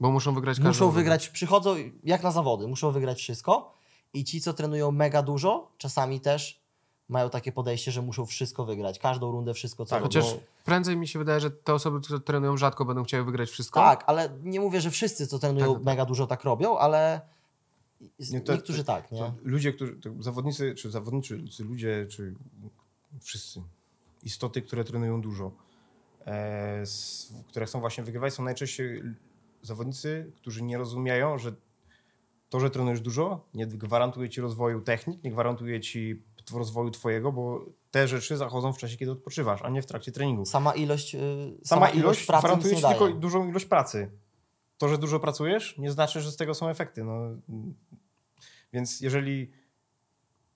Bo 0.00 0.10
muszą 0.10 0.34
wygrać 0.34 0.56
każdą 0.56 0.68
muszą 0.68 0.90
wygrać, 0.90 1.28
przychodzą 1.28 1.74
jak 2.04 2.22
na 2.22 2.30
zawody, 2.30 2.68
muszą 2.68 2.90
wygrać 2.90 3.18
wszystko 3.18 3.74
i 4.14 4.24
ci, 4.24 4.40
co 4.40 4.54
trenują 4.54 4.90
mega 4.90 5.22
dużo, 5.22 5.72
czasami 5.78 6.20
też 6.20 6.63
mają 7.08 7.30
takie 7.30 7.52
podejście, 7.52 7.92
że 7.92 8.02
muszą 8.02 8.26
wszystko 8.26 8.64
wygrać, 8.64 8.98
każdą 8.98 9.32
rundę 9.32 9.54
wszystko, 9.54 9.84
co 9.84 9.90
Tak, 9.90 10.02
robią. 10.02 10.20
Chociaż 10.20 10.36
prędzej 10.64 10.96
mi 10.96 11.08
się 11.08 11.18
wydaje, 11.18 11.40
że 11.40 11.50
te 11.50 11.74
osoby, 11.74 12.00
które 12.00 12.20
trenują 12.20 12.56
rzadko, 12.56 12.84
będą 12.84 13.04
chciały 13.04 13.24
wygrać 13.24 13.50
wszystko. 13.50 13.80
Tak, 13.80 14.04
ale 14.06 14.30
nie 14.42 14.60
mówię, 14.60 14.80
że 14.80 14.90
wszyscy, 14.90 15.26
co 15.26 15.38
trenują 15.38 15.66
Tak, 15.66 15.74
tak. 15.74 15.84
mega 15.84 16.04
dużo 16.04 16.26
tak 16.26 16.44
robią, 16.44 16.78
ale 16.78 17.20
Nie, 18.30 18.40
to- 18.40 18.52
niektórzy 18.52 18.84
to- 18.84 18.92
tak, 18.92 19.12
nie? 19.12 19.18
To 19.18 19.34
ludzie, 19.42 19.72
którzy, 19.72 19.96
to 19.96 20.10
zawodnicy, 20.20 20.74
czy 20.74 20.90
zawodniczy 20.90 21.48
czy 21.48 21.64
ludzie, 21.64 22.06
czy 22.10 22.34
wszyscy, 23.20 23.62
istoty, 24.22 24.62
które 24.62 24.84
trenują 24.84 25.20
dużo, 25.20 25.50
e, 26.26 26.80
s, 26.80 27.32
które 27.48 27.66
chcą 27.66 27.80
właśnie 27.80 28.04
wygrywać, 28.04 28.34
są 28.34 28.42
najczęściej 28.42 29.02
zawodnicy, 29.62 30.32
którzy 30.36 30.62
nie 30.62 30.78
rozumieją, 30.78 31.38
że 31.38 31.52
to, 32.50 32.60
że 32.60 32.70
trenujesz 32.70 33.00
dużo, 33.00 33.40
nie 33.54 33.66
gwarantuje 33.66 34.28
ci 34.28 34.40
rozwoju 34.40 34.80
technik, 34.80 35.24
nie 35.24 35.30
gwarantuje 35.30 35.80
ci 35.80 36.22
t- 36.44 36.58
rozwoju 36.58 36.90
twojego, 36.90 37.32
bo 37.32 37.64
te 37.90 38.08
rzeczy 38.08 38.36
zachodzą 38.36 38.72
w 38.72 38.78
czasie, 38.78 38.96
kiedy 38.96 39.12
odpoczywasz, 39.12 39.62
a 39.62 39.70
nie 39.70 39.82
w 39.82 39.86
trakcie 39.86 40.12
treningu. 40.12 40.44
Sama 40.44 40.74
ilość, 40.74 41.14
yy, 41.14 41.20
Sama 41.64 41.88
ilość 41.88 42.26
pracy 42.26 42.46
gwarantuje 42.46 42.76
ci 42.76 42.82
tylko 42.82 43.08
dużą 43.08 43.48
ilość 43.48 43.64
pracy. 43.64 44.10
To, 44.78 44.88
że 44.88 44.98
dużo 44.98 45.20
pracujesz, 45.20 45.78
nie 45.78 45.90
znaczy, 45.90 46.20
że 46.20 46.32
z 46.32 46.36
tego 46.36 46.54
są 46.54 46.68
efekty. 46.68 47.04
No. 47.04 47.20
Więc 48.72 49.00
jeżeli 49.00 49.52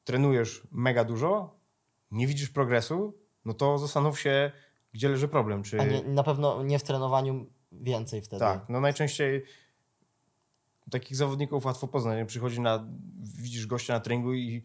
trenujesz 0.04 0.62
mega 0.70 1.04
dużo, 1.04 1.58
nie 2.10 2.26
widzisz 2.26 2.48
progresu, 2.48 3.18
no 3.44 3.54
to 3.54 3.78
zastanów 3.78 4.20
się, 4.20 4.52
gdzie 4.92 5.08
leży 5.08 5.28
problem. 5.28 5.62
Czy... 5.62 5.76
Nie, 5.76 6.02
na 6.02 6.22
pewno 6.22 6.62
nie 6.62 6.78
w 6.78 6.82
trenowaniu 6.82 7.46
więcej 7.72 8.22
wtedy. 8.22 8.40
Tak, 8.40 8.68
no 8.68 8.80
najczęściej 8.80 9.44
takich 10.90 11.16
zawodników 11.16 11.64
łatwo 11.64 11.88
poznać. 11.88 12.28
Przychodzi 12.28 12.60
na, 12.60 12.88
widzisz 13.18 13.66
gościa 13.66 13.92
na 13.94 14.00
treningu 14.00 14.34
i 14.34 14.64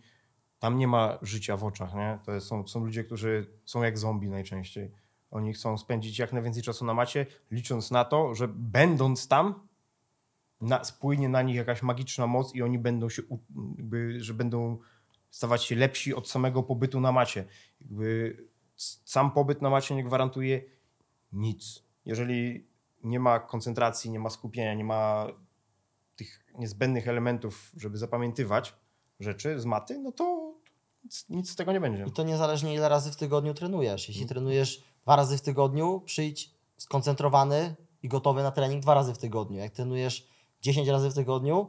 tam 0.64 0.78
nie 0.78 0.88
ma 0.88 1.18
życia 1.22 1.58
w 1.58 1.64
oczach, 1.64 1.94
nie? 1.94 2.20
To 2.26 2.42
są, 2.42 2.68
są 2.68 2.86
ludzie, 2.86 3.04
którzy 3.04 3.48
są 3.66 3.84
jak 3.84 3.98
zombie 3.98 4.30
najczęściej. 4.30 4.92
Oni 5.32 5.54
chcą 5.54 5.78
spędzić 5.78 6.20
jak 6.20 6.34
najwięcej 6.34 6.64
czasu 6.64 6.86
na 6.86 6.94
macie, 6.94 7.26
licząc 7.52 7.92
na 7.92 8.06
to, 8.06 8.36
że 8.36 8.48
będąc 8.48 9.28
tam, 9.28 9.68
na, 10.62 10.84
spłynie 10.84 11.30
na 11.30 11.42
nich 11.42 11.56
jakaś 11.56 11.82
magiczna 11.82 12.28
moc 12.28 12.56
i 12.56 12.62
oni 12.62 12.80
będą 12.80 13.10
się, 13.10 13.22
jakby, 13.78 14.24
że 14.24 14.34
będą 14.34 14.78
stawać 15.30 15.64
się 15.64 15.76
lepsi 15.76 16.14
od 16.14 16.30
samego 16.30 16.64
pobytu 16.64 17.02
na 17.02 17.12
macie. 17.12 17.46
Jakby 17.82 18.38
sam 19.06 19.32
pobyt 19.32 19.62
na 19.62 19.70
macie 19.70 19.96
nie 19.96 20.04
gwarantuje 20.04 20.62
nic. 21.34 21.84
Jeżeli 22.06 22.68
nie 23.04 23.20
ma 23.20 23.40
koncentracji, 23.40 24.12
nie 24.12 24.20
ma 24.20 24.30
skupienia, 24.30 24.74
nie 24.74 24.84
ma 24.84 25.28
tych 26.16 26.46
niezbędnych 26.60 27.08
elementów, 27.08 27.72
żeby 27.78 27.98
zapamiętywać 27.98 28.76
rzeczy 29.20 29.60
z 29.60 29.66
maty, 29.66 30.00
no 30.00 30.12
to 30.12 30.43
nic, 31.30 31.52
z 31.52 31.56
tego 31.56 31.72
nie 31.72 31.80
będzie. 31.80 32.06
I 32.08 32.12
to 32.12 32.24
niezależnie 32.24 32.74
ile 32.74 32.90
razy 32.90 33.12
w 33.12 33.16
tygodniu 33.16 33.54
trenujesz. 33.54 34.08
Jeśli 34.08 34.26
trenujesz 34.26 34.84
dwa 35.04 35.16
razy 35.16 35.38
w 35.38 35.42
tygodniu, 35.42 36.02
przyjdź 36.06 36.52
skoncentrowany 36.78 37.76
i 38.04 38.08
gotowy 38.10 38.44
na 38.44 38.52
trening 38.52 38.82
dwa 38.82 38.94
razy 38.94 39.14
w 39.14 39.18
tygodniu. 39.18 39.60
Jak 39.60 39.72
trenujesz 39.72 40.28
10 40.62 40.88
razy 40.88 41.10
w 41.10 41.14
tygodniu, 41.14 41.68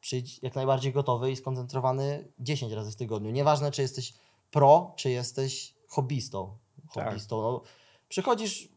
przyjdź 0.00 0.42
jak 0.42 0.54
najbardziej 0.54 0.92
gotowy 0.92 1.30
i 1.30 1.36
skoncentrowany 1.36 2.28
10 2.38 2.72
razy 2.72 2.92
w 2.92 2.96
tygodniu. 2.96 3.30
Nieważne, 3.30 3.70
czy 3.70 3.82
jesteś 3.82 4.14
pro, 4.50 4.92
czy 4.96 5.10
jesteś 5.10 5.74
hobbystą. 5.88 6.56
Tak. 6.94 7.04
hobbystą. 7.04 7.42
No, 7.42 7.62
przychodzisz, 8.08 8.68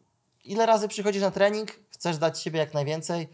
ile 0.43 0.65
razy 0.65 0.87
przychodzisz 0.87 1.21
na 1.21 1.31
trening, 1.31 1.79
chcesz 1.89 2.17
dać 2.17 2.41
siebie 2.41 2.59
jak 2.59 2.73
najwięcej, 2.73 3.27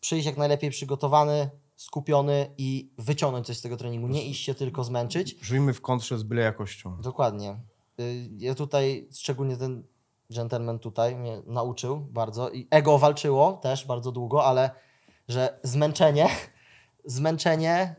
przyjść 0.00 0.26
jak 0.26 0.36
najlepiej 0.36 0.70
przygotowany, 0.70 1.50
skupiony 1.76 2.54
i 2.58 2.90
wyciągnąć 2.98 3.46
coś 3.46 3.58
z 3.58 3.62
tego 3.62 3.76
treningu. 3.76 4.08
Nie 4.08 4.24
iść 4.24 4.44
się 4.44 4.54
tylko 4.54 4.84
zmęczyć, 4.84 5.36
Żyjmy 5.42 5.74
w 5.74 5.80
kontrze 5.80 6.18
z 6.18 6.22
byle 6.22 6.42
jakością. 6.42 6.96
Dokładnie. 7.02 7.56
Y, 8.00 8.28
Ja 8.38 8.54
tutaj, 8.54 9.08
szczególnie 9.14 9.56
ten 9.56 9.82
gentleman 10.30 10.78
tutaj 10.78 11.16
mnie 11.16 11.42
nauczył 11.46 12.00
bardzo 12.00 12.50
i 12.50 12.66
ego 12.70 12.98
walczyło 12.98 13.52
też 13.52 13.86
bardzo 13.86 14.12
długo, 14.12 14.44
ale 14.44 14.70
że 15.28 15.58
zmęczenie, 15.62 16.28
zmęczenie 17.04 17.96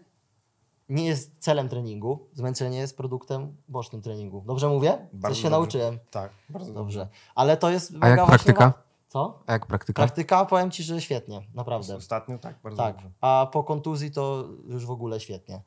nie 0.89 1.05
jest 1.05 1.37
celem 1.39 1.69
treningu, 1.69 2.29
zmęczenie 2.33 2.77
jest 2.77 2.97
produktem 2.97 3.55
bocznym 3.67 4.01
treningu. 4.01 4.43
Dobrze 4.47 4.69
mówię? 4.69 5.07
Bardzo 5.13 5.35
Coś 5.35 5.43
się 5.43 5.49
dobrze. 5.49 5.57
nauczyłem. 5.57 5.99
Tak, 6.11 6.31
bardzo 6.49 6.73
dobrze. 6.73 6.99
Dobrze. 6.99 7.15
Ale 7.35 7.57
to 7.57 7.69
jest 7.69 7.93
A 8.01 8.07
jak 8.09 8.25
praktyka? 8.25 8.59
wa- 8.69 8.84
Co? 9.15 9.39
A 9.47 9.51
jak 9.53 9.65
praktyka? 9.65 10.01
Praktyka, 10.01 10.45
powiem 10.45 10.71
Ci, 10.71 10.83
że 10.83 11.01
świetnie, 11.01 11.41
naprawdę. 11.53 11.95
Ostatnio 11.95 12.37
tak, 12.37 12.55
bardzo 12.63 12.77
Tak, 12.77 12.95
dobrze. 12.95 13.09
a 13.21 13.47
po 13.51 13.63
kontuzji 13.63 14.11
to 14.11 14.47
już 14.67 14.85
w 14.85 14.91
ogóle 14.91 15.19
świetnie. 15.19 15.61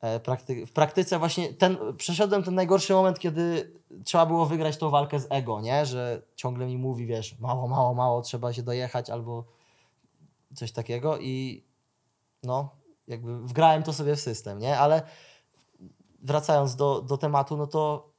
E, 0.00 0.20
Prakty 0.20 0.66
w 0.66 0.72
praktyce 0.72 1.18
właśnie 1.18 1.54
ten, 1.54 1.76
przeszedłem 1.96 2.42
ten 2.42 2.54
najgorszy 2.54 2.92
moment, 2.92 3.18
kiedy 3.18 3.72
trzeba 4.04 4.26
było 4.26 4.46
wygrać 4.46 4.76
tą 4.76 4.90
walkę 4.90 5.20
z 5.20 5.26
ego, 5.30 5.60
nie? 5.60 5.86
Że 5.86 6.22
ciągle 6.36 6.66
mi 6.66 6.78
mówi, 6.78 7.06
wiesz, 7.06 7.38
mało, 7.38 7.68
mało, 7.68 7.94
mało, 7.94 8.22
trzeba 8.22 8.52
się 8.52 8.62
dojechać 8.62 9.10
albo 9.10 9.44
coś 10.54 10.72
takiego 10.72 11.18
i 11.18 11.64
no, 12.42 12.68
jakby 13.08 13.40
wgrałem 13.46 13.82
to 13.82 13.92
sobie 13.92 14.16
w 14.16 14.20
system, 14.20 14.58
nie? 14.58 14.78
Ale 14.78 15.02
wracając 16.22 16.76
do, 16.76 17.02
do 17.02 17.18
tematu, 17.18 17.56
no 17.56 17.66
to 17.66 18.10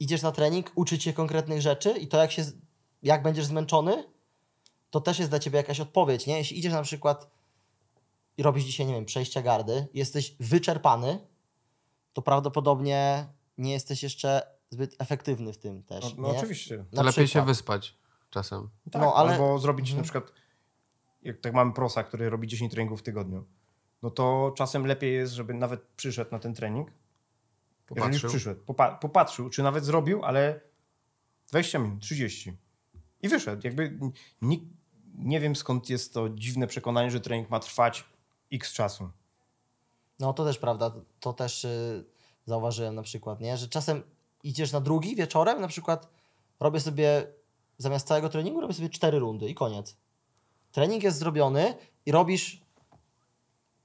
idziesz 0.00 0.22
na 0.22 0.32
trening, 0.32 0.72
uczyć 0.74 1.02
się 1.02 1.12
konkretnych 1.12 1.62
rzeczy 1.62 1.90
i 1.90 2.08
to 2.08 2.16
jak 2.18 2.32
się, 2.32 2.44
jak 3.02 3.22
będziesz 3.22 3.44
zmęczony, 3.46 4.04
to 4.90 5.00
też 5.00 5.18
jest 5.18 5.30
dla 5.30 5.38
ciebie 5.38 5.56
jakaś 5.56 5.80
odpowiedź, 5.80 6.26
nie? 6.26 6.38
Jeśli 6.38 6.58
idziesz 6.58 6.72
na 6.72 6.82
przykład 6.82 7.30
i 8.36 8.42
robisz 8.42 8.64
dzisiaj, 8.64 8.86
nie 8.86 8.94
wiem, 8.94 9.04
przejścia 9.04 9.42
gardy, 9.42 9.86
jesteś 9.94 10.36
wyczerpany, 10.40 11.26
to 12.12 12.22
prawdopodobnie 12.22 13.26
nie 13.58 13.72
jesteś 13.72 14.02
jeszcze 14.02 14.42
zbyt 14.70 14.96
efektywny 14.98 15.52
w 15.52 15.58
tym 15.58 15.82
też, 15.82 16.04
No, 16.14 16.22
no 16.22 16.32
nie? 16.32 16.38
oczywiście. 16.38 16.78
To 16.90 16.96
Na 16.96 17.02
lepiej 17.02 17.24
się 17.26 17.28
przykład. 17.30 17.46
wyspać 17.46 17.96
czasem. 18.30 18.68
Tak, 18.90 19.02
No, 19.02 19.14
ale- 19.14 19.32
Albo 19.32 19.58
zrobić 19.58 19.86
Mhm. 19.90 19.96
na 19.98 20.02
przykład, 20.02 20.32
jak 21.22 21.40
tak 21.40 21.52
mamy 21.54 21.72
prosa, 21.72 22.02
który 22.04 22.30
robi 22.30 22.48
10 22.48 22.72
treningów 22.72 23.00
w 23.00 23.02
tygodniu. 23.02 23.44
no 24.02 24.10
to 24.10 24.52
czasem 24.56 24.86
lepiej 24.86 25.14
jest, 25.14 25.32
żeby 25.32 25.54
nawet 25.54 25.82
przyszedł 25.96 26.30
na 26.30 26.38
ten 26.38 26.54
trening. 26.54 26.88
Jeżeli 26.88 26.98
już 27.90 27.98
Popatrzył. 28.22 28.30
przyszedł, 28.30 28.60
popa- 28.64 28.98
popatrzył, 28.98 29.50
czy 29.50 29.62
nawet 29.62 29.84
zrobił, 29.84 30.24
ale 30.24 30.60
20 31.48 31.78
minut, 31.78 32.00
30. 32.02 32.56
I 33.22 33.28
wyszedł. 33.28 33.62
Jakby 33.64 33.98
nikt, 34.42 34.64
nie 35.14 35.40
wiem 35.40 35.56
skąd 35.56 35.90
jest 35.90 36.14
to 36.14 36.28
dziwne 36.28 36.66
przekonanie, 36.66 37.10
że 37.10 37.20
trening 37.20 37.50
ma 37.50 37.60
trwać 37.60 38.04
x 38.52 38.72
czasu. 38.72 39.10
No 40.18 40.32
to 40.32 40.44
też 40.44 40.58
prawda, 40.58 40.92
to 41.20 41.32
też 41.32 41.64
y, 41.64 42.04
zauważyłem 42.46 42.94
na 42.94 43.02
przykład, 43.02 43.40
nie? 43.40 43.56
że 43.56 43.68
czasem 43.68 44.02
idziesz 44.42 44.72
na 44.72 44.80
drugi 44.80 45.16
wieczorem, 45.16 45.60
na 45.60 45.68
przykład 45.68 46.08
robię 46.60 46.80
sobie 46.80 47.26
zamiast 47.78 48.08
całego 48.08 48.28
treningu 48.28 48.60
robię 48.60 48.74
sobie 48.74 48.88
cztery 48.88 49.18
rundy 49.18 49.48
i 49.48 49.54
koniec. 49.54 49.96
Trening 50.72 51.02
jest 51.02 51.18
zrobiony 51.18 51.74
i 52.06 52.12
robisz 52.12 52.60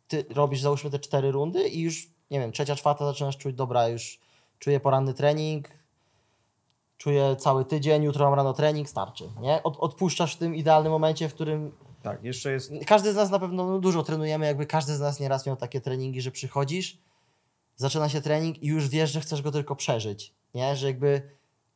ty 0.07 0.25
robisz 0.29 0.61
załóżmy 0.61 0.89
te 0.89 0.99
cztery 0.99 1.31
rundy 1.31 1.67
i 1.67 1.81
już 1.81 2.07
nie 2.31 2.39
wiem, 2.39 2.51
trzecia, 2.51 2.75
czwarta 2.75 3.05
zaczynasz 3.05 3.37
czuć, 3.37 3.55
dobra, 3.55 3.87
już 3.87 4.19
czuję 4.59 4.79
poranny 4.79 5.13
trening, 5.13 5.69
czuję 7.03 7.35
cały 7.35 7.65
tydzień, 7.65 8.03
jutro 8.03 8.25
mam 8.25 8.33
rano 8.33 8.53
trening, 8.53 8.89
starczy, 8.89 9.29
nie? 9.41 9.63
Od, 9.63 9.77
odpuszczasz 9.79 10.35
w 10.35 10.37
tym 10.37 10.55
idealnym 10.55 10.91
momencie, 10.91 11.29
w 11.29 11.33
którym 11.33 11.71
Tak, 12.03 12.23
jeszcze 12.23 12.51
jest 12.51 12.71
każdy 12.87 13.13
z 13.13 13.15
nas 13.15 13.29
na 13.29 13.39
pewno 13.39 13.65
no, 13.65 13.79
dużo 13.79 14.03
trenujemy, 14.03 14.45
jakby 14.45 14.65
każdy 14.65 14.95
z 14.95 14.99
nas 14.99 15.19
nieraz 15.19 15.45
miał 15.45 15.55
takie 15.55 15.81
treningi, 15.81 16.21
że 16.21 16.31
przychodzisz, 16.31 16.97
zaczyna 17.75 18.09
się 18.09 18.21
trening 18.21 18.63
i 18.63 18.67
już 18.67 18.89
wiesz, 18.89 19.11
że 19.11 19.21
chcesz 19.21 19.41
go 19.41 19.51
tylko 19.51 19.75
przeżyć, 19.75 20.33
nie? 20.53 20.75
Że 20.75 20.87
jakby 20.87 21.21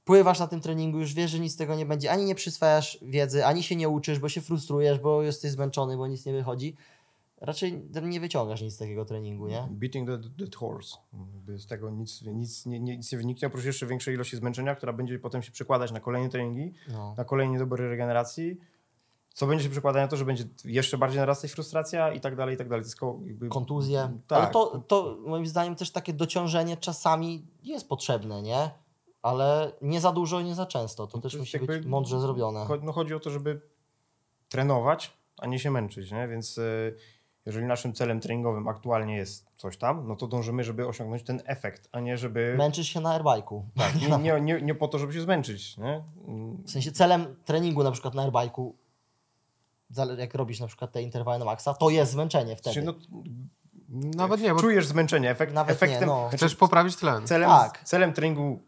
pływasz 0.05 0.39
na 0.39 0.47
tym 0.47 0.61
treningu, 0.61 0.99
już 0.99 1.13
wiesz, 1.13 1.31
że 1.31 1.39
nic 1.39 1.53
z 1.53 1.57
tego 1.57 1.75
nie 1.75 1.85
będzie, 1.85 2.11
ani 2.11 2.25
nie 2.25 2.35
przyswajasz 2.35 2.97
wiedzy, 3.01 3.45
ani 3.45 3.63
się 3.63 3.75
nie 3.75 3.89
uczysz, 3.89 4.19
bo 4.19 4.29
się 4.29 4.41
frustrujesz, 4.41 4.99
bo 4.99 5.21
jesteś 5.21 5.51
zmęczony, 5.51 5.97
bo 5.97 6.07
nic 6.07 6.25
nie 6.25 6.33
wychodzi. 6.33 6.75
Raczej 7.41 7.81
nie 8.03 8.19
wyciągasz 8.19 8.61
nic 8.61 8.73
z 8.73 8.77
takiego 8.77 9.05
treningu, 9.05 9.47
nie? 9.47 9.67
beating 9.71 10.09
the, 10.09 10.45
the 10.45 10.57
horse. 10.57 10.97
Z 11.57 11.67
tego 11.67 11.89
nic, 11.89 12.21
nic, 12.21 12.65
nie, 12.65 12.79
nic 12.79 13.11
nie 13.11 13.17
wyniknie, 13.17 13.47
oprócz 13.47 13.65
jeszcze 13.65 13.85
większej 13.85 14.13
ilości 14.15 14.37
zmęczenia, 14.37 14.75
która 14.75 14.93
będzie 14.93 15.19
potem 15.19 15.41
się 15.41 15.51
przekładać 15.51 15.91
na 15.91 15.99
kolejne 15.99 16.29
treningi, 16.29 16.73
No. 16.91 17.13
na 17.17 17.25
kolejne 17.25 17.59
dobory 17.59 17.89
regeneracji, 17.89 18.57
co 19.33 19.47
będzie 19.47 19.63
się 19.63 19.69
przekładać 19.69 20.01
na 20.01 20.07
to, 20.07 20.17
że 20.17 20.25
będzie 20.25 20.43
jeszcze 20.65 20.97
bardziej 20.97 21.19
narastać 21.19 21.51
frustracja 21.51 22.13
i 22.13 22.19
tak 22.21 22.35
dalej, 22.35 22.55
i 22.55 22.57
tak 22.57 22.69
dalej. 22.69 22.85
Koło- 22.99 23.21
jakby, 23.27 23.49
Kontuzje. 23.49 24.19
Tak. 24.27 24.39
Ale 24.43 24.51
to, 24.51 24.83
to 24.87 25.17
moim 25.25 25.45
zdaniem 25.47 25.75
też 25.75 25.91
takie 25.91 26.13
dociążenie 26.13 26.77
czasami 26.77 27.45
jest 27.63 27.89
potrzebne, 27.89 28.41
nie? 28.41 28.69
Ale 29.21 29.71
nie 29.81 30.01
za 30.01 30.11
dużo 30.11 30.39
i 30.39 30.43
nie 30.43 30.55
za 30.55 30.65
często. 30.65 31.07
To 31.07 31.21
też 31.21 31.35
musi 31.35 31.59
być 31.59 31.85
mądrze 31.85 32.19
zrobione. 32.19 32.65
No 32.83 32.91
chodzi 32.91 33.13
o 33.13 33.19
to, 33.19 33.29
żeby 33.29 33.61
trenować, 34.49 35.13
a 35.37 35.47
nie 35.47 35.59
się 35.59 35.71
męczyć, 35.71 36.11
nie? 36.11 36.27
Więc 36.27 36.57
y, 36.57 36.95
jeżeli 37.47 37.65
naszym 37.65 37.93
celem 37.93 38.19
treningowym 38.19 38.67
aktualnie 38.67 39.15
jest 39.15 39.47
coś 39.55 39.77
tam, 39.77 40.07
no 40.07 40.15
to 40.15 40.27
dążymy, 40.27 40.63
żeby 40.63 40.87
osiągnąć 40.87 41.23
ten 41.23 41.41
efekt, 41.45 41.89
a 41.91 41.99
nie 41.99 42.17
żeby... 42.17 42.55
Męczysz 42.57 42.87
się 42.87 43.01
na 43.01 43.19
airbike'u. 43.19 43.61
Tak, 43.77 43.95
nie, 44.01 44.17
nie, 44.17 44.41
nie, 44.41 44.61
nie 44.61 44.75
po 44.75 44.87
to, 44.87 44.99
żeby 44.99 45.13
się 45.13 45.21
zmęczyć, 45.21 45.77
nie? 45.77 46.03
W 46.65 46.71
sensie 46.71 46.91
celem 46.91 47.35
treningu 47.45 47.83
na 47.83 47.91
przykład 47.91 48.13
na 48.13 48.27
airbike'u, 48.29 48.71
jak 50.17 50.33
robisz 50.35 50.59
na 50.59 50.67
przykład 50.67 50.91
te 50.91 51.01
interwały 51.01 51.39
na 51.39 51.45
maksa, 51.45 51.73
to 51.73 51.89
jest 51.89 52.11
zmęczenie 52.11 52.55
wtedy. 52.55 52.81
No, 52.81 52.93
Nawet 54.15 54.41
nie, 54.41 54.53
bo 54.53 54.59
czujesz 54.59 54.87
zmęczenie, 54.87 55.29
efekt, 55.29 55.53
Nawet 55.53 55.81
nie, 55.81 55.87
efektem, 55.87 56.09
no. 56.09 56.21
znaczy, 56.21 56.37
chcesz 56.37 56.55
poprawić 56.55 56.95
tlen. 56.95 57.27
celem, 57.27 57.49
Tak. 57.49 57.81
celem 57.83 58.13
treningu 58.13 58.59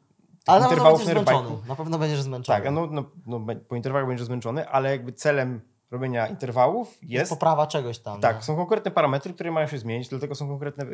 Ale 0.46 0.60
na 0.60 0.70
pewno 0.70 0.84
interwałów 0.84 1.00
będziesz 1.00 1.16
na 1.16 1.24
zmęczony. 1.32 1.50
airbike'u- 1.56 1.68
Na 1.68 1.76
pewno 1.76 2.00
będziesz 2.00 2.22
zmęczony. 2.22 2.60
Tak, 2.62 2.72
no, 2.74 2.88
no, 2.92 3.04
no, 3.26 3.46
po 3.70 3.76
interwałach 3.76 4.08
będziesz 4.08 4.26
zmęczony, 4.26 4.70
ale 4.70 4.90
jakby 4.92 5.14
celem 5.14 5.62
robienia 5.92 6.28
interwałów 6.28 6.98
jest 7.02 7.12
jest... 7.12 7.30
poprawa 7.30 7.68
czegoś 7.68 8.00
tam. 8.00 8.22
Tak, 8.22 8.36
nie? 8.36 8.42
są 8.42 8.56
konkretne 8.56 8.92
parametry, 8.92 9.34
które 9.34 9.52
mają 9.52 9.68
się 9.68 9.78
zmienić, 9.78 10.10
dlatego 10.10 10.36
są 10.36 10.48
konkretne 10.48 10.86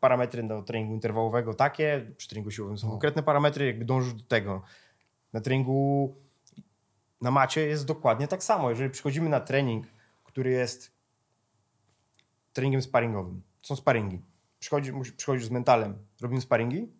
parametry 0.00 0.42
do 0.42 0.62
treningu 0.62 0.94
interwałowego 0.94 1.54
takie, 1.54 2.06
przy 2.16 2.28
treningu 2.28 2.50
siłowym 2.50 2.78
są 2.78 2.86
No. 2.86 2.90
konkretne 2.90 3.22
parametry, 3.22 3.66
jakby 3.66 3.84
dążysz 3.84 4.14
do 4.14 4.24
tego. 4.24 4.62
Na 5.32 5.40
treningu 5.40 6.14
na 7.20 7.30
macie 7.30 7.66
jest 7.66 7.86
dokładnie 7.86 8.28
tak 8.28 8.44
samo. 8.44 8.70
Jeżeli 8.70 8.90
przychodzimy 8.90 9.28
na 9.28 9.40
trening, 9.40 9.86
który 10.24 10.50
jest 10.50 10.92
treningiem 12.52 12.82
sparingowym, 12.82 13.42
są 13.62 13.76
sparingi, 13.76 14.22
Przychodzi, 14.58 14.92
przychodzisz 15.16 15.46
z 15.46 15.50
mentalem, 15.50 16.06
robimy 16.20 16.40
sparingi, 16.40 16.92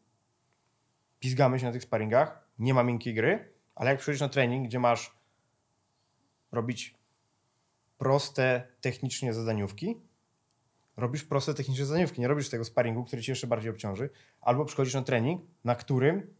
pizgamy 1.20 1.58
się 1.58 1.66
na 1.66 1.72
tych 1.72 1.82
sparingach, 1.82 2.48
nie 2.58 2.74
ma 2.74 2.82
miękkiej 2.82 3.14
gry, 3.14 3.52
ale 3.74 3.90
jak 3.90 3.98
przychodzisz 3.98 4.20
na 4.20 4.28
trening, 4.28 4.66
gdzie 4.68 4.78
masz 4.78 5.16
robić 6.52 6.94
proste 8.04 8.68
technicznie 8.80 9.34
zadaniówki, 9.34 10.00
robisz 10.96 11.24
proste 11.24 11.54
techniczne 11.54 11.84
zadaniówki, 11.84 12.20
nie 12.20 12.28
robisz 12.28 12.48
tego 12.48 12.64
sparingu, 12.64 13.04
który 13.04 13.22
cię 13.22 13.32
jeszcze 13.32 13.46
bardziej 13.46 13.70
obciąży, 13.70 14.10
albo 14.40 14.64
przychodzisz 14.64 14.94
na 14.94 15.02
trening, 15.02 15.42
na 15.64 15.74
którym 15.74 16.34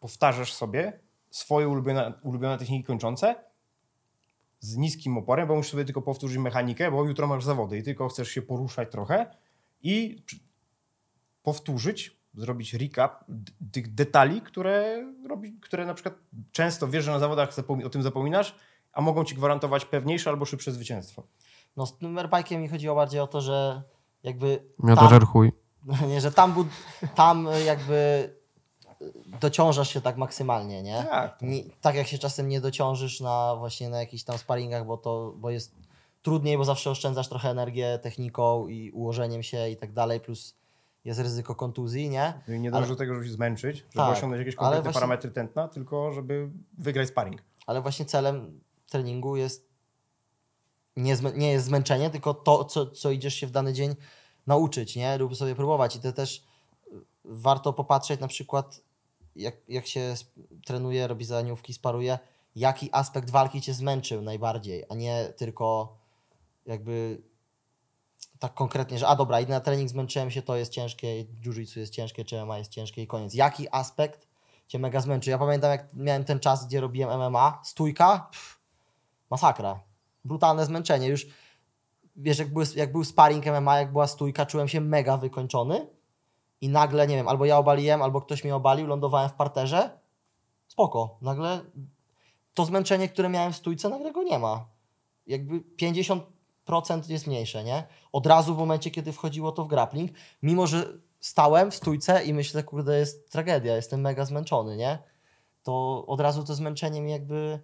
powtarzasz 0.00 0.52
sobie 0.52 1.00
swoje 1.30 1.68
ulubione, 1.68 2.12
ulubione 2.22 2.58
techniki 2.58 2.84
kończące 2.84 3.34
z 4.60 4.76
niskim 4.76 5.18
oporem, 5.18 5.48
bo 5.48 5.56
musisz 5.56 5.70
sobie 5.70 5.84
tylko 5.84 6.02
powtórzyć 6.02 6.38
mechanikę, 6.38 6.90
bo 6.90 7.04
jutro 7.04 7.26
masz 7.26 7.44
zawody 7.44 7.78
i 7.78 7.82
tylko 7.82 8.08
chcesz 8.08 8.28
się 8.28 8.42
poruszać 8.42 8.90
trochę 8.90 9.36
i 9.82 10.22
powtórzyć, 11.42 12.16
zrobić 12.34 12.74
recap 12.74 13.24
tych 13.72 13.94
detali, 13.94 14.40
które, 14.40 15.06
robi, 15.28 15.52
które 15.60 15.86
na 15.86 15.94
przykład 15.94 16.14
często 16.52 16.88
wiesz, 16.88 17.04
że 17.04 17.10
na 17.10 17.18
zawodach 17.18 17.48
o 17.84 17.90
tym 17.90 18.02
zapominasz, 18.02 18.54
a 18.92 19.00
mogą 19.00 19.24
ci 19.24 19.34
gwarantować 19.34 19.84
pewniejsze 19.84 20.30
albo 20.30 20.44
szybsze 20.44 20.72
zwycięstwo. 20.72 21.22
No 21.76 21.86
z 21.86 21.98
tym 21.98 22.14
airbike'iem 22.14 22.58
mi 22.58 22.68
chodziło 22.68 22.94
bardziej 22.94 23.20
o 23.20 23.26
to, 23.26 23.40
że 23.40 23.82
jakby 24.22 24.64
Miotażer 24.78 25.24
chuj. 25.26 25.52
nie, 26.08 26.20
że 26.20 26.32
tam, 26.32 26.52
bud- 26.54 26.68
tam 27.14 27.48
jakby 27.66 28.30
dociążasz 29.40 29.90
się 29.92 30.00
tak 30.00 30.16
maksymalnie, 30.16 30.82
nie? 30.82 31.06
Tak. 31.10 31.42
nie? 31.42 31.62
Tak 31.80 31.94
jak 31.94 32.06
się 32.06 32.18
czasem 32.18 32.48
nie 32.48 32.60
dociążysz 32.60 33.20
na 33.20 33.56
właśnie 33.58 33.88
na 33.88 34.00
jakichś 34.00 34.22
tam 34.24 34.38
sparingach, 34.38 34.86
bo 34.86 34.96
to 34.96 35.34
bo 35.36 35.50
jest 35.50 35.74
trudniej, 36.22 36.58
bo 36.58 36.64
zawsze 36.64 36.90
oszczędzasz 36.90 37.28
trochę 37.28 37.50
energię 37.50 37.98
techniką 38.02 38.68
i 38.68 38.90
ułożeniem 38.90 39.42
się 39.42 39.68
i 39.68 39.76
tak 39.76 39.92
dalej, 39.92 40.20
plus 40.20 40.56
jest 41.04 41.20
ryzyko 41.20 41.54
kontuzji, 41.54 42.10
nie? 42.10 42.32
No 42.48 42.54
i 42.54 42.60
nie 42.60 42.70
dążysz 42.70 42.88
do 42.90 42.96
tego, 42.96 43.14
żeby 43.14 43.26
się 43.26 43.32
zmęczyć, 43.32 43.76
żeby 43.76 43.90
Tak, 43.94 44.12
osiągnąć 44.16 44.38
jakieś 44.40 44.54
konkretne 44.56 44.82
właśnie- 44.82 44.94
parametry 45.00 45.30
tętna, 45.30 45.68
tylko 45.68 46.12
żeby 46.12 46.50
wygrać 46.78 47.08
sparring. 47.08 47.42
Ale 47.66 47.80
właśnie 47.80 48.04
celem 48.04 48.60
treningu 48.92 49.36
jest 49.36 49.72
nie, 50.96 51.16
nie 51.34 51.52
jest 51.52 51.66
zmęczenie, 51.66 52.10
tylko 52.10 52.34
to, 52.34 52.64
co, 52.64 52.86
co 52.86 53.10
idziesz 53.10 53.34
się 53.34 53.46
w 53.46 53.50
dany 53.50 53.72
dzień 53.72 53.94
nauczyć, 54.46 54.96
nie? 54.96 55.18
Lub 55.18 55.36
sobie 55.36 55.54
próbować. 55.54 55.96
I 55.96 56.00
to 56.00 56.12
też 56.12 56.36
y, 56.38 56.42
warto 57.24 57.72
popatrzeć 57.72 58.20
na 58.20 58.28
przykład, 58.28 58.80
jak, 59.36 59.56
jak 59.68 59.86
się 59.86 60.14
trenuje, 60.64 61.06
robi 61.06 61.24
zadaniówki, 61.24 61.74
sparuje, 61.74 62.18
jaki 62.56 62.88
aspekt 62.92 63.30
walki 63.30 63.60
cię 63.60 63.74
zmęczył 63.74 64.22
najbardziej, 64.22 64.84
a 64.88 64.94
nie 64.94 65.32
tylko 65.36 65.96
jakby 66.66 67.22
tak 68.38 68.54
konkretnie, 68.54 68.98
że 68.98 69.08
a 69.08 69.16
dobra, 69.16 69.40
idę 69.40 69.52
na 69.52 69.60
trening, 69.60 69.90
zmęczyłem 69.90 70.30
się, 70.30 70.42
to 70.42 70.56
jest 70.56 70.72
ciężkie, 70.72 71.24
jiu-jitsu 71.24 71.78
jest 71.78 71.92
ciężkie, 71.92 72.24
czy 72.24 72.44
MMA 72.44 72.58
jest 72.58 72.70
ciężkie 72.70 73.02
i 73.02 73.06
koniec. 73.06 73.34
Jaki 73.34 73.68
aspekt 73.70 74.28
cię 74.66 74.78
mega 74.78 75.00
zmęczy? 75.00 75.30
Ja 75.30 75.38
pamiętam, 75.38 75.70
jak 75.70 75.94
miałem 75.94 76.24
ten 76.24 76.40
czas, 76.40 76.66
gdzie 76.66 76.80
robiłem 76.80 77.20
MMA, 77.20 77.60
stójka, 77.64 78.28
pff, 78.30 78.61
masakra. 79.32 79.80
Brutalne 80.24 80.66
zmęczenie. 80.66 81.08
Już 81.08 81.26
wiesz, 82.16 82.38
jak, 82.38 82.52
były, 82.52 82.64
jak 82.76 82.92
był 82.92 83.04
sparring 83.04 83.46
MMA, 83.46 83.78
jak 83.78 83.92
była 83.92 84.06
stójka, 84.06 84.46
czułem 84.46 84.68
się 84.68 84.80
mega 84.80 85.16
wykończony 85.16 85.86
i 86.60 86.68
nagle, 86.68 87.06
nie 87.06 87.16
wiem, 87.16 87.28
albo 87.28 87.44
ja 87.44 87.58
obaliłem, 87.58 88.02
albo 88.02 88.20
ktoś 88.20 88.44
mnie 88.44 88.56
obalił, 88.56 88.86
lądowałem 88.86 89.28
w 89.28 89.32
parterze, 89.32 89.98
spoko. 90.68 91.18
Nagle 91.22 91.60
to 92.54 92.64
zmęczenie, 92.64 93.08
które 93.08 93.28
miałem 93.28 93.52
w 93.52 93.56
stójce, 93.56 93.88
nagle 93.88 94.12
go 94.12 94.22
nie 94.22 94.38
ma. 94.38 94.66
Jakby 95.26 95.60
50% 95.60 96.20
jest 97.08 97.26
mniejsze, 97.26 97.64
nie? 97.64 97.86
Od 98.12 98.26
razu 98.26 98.54
w 98.54 98.58
momencie, 98.58 98.90
kiedy 98.90 99.12
wchodziło 99.12 99.52
to 99.52 99.64
w 99.64 99.68
grappling, 99.68 100.10
mimo 100.42 100.66
że 100.66 100.98
stałem 101.20 101.70
w 101.70 101.74
stójce 101.74 102.24
i 102.24 102.34
myślę, 102.34 102.62
kurde, 102.62 102.98
jest 102.98 103.32
tragedia, 103.32 103.76
jestem 103.76 104.00
mega 104.00 104.24
zmęczony, 104.24 104.76
nie? 104.76 104.98
To 105.62 106.04
od 106.06 106.20
razu 106.20 106.44
to 106.44 106.54
zmęczenie 106.54 107.00
mi 107.00 107.10
jakby 107.10 107.60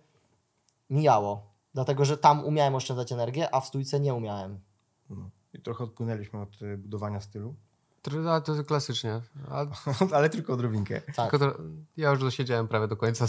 mijało. 0.91 1.58
Dlatego, 1.75 2.05
że 2.05 2.19
tam 2.19 2.45
umiałem 2.45 2.75
oszczędzać 2.75 3.13
energię, 3.13 3.55
a 3.55 3.61
w 3.61 3.67
stójce 3.67 4.01
nie 4.01 4.15
umiałem. 4.15 4.61
No. 5.11 5.31
I 5.53 5.63
trochę 5.63 5.85
odpłynęliśmy 5.85 6.41
od 6.41 6.63
y, 6.63 6.79
budowania 6.79 7.21
stylu, 7.21 7.55
To, 8.03 8.35
a 8.35 8.41
to 8.41 8.65
klasycznie. 8.65 9.21
A 9.51 9.67
ale 10.17 10.31
tylko 10.31 10.53
odrobinkę. 10.53 11.01
Tak. 11.01 11.31
Tylko 11.31 11.39
to, 11.39 11.59
ja 11.97 12.11
już 12.11 12.21
dosiedziałem 12.21 12.69
prawie 12.69 12.89
do 12.89 12.97
końca. 12.97 13.27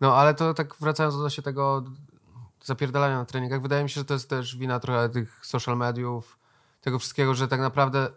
No 0.00 0.16
ale 0.16 0.34
to 0.34 0.54
tak 0.54 0.76
wracając 0.80 1.14
odnośnie 1.14 1.42
tego 1.42 1.84
zapierdalania 2.64 3.18
na 3.18 3.24
treningach, 3.24 3.62
wydaje 3.62 3.82
mi 3.84 3.90
się, 3.90 4.00
że 4.00 4.04
to 4.04 4.14
jest 4.14 4.30
też 4.30 4.56
wina 4.56 4.80
trochę 4.80 5.08
tych 5.08 5.46
social 5.46 5.76
mediów, 5.76 6.38
tego 6.80 6.98
wszystkiego, 6.98 7.34
że 7.34 7.48
tak 7.48 7.60
naprawdę 7.60 8.08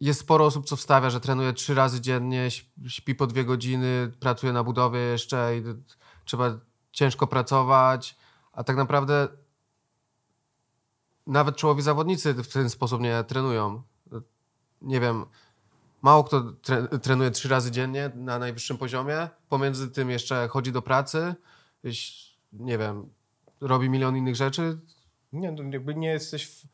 jest 0.00 0.20
sporo 0.20 0.44
osób, 0.46 0.66
co 0.66 0.76
wstawia, 0.76 1.10
że 1.10 1.20
trenuje 1.20 1.52
trzy 1.52 1.74
razy 1.74 2.00
dziennie, 2.00 2.48
śp- 2.48 2.88
śpi 2.88 3.14
po 3.14 3.26
dwie 3.26 3.44
godziny, 3.44 4.12
pracuje 4.20 4.52
na 4.52 4.64
budowie 4.64 4.98
jeszcze 4.98 5.56
i 5.56 5.62
trzeba 6.24 6.58
ciężko 6.92 7.26
pracować, 7.26 8.16
a 8.52 8.64
tak 8.64 8.76
naprawdę 8.76 9.28
nawet 11.26 11.56
czołowi 11.56 11.82
zawodnicy 11.82 12.34
w 12.34 12.52
ten 12.52 12.70
sposób 12.70 13.00
nie 13.00 13.24
trenują. 13.24 13.82
Nie 14.82 15.00
wiem, 15.00 15.26
mało 16.02 16.24
kto 16.24 16.42
tre, 16.42 16.88
trenuje 16.88 17.30
trzy 17.30 17.48
razy 17.48 17.70
dziennie 17.70 18.10
na 18.14 18.38
najwyższym 18.38 18.78
poziomie. 18.78 19.28
Pomiędzy 19.48 19.90
tym 19.90 20.10
jeszcze 20.10 20.48
chodzi 20.48 20.72
do 20.72 20.82
pracy, 20.82 21.34
nie 22.52 22.78
wiem, 22.78 23.10
robi 23.60 23.90
milion 23.90 24.16
innych 24.16 24.36
rzeczy. 24.36 24.78
Nie, 25.32 25.52
no 25.52 25.62
jakby 25.62 25.94
nie 25.94 26.08
jesteś. 26.08 26.46
W... 26.46 26.66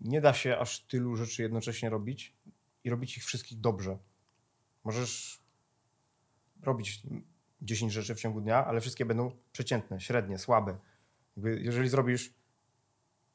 Nie 0.00 0.20
da 0.20 0.34
się 0.34 0.58
aż 0.58 0.80
tylu 0.80 1.16
rzeczy 1.16 1.42
jednocześnie 1.42 1.90
robić 1.90 2.34
i 2.84 2.90
robić 2.90 3.16
ich 3.16 3.24
wszystkich 3.24 3.60
dobrze. 3.60 3.98
Możesz 4.84 5.40
robić 6.62 7.02
10 7.64 7.92
rzeczy 7.92 8.14
w 8.14 8.20
ciągu 8.20 8.40
dnia, 8.40 8.66
ale 8.66 8.80
wszystkie 8.80 9.04
będą 9.04 9.30
przeciętne, 9.52 10.00
średnie, 10.00 10.38
słabe. 10.38 10.76
Jakby 11.36 11.60
jeżeli 11.60 11.88
zrobisz 11.88 12.34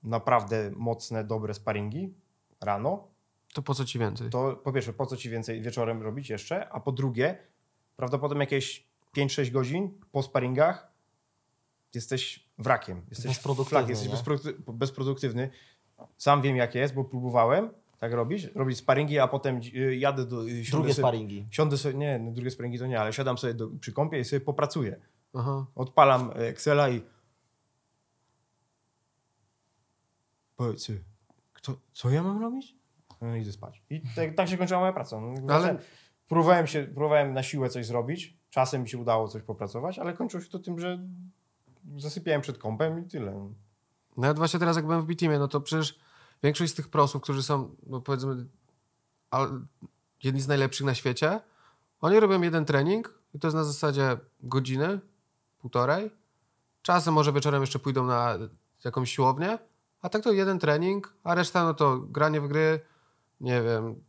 naprawdę 0.04 0.72
mocne, 0.76 1.24
dobre 1.24 1.54
sparingi 1.54 2.14
rano, 2.62 3.08
To 3.54 3.62
po 3.62 3.74
co 3.74 3.86
ci 3.86 4.00
więcej? 4.00 4.30
to 4.30 4.56
po 4.64 4.74
pierwsze, 4.74 4.94
po 4.94 5.06
co 5.06 5.18
ci 5.18 5.30
więcej 5.30 5.62
wieczorem 5.62 6.02
robić 6.02 6.30
jeszcze, 6.30 6.70
a 6.70 6.80
po 6.80 6.92
drugie, 6.92 7.38
prawdopodobnie 7.96 8.44
jakieś 8.44 8.88
5-6 9.18 9.52
godzin 9.52 10.00
po 10.12 10.24
sparingach 10.24 10.92
jesteś 11.94 12.50
wrakiem. 12.58 13.02
Jesteś 13.10 13.28
Bezproduktywny, 13.28 13.70
flak, 13.70 13.90
jesteś 13.90 14.10
bezproduktywny. 14.68 15.50
Sam 16.18 16.42
wiem 16.42 16.56
jak 16.56 16.76
jest, 16.76 16.94
bo 16.94 17.04
próbowałem 17.04 17.70
tak 18.00 18.14
robić, 18.14 18.44
robić 18.56 18.78
sparingi, 18.78 19.20
a 19.20 19.28
potem 19.28 19.62
y, 19.76 19.96
jadę 19.96 20.26
do... 20.26 20.42
y, 20.42 20.46
Drugie 20.48 20.64
sobie, 20.72 20.94
sparingi. 20.94 21.48
Siądę 21.52 21.78
sobie, 21.78 21.96
nie, 21.96 22.20
no 22.20 22.32
drugie 22.32 22.52
sparingi 22.52 22.80
to 22.80 22.88
nie, 22.88 23.00
ale 23.02 23.14
siadam 23.14 23.38
sobie 23.38 23.54
do, 23.54 23.68
przy 23.70 23.92
kąpie 23.94 24.20
i 24.20 24.26
sobie 24.26 24.40
popracuję. 24.40 25.00
Aha. 25.34 25.66
Odpalam 25.76 26.32
Excela 26.36 26.90
i 26.90 27.02
powiedz, 30.56 30.88
kto, 31.54 31.78
co 31.92 32.10
ja 32.10 32.24
mam 32.24 32.42
robić? 32.42 32.76
No 33.22 33.36
idę 33.36 33.52
spać. 33.52 33.84
I 33.90 34.02
tak, 34.16 34.36
tak 34.36 34.50
się 34.50 34.58
kończyła 34.58 34.80
moja 34.80 34.94
praca. 34.94 35.22
No, 35.22 35.54
Ale- 35.54 35.78
próbowałem, 36.28 36.68
się, 36.68 36.84
próbowałem 36.84 37.34
na 37.34 37.44
siłę 37.44 37.70
coś 37.70 37.86
zrobić, 37.86 38.38
czasem 38.50 38.82
mi 38.82 38.90
się 38.90 38.98
udało 38.98 39.28
coś 39.28 39.42
popracować, 39.44 40.00
ale 40.00 40.14
kończyło 40.14 40.44
się 40.44 40.50
to 40.50 40.60
tym, 40.60 40.80
że 40.80 41.00
zasypiałem 41.98 42.42
przed 42.42 42.58
kąpem 42.58 43.06
i 43.06 43.10
tyle. 43.10 43.50
Nawet 44.18 44.38
właśnie 44.38 44.60
teraz 44.60 44.76
jak 44.76 44.86
byłem 44.86 45.02
w 45.02 45.06
B-Teamie, 45.06 45.40
no 45.40 45.48
to 45.48 45.62
przecież 45.62 46.00
większość 46.44 46.72
z 46.72 46.76
tych 46.76 46.88
prosów, 46.88 47.22
którzy 47.22 47.44
są, 47.44 47.76
no 47.88 48.02
powiedzmy, 48.02 48.46
jedni 50.24 50.42
z 50.42 50.48
najlepszych 50.48 50.86
na 50.86 50.96
świecie, 50.96 51.42
oni 52.02 52.20
robią 52.20 52.42
jeden 52.42 52.66
trening 52.66 53.20
i 53.34 53.40
to 53.40 53.48
jest 53.48 53.56
na 53.56 53.64
zasadzie 53.64 54.18
godziny, 54.42 55.00
półtorej. 55.60 56.12
Czasem 56.82 57.14
może 57.14 57.34
wieczorem 57.34 57.62
jeszcze 57.62 57.80
pójdą 57.80 58.06
na 58.06 58.38
jakąś 58.86 59.12
siłownię, 59.12 59.58
a 60.02 60.10
tak 60.10 60.24
to 60.24 60.32
jeden 60.32 60.60
trening, 60.60 61.14
a 61.24 61.36
reszta 61.36 61.64
no 61.64 61.74
to 61.74 61.98
granie 61.98 62.42
w 62.42 62.48
gry, 62.48 62.80
nie 63.42 63.62
wiem, 63.62 64.04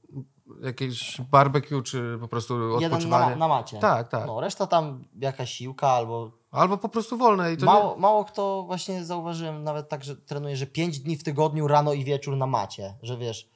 jakieś 0.62 1.20
barbecue, 1.20 1.82
czy 1.82 2.18
po 2.20 2.28
prostu 2.28 2.54
Jeden 2.54 2.90
na, 2.90 2.96
odpoczywanie. 2.96 3.36
na 3.36 3.48
macie. 3.48 3.78
Tak, 3.78 4.08
tak. 4.08 4.26
No, 4.26 4.40
reszta 4.40 4.66
tam 4.66 5.04
jakaś 5.18 5.52
siłka 5.52 5.88
albo... 5.88 6.39
Albo 6.50 6.78
po 6.78 6.88
prostu 6.88 7.18
wolne 7.18 7.52
i 7.52 7.56
to 7.56 7.66
Mało, 7.66 7.96
mało 7.96 8.24
kto 8.24 8.62
właśnie 8.66 9.04
zauważyłem 9.04 9.64
nawet 9.64 9.88
tak, 9.88 10.04
że 10.04 10.16
trenuje, 10.16 10.56
że 10.56 10.66
5 10.66 10.98
dni 11.00 11.16
w 11.16 11.22
tygodniu 11.24 11.68
rano 11.68 11.92
i 11.92 12.04
wieczór 12.04 12.36
na 12.36 12.46
macie. 12.46 12.94
Że 13.02 13.16
wiesz, 13.16 13.48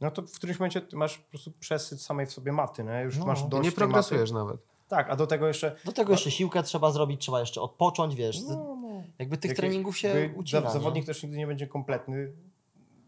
No 0.00 0.10
to 0.10 0.22
w 0.22 0.32
którymś 0.32 0.58
momencie 0.58 0.80
ty 0.80 0.96
masz 0.96 1.18
po 1.18 1.30
prostu 1.30 1.52
przesyt 1.60 2.02
samej 2.02 2.26
w 2.26 2.32
sobie 2.32 2.52
maty, 2.52 2.84
nie? 2.84 3.02
Już 3.02 3.18
No. 3.18 3.26
masz 3.26 3.40
I 3.40 3.44
nie, 3.44 3.48
dość 3.48 3.64
nie 3.64 3.72
progresujesz 3.72 4.32
Maty. 4.32 4.44
nawet. 4.44 4.60
Tak, 4.88 5.10
a 5.10 5.16
do 5.16 5.26
tego 5.26 5.46
jeszcze... 5.48 5.76
do 5.84 5.92
tego 5.92 6.12
jeszcze 6.12 6.30
siłkę 6.30 6.62
trzeba 6.62 6.90
zrobić, 6.90 7.20
trzeba 7.20 7.40
jeszcze 7.40 7.60
odpocząć, 7.60 8.14
wiesz. 8.14 8.42
No, 8.48 8.76
no. 8.82 9.02
Jakby 9.18 9.36
tych 9.36 9.48
Jak- 9.48 9.56
treningów 9.58 9.98
się 9.98 10.30
ucina. 10.36 10.60
za- 10.62 10.70
Zawodnik 10.70 11.02
nie? 11.02 11.06
też 11.06 11.22
nigdy 11.22 11.38
nie 11.38 11.46
będzie 11.46 11.66
kompletny, 11.66 12.32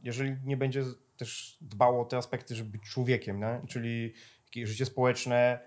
jeżeli 0.03 0.37
nie 0.45 0.57
będzie 0.57 0.85
też 1.17 1.59
dbał 1.61 2.01
o 2.01 2.05
te 2.05 2.17
aspekty, 2.17 2.55
żeby 2.55 2.71
być 2.71 2.83
człowiekiem, 2.83 3.41
nie? 3.41 3.61
czyli 3.69 4.13
życie 4.65 4.85
społeczne, 4.87 5.61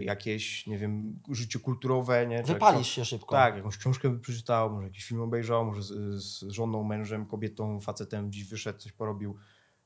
jakieś, 0.00 0.66
nie 0.66 0.78
wiem, 0.78 1.20
życie 1.30 1.58
kulturowe. 1.58 2.26
Nie? 2.26 2.42
Czy 2.42 2.52
Wypalisz 2.52 2.88
się 2.88 3.04
szybko. 3.04 3.36
Tak, 3.36 3.56
jakąś 3.56 3.76
książkę 3.76 4.10
by 4.10 4.18
przeczytał, 4.20 4.70
może 4.70 4.86
jakiś 4.86 5.04
film 5.04 5.20
obejrzał, 5.20 5.64
może 5.64 5.82
z, 5.82 6.22
z 6.22 6.48
żoną, 6.48 6.84
mężem, 6.84 7.26
kobietą, 7.26 7.80
facetem 7.80 8.28
gdzieś 8.28 8.48
wyszedł, 8.48 8.78
coś 8.78 8.92
porobił, 8.92 9.36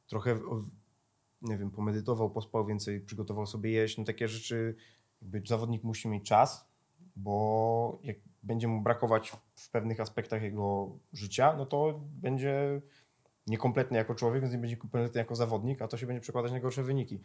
trochę, 0.07 0.39
nie 1.43 1.59
wiem, 1.59 1.71
pomedytował, 1.71 2.31
pospał 2.31 2.67
więcej, 2.67 3.01
przygotował 3.01 3.47
sobie 3.47 3.71
jeść. 3.71 3.99
No 3.99 4.05
takie 4.05 4.29
rzeczy, 4.29 4.75
jakby 5.23 5.43
zawodnik 5.47 5.85
musi 5.85 6.09
mieć 6.09 6.29
czas, 6.29 6.69
bo 7.17 8.01
jak 8.03 8.17
będzie 8.43 8.69
mu 8.69 8.81
brakować 8.81 9.33
w 9.55 9.71
pewnych 9.71 10.01
aspektach 10.01 10.43
jego 10.43 10.91
życia, 11.13 11.55
no 11.57 11.67
to 11.67 12.01
będzie 12.23 12.81
niekompletny 13.47 13.99
jako 13.99 14.15
człowiek, 14.15 14.43
więc 14.43 14.53
nie 14.53 14.59
będzie 14.61 14.77
kompletny 14.77 15.19
jako 15.19 15.35
zawodnik, 15.35 15.83
a 15.83 15.89
to 15.89 15.97
się 15.97 16.07
będzie 16.07 16.21
przekładać 16.21 16.53
na 16.53 16.61
gorsze 16.61 16.83
wyniki. 16.83 17.21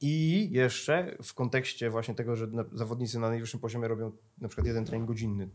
I 0.00 0.48
jeszcze 0.52 1.16
w 1.22 1.34
kontekście 1.34 1.90
właśnie 1.90 2.14
tego, 2.14 2.36
że 2.36 2.46
zawodnicy 2.72 3.18
na 3.18 3.28
najwyższym 3.28 3.60
poziomie 3.60 3.88
robią 3.88 4.12
na 4.38 4.48
przykład 4.48 4.66
jeden 4.66 4.84
trening 4.84 5.08
godzinny, 5.08 5.48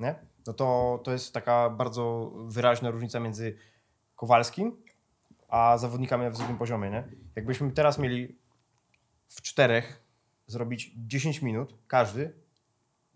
nie? 0.00 0.14
no 0.46 0.52
to, 0.52 1.00
to 1.04 1.12
jest 1.12 1.34
taka 1.34 1.70
bardzo 1.70 2.32
wyraźna 2.46 2.90
różnica 2.90 3.20
między 3.20 3.56
Kowalskim 4.16 4.76
a 5.48 5.78
zawodnikami 5.78 6.24
na 6.24 6.30
wysokim 6.30 6.58
poziomie. 6.58 6.90
Nie? 6.90 7.04
Jakbyśmy 7.36 7.72
teraz 7.72 7.98
mieli 7.98 8.38
w 9.28 9.42
czterech 9.42 10.02
zrobić 10.46 10.92
10 10.96 11.42
minut, 11.42 11.74
każdy, 11.86 12.32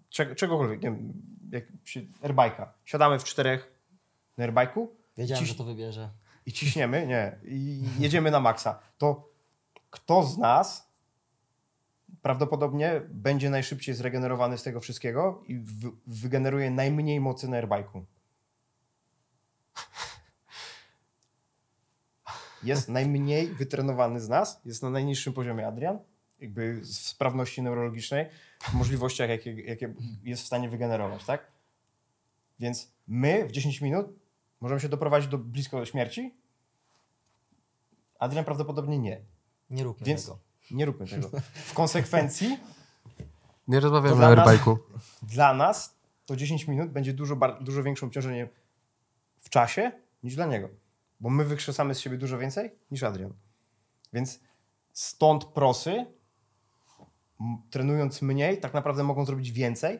cze- 0.08 0.34
czegokolwiek, 0.34 0.82
nie 0.82 0.90
wiem, 0.90 1.12
jak 1.52 1.64
się, 1.84 2.00
airbike'a. 2.22 2.66
Siadamy 2.84 3.18
w 3.18 3.24
czterech 3.24 3.72
na 4.38 4.46
airbike'u 4.48 4.86
Wiedziałem, 5.16 5.44
Ciś- 5.44 5.48
że 5.48 5.54
to 5.54 5.64
wybierze. 5.64 6.10
i 6.46 6.52
ciśniemy, 6.52 7.06
nie, 7.06 7.38
i 7.44 7.82
jedziemy 7.98 8.30
na 8.30 8.40
maksa, 8.40 8.78
to 8.98 9.29
kto 9.90 10.22
z 10.22 10.38
nas 10.38 10.90
prawdopodobnie 12.22 13.02
będzie 13.08 13.50
najszybciej 13.50 13.94
zregenerowany 13.94 14.58
z 14.58 14.62
tego 14.62 14.80
wszystkiego 14.80 15.42
i 15.46 15.58
wy- 15.58 15.92
wygeneruje 16.06 16.70
najmniej 16.70 17.20
mocy 17.20 17.48
na 17.48 17.62
airbike'u? 17.62 18.02
Jest 22.62 22.88
najmniej 22.98 23.46
wytrenowany 23.46 24.20
z 24.20 24.28
nas, 24.28 24.60
jest 24.64 24.82
na 24.82 24.90
najniższym 24.90 25.32
poziomie 25.32 25.66
Adrian, 25.66 25.98
jakby 26.40 26.80
w 26.80 26.86
sprawności 26.86 27.62
neurologicznej, 27.62 28.26
w 28.60 28.74
możliwościach, 28.74 29.28
jakie, 29.30 29.60
jakie 29.60 29.94
jest 30.24 30.42
w 30.42 30.46
stanie 30.46 30.68
wygenerować, 30.68 31.24
tak? 31.24 31.52
Więc 32.60 32.92
my 33.08 33.48
w 33.48 33.52
10 33.52 33.80
minut 33.80 34.06
możemy 34.60 34.80
się 34.80 34.88
doprowadzić 34.88 35.30
do 35.30 35.38
blisko 35.38 35.84
śmierci. 35.84 36.34
Adrian 38.18 38.44
prawdopodobnie 38.44 38.98
nie. 38.98 39.20
Nie 39.70 39.84
róbmy 39.84 40.06
Więc 40.06 40.24
tego. 40.24 40.38
nie 40.70 40.84
róbmy 40.84 41.06
tego. 41.06 41.30
W 41.54 41.74
konsekwencji 41.74 42.58
Nie 43.68 43.80
rozmawiamy 43.80 44.14
o 44.14 44.16
dla 44.16 44.34
nas- 44.34 44.48
airbike'u. 44.48 44.76
dla 45.22 45.54
nas 45.54 45.94
to 46.26 46.36
10 46.36 46.68
minut 46.68 46.90
będzie 46.90 47.12
dużo, 47.12 47.36
dużo 47.60 47.82
większym 47.82 48.08
obciążeniem 48.08 48.48
w 49.38 49.50
czasie 49.50 49.92
niż 50.22 50.34
dla 50.34 50.46
niego. 50.46 50.68
Bo 51.20 51.30
my 51.30 51.44
wykrzesamy 51.44 51.94
z 51.94 52.00
siebie 52.00 52.18
dużo 52.18 52.38
więcej 52.38 52.70
niż 52.90 53.02
Adrian. 53.02 53.32
Więc 54.12 54.40
stąd 54.92 55.44
prosy, 55.44 56.06
trenując 57.70 58.22
mniej, 58.22 58.60
tak 58.60 58.74
naprawdę 58.74 59.02
mogą 59.02 59.24
zrobić 59.24 59.52
więcej 59.52 59.98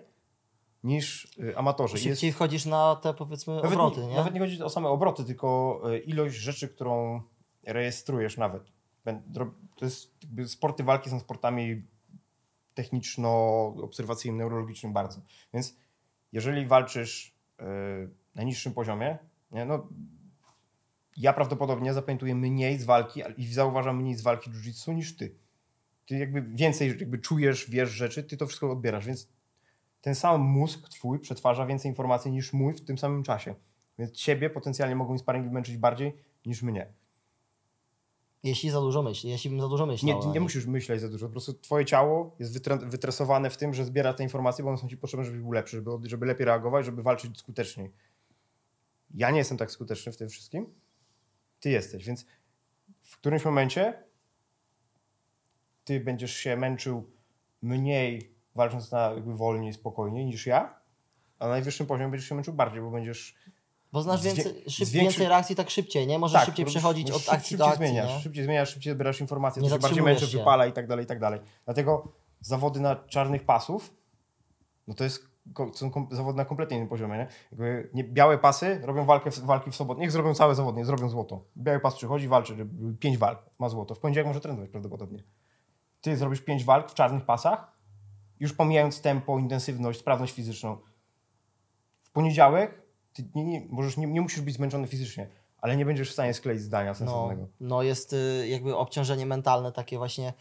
niż 0.85 1.25
y, 1.39 1.57
amatorzy. 1.59 1.95
Jest- 1.95 2.05
Szybciej 2.05 2.33
wchodzisz 2.33 2.67
na 2.67 2.97
te 2.97 3.15
powiedzmy 3.15 3.55
Nawet 3.55 3.73
obroty, 3.73 4.01
nie, 4.01 4.07
nie? 4.07 4.17
Nawet 4.17 4.35
nie 4.35 4.41
chodzi 4.41 4.63
o 4.63 4.71
same 4.71 4.89
obroty, 4.89 5.25
tylko 5.25 5.81
e, 5.85 5.99
ilość 5.99 6.37
rzeczy, 6.37 6.69
którą 6.69 7.23
rejestrujesz 7.67 8.37
nawet. 8.37 8.63
To 9.77 9.85
jest 9.85 10.15
sporty 10.47 10.85
walki 10.85 11.11
są 11.11 11.21
sportami 11.21 11.83
techniczno-obserwacyjnym, 12.75 14.37
neurologicznym 14.37 14.93
bardzo. 14.93 15.21
Więc 15.55 15.77
jeżeli 16.33 16.67
walczysz 16.67 17.35
e, 17.59 17.65
na 18.35 18.43
niższym 18.43 18.75
poziomie, 18.75 19.19
nie, 19.53 19.65
no, 19.65 19.89
ja 21.17 21.33
prawdopodobnie 21.33 21.95
zapamiętuję 21.95 22.35
mniej 22.35 22.79
z 22.79 22.85
walki 22.85 23.23
i 23.37 23.47
zauważam 23.47 23.97
mniej 23.97 24.15
z 24.15 24.23
walki 24.23 24.51
jiu-jitsu 24.51 24.95
niż 24.95 25.17
ty. 25.17 25.35
Ty 26.07 26.19
jakby 26.19 26.43
więcej 26.43 26.89
jakby 26.89 27.19
czujesz, 27.19 27.71
wiesz 27.71 27.91
rzeczy, 27.91 28.25
ty 28.25 28.37
to 28.37 28.47
wszystko 28.47 28.73
odbierasz, 28.73 29.07
więc 29.07 29.29
ten 30.01 30.15
sam 30.15 30.41
mózg 30.41 30.89
twój 30.89 31.19
przetwarza 31.19 31.67
więcej 31.67 31.91
informacji 31.91 32.33
niż 32.33 32.53
mój 32.53 32.75
w 32.75 32.85
tym 32.85 32.99
samym 32.99 33.23
czasie. 33.23 33.55
Więc 33.99 34.13
ciebie 34.13 34.51
potencjalnie 34.51 34.97
mogą 34.97 35.19
sparingi 35.19 35.51
męczyć 35.51 35.77
bardziej 35.77 36.13
niż 36.47 36.63
mnie. 36.63 36.93
Jeśli 38.43 38.71
za 38.71 38.81
dużo 38.81 39.03
myśli, 39.03 39.31
jeśli 39.31 39.51
bym 39.51 39.61
za 39.61 39.69
dużo 39.69 39.87
myślał. 39.87 40.21
Nie, 40.27 40.33
nie 40.33 40.41
musisz 40.41 40.67
myśleć 40.67 41.01
za 41.01 41.09
dużo. 41.09 41.27
Po 41.27 41.33
prostu 41.33 41.55
twoje 41.55 41.85
ciało 41.85 42.37
jest 42.39 42.59
wytre- 42.59 42.91
wytresowane 42.91 43.51
w 43.51 43.57
tym, 43.57 43.75
że 43.75 43.85
zbiera 43.85 44.15
te 44.15 44.23
informacje, 44.23 44.65
bo 44.65 44.71
one 44.71 44.79
są 44.79 44.89
ci 44.89 44.97
potrzebne, 44.97 45.25
żebyś 45.25 45.41
był 45.41 45.53
lepszy, 45.53 45.77
żeby, 45.77 45.91
żeby 46.09 46.27
lepiej 46.27 46.47
reagować, 46.47 46.87
żeby 46.87 47.03
walczyć 47.03 47.39
skuteczniej. 47.39 47.93
Ja 49.15 49.31
nie 49.31 49.39
jestem 49.39 49.59
tak 49.59 49.71
skuteczny 49.71 50.13
w 50.13 50.17
tym 50.17 50.29
wszystkim. 50.29 50.75
Ty 51.61 51.71
jesteś, 51.71 52.05
więc 52.05 52.27
w 53.03 53.17
którymś 53.17 53.45
momencie 53.45 54.03
ty 55.85 56.01
będziesz 56.01 56.37
się 56.37 56.57
męczył 56.57 57.11
mniej, 57.63 58.35
walcząc 58.55 58.91
na 58.91 59.11
jakby 59.11 59.37
wolniej, 59.37 59.73
spokojniej 59.73 60.27
niż 60.27 60.47
ja, 60.47 60.81
a 61.39 61.45
na 61.45 61.51
najwyższym 61.51 61.87
poziomie 61.87 62.11
będziesz 62.11 62.29
się 62.29 62.35
męczył 62.35 62.55
bardziej, 62.55 62.81
bo 62.81 62.91
będziesz 62.91 63.35
Bo 63.93 64.03
znasz 64.03 64.23
więcej, 64.23 64.45
szyb, 64.45 64.89
zwiększy- 64.89 64.93
więcej 64.93 65.29
reakcji 65.29 65.57
tak 65.57 65.71
szybciej, 65.71 66.07
nie? 66.07 66.19
Możesz 66.19 66.45
szybciej 66.45 66.65
robisz- 66.65 66.71
przechodzić 66.73 67.11
od 67.11 67.17
akcji 67.17 67.35
szybciej 67.35 67.59
do 67.59 67.67
akcji, 67.69 67.87
zmieniasz, 67.87 68.15
nie? 68.15 68.21
Szybciej 68.21 68.45
zmieniasz, 68.45 68.75
szybciej 68.75 68.95
zbierasz 68.95 69.21
informacje, 69.21 69.63
Nie 69.63 69.69
to 69.69 69.75
się 69.75 69.81
bardziej 69.81 70.03
męczy, 70.03 70.27
wypala 70.27 70.67
i 70.67 70.73
tak 70.73 70.87
dalej, 70.87 71.05
i 71.05 71.09
tak 71.09 71.19
dalej. 71.21 71.41
Dlatego 71.65 72.13
zawody 72.41 72.81
na 72.81 72.97
czarnych 72.97 73.45
pasów, 73.45 73.95
no 74.89 74.95
to 74.95 75.05
jest 75.05 75.31
są 75.75 75.91
kom, 75.91 76.09
zawody 76.11 76.37
na 76.39 76.45
kompletnie 76.45 76.77
innym 76.77 76.89
poziomie, 76.89 77.19
nie? 77.19 77.27
Jakby 77.51 77.91
nie, 77.95 78.05
białe 78.05 78.39
pasy 78.39 78.81
robią 78.83 79.05
walkę 79.05 79.31
w, 79.31 79.39
walki 79.39 79.71
w 79.71 79.77
sobotę, 79.77 80.01
niech 80.01 80.11
zrobią 80.13 80.35
całe 80.35 80.55
zawody, 80.55 80.77
niech 80.77 80.87
zrobią 80.87 81.09
złoto. 81.09 81.45
Biały 81.57 81.81
pas 81.81 81.95
przychodzi, 81.95 82.29
walczy, 82.29 82.69
pięć 83.01 83.19
walk, 83.19 83.43
ma 83.59 83.69
złoto. 83.69 83.95
W 83.95 83.99
poniedziałek 83.99 84.27
może 84.27 84.41
trenować 84.41 84.71
prawdopodobnie. 84.71 85.23
Ty 86.01 86.17
zrobisz 86.17 86.41
pięć 86.41 86.65
walk 86.65 86.91
w 86.91 86.95
czarnych 86.95 87.25
pasach, 87.25 87.73
już 88.41 88.53
pomijając 88.53 89.01
tempo, 89.01 89.39
intensywność, 89.39 90.01
sprawność 90.01 90.35
fizyczną. 90.35 90.79
W 92.03 92.11
poniedziałek 92.11 92.80
ty 93.13 93.25
nie, 93.35 93.45
nie, 93.45 93.63
możesz, 93.71 93.97
nie, 93.97 94.07
nie 94.07 94.21
musisz 94.21 94.41
być 94.41 94.55
zmęczony 94.55 94.87
fizycznie, 94.87 95.29
ale 95.61 95.77
nie 95.77 95.85
będziesz 95.85 96.11
w 96.11 96.13
stanie 96.13 96.35
skleić 96.35 96.61
zdania 96.61 96.91
No, 96.91 96.95
sensownego. 96.95 97.47
no 97.61 97.83
jest 97.83 98.13
y, 98.13 98.49
jakby 98.49 98.77
obciążenie 98.77 99.27
mentalne 99.27 99.73
takie 99.73 99.99
właśnie. 99.99 100.33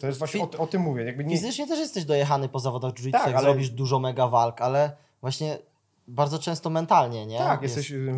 To 0.00 0.06
jest 0.06 0.18
właśnie 0.18 0.42
o, 0.42 0.50
o 0.58 0.66
tym 0.66 0.82
mówię. 0.82 1.04
Jakby 1.04 1.24
nie, 1.24 1.36
Fizycznie 1.36 1.66
też 1.66 1.78
jesteś 1.78 2.04
dojechany 2.04 2.48
po 2.48 2.58
zawodach 2.58 2.92
jiu-jitsu, 2.94 3.10
Tak, 3.12 3.26
ale- 3.28 3.40
zrobisz 3.40 3.70
dużo 3.70 3.98
mega 3.98 4.28
walk, 4.28 4.60
ale 4.60 4.96
właśnie 5.20 5.58
bardzo 6.08 6.38
często 6.38 6.70
mentalnie, 6.70 7.26
nie? 7.26 7.38
tak, 7.38 7.62
Jest- 7.62 7.76
jesteś. 7.76 7.90
yy, 7.90 8.12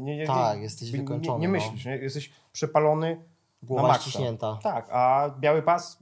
Nie, 0.00 0.16
nie, 0.16 0.26
Tak, 0.26 0.56
nie, 0.56 0.62
jesteś 0.62 0.90
wykończony, 0.90 1.40
Nie, 1.40 1.48
no. 1.48 1.52
myślisz, 1.52 1.84
jesteś 1.84 2.30
przepalony. 2.52 3.20
Głowa 3.62 3.82
na 3.82 3.88
maksa. 3.88 4.02
ściśnięta. 4.10 4.58
Tak, 4.62 4.88
a 4.92 5.30
biały 5.40 5.62
pas. 5.62 5.98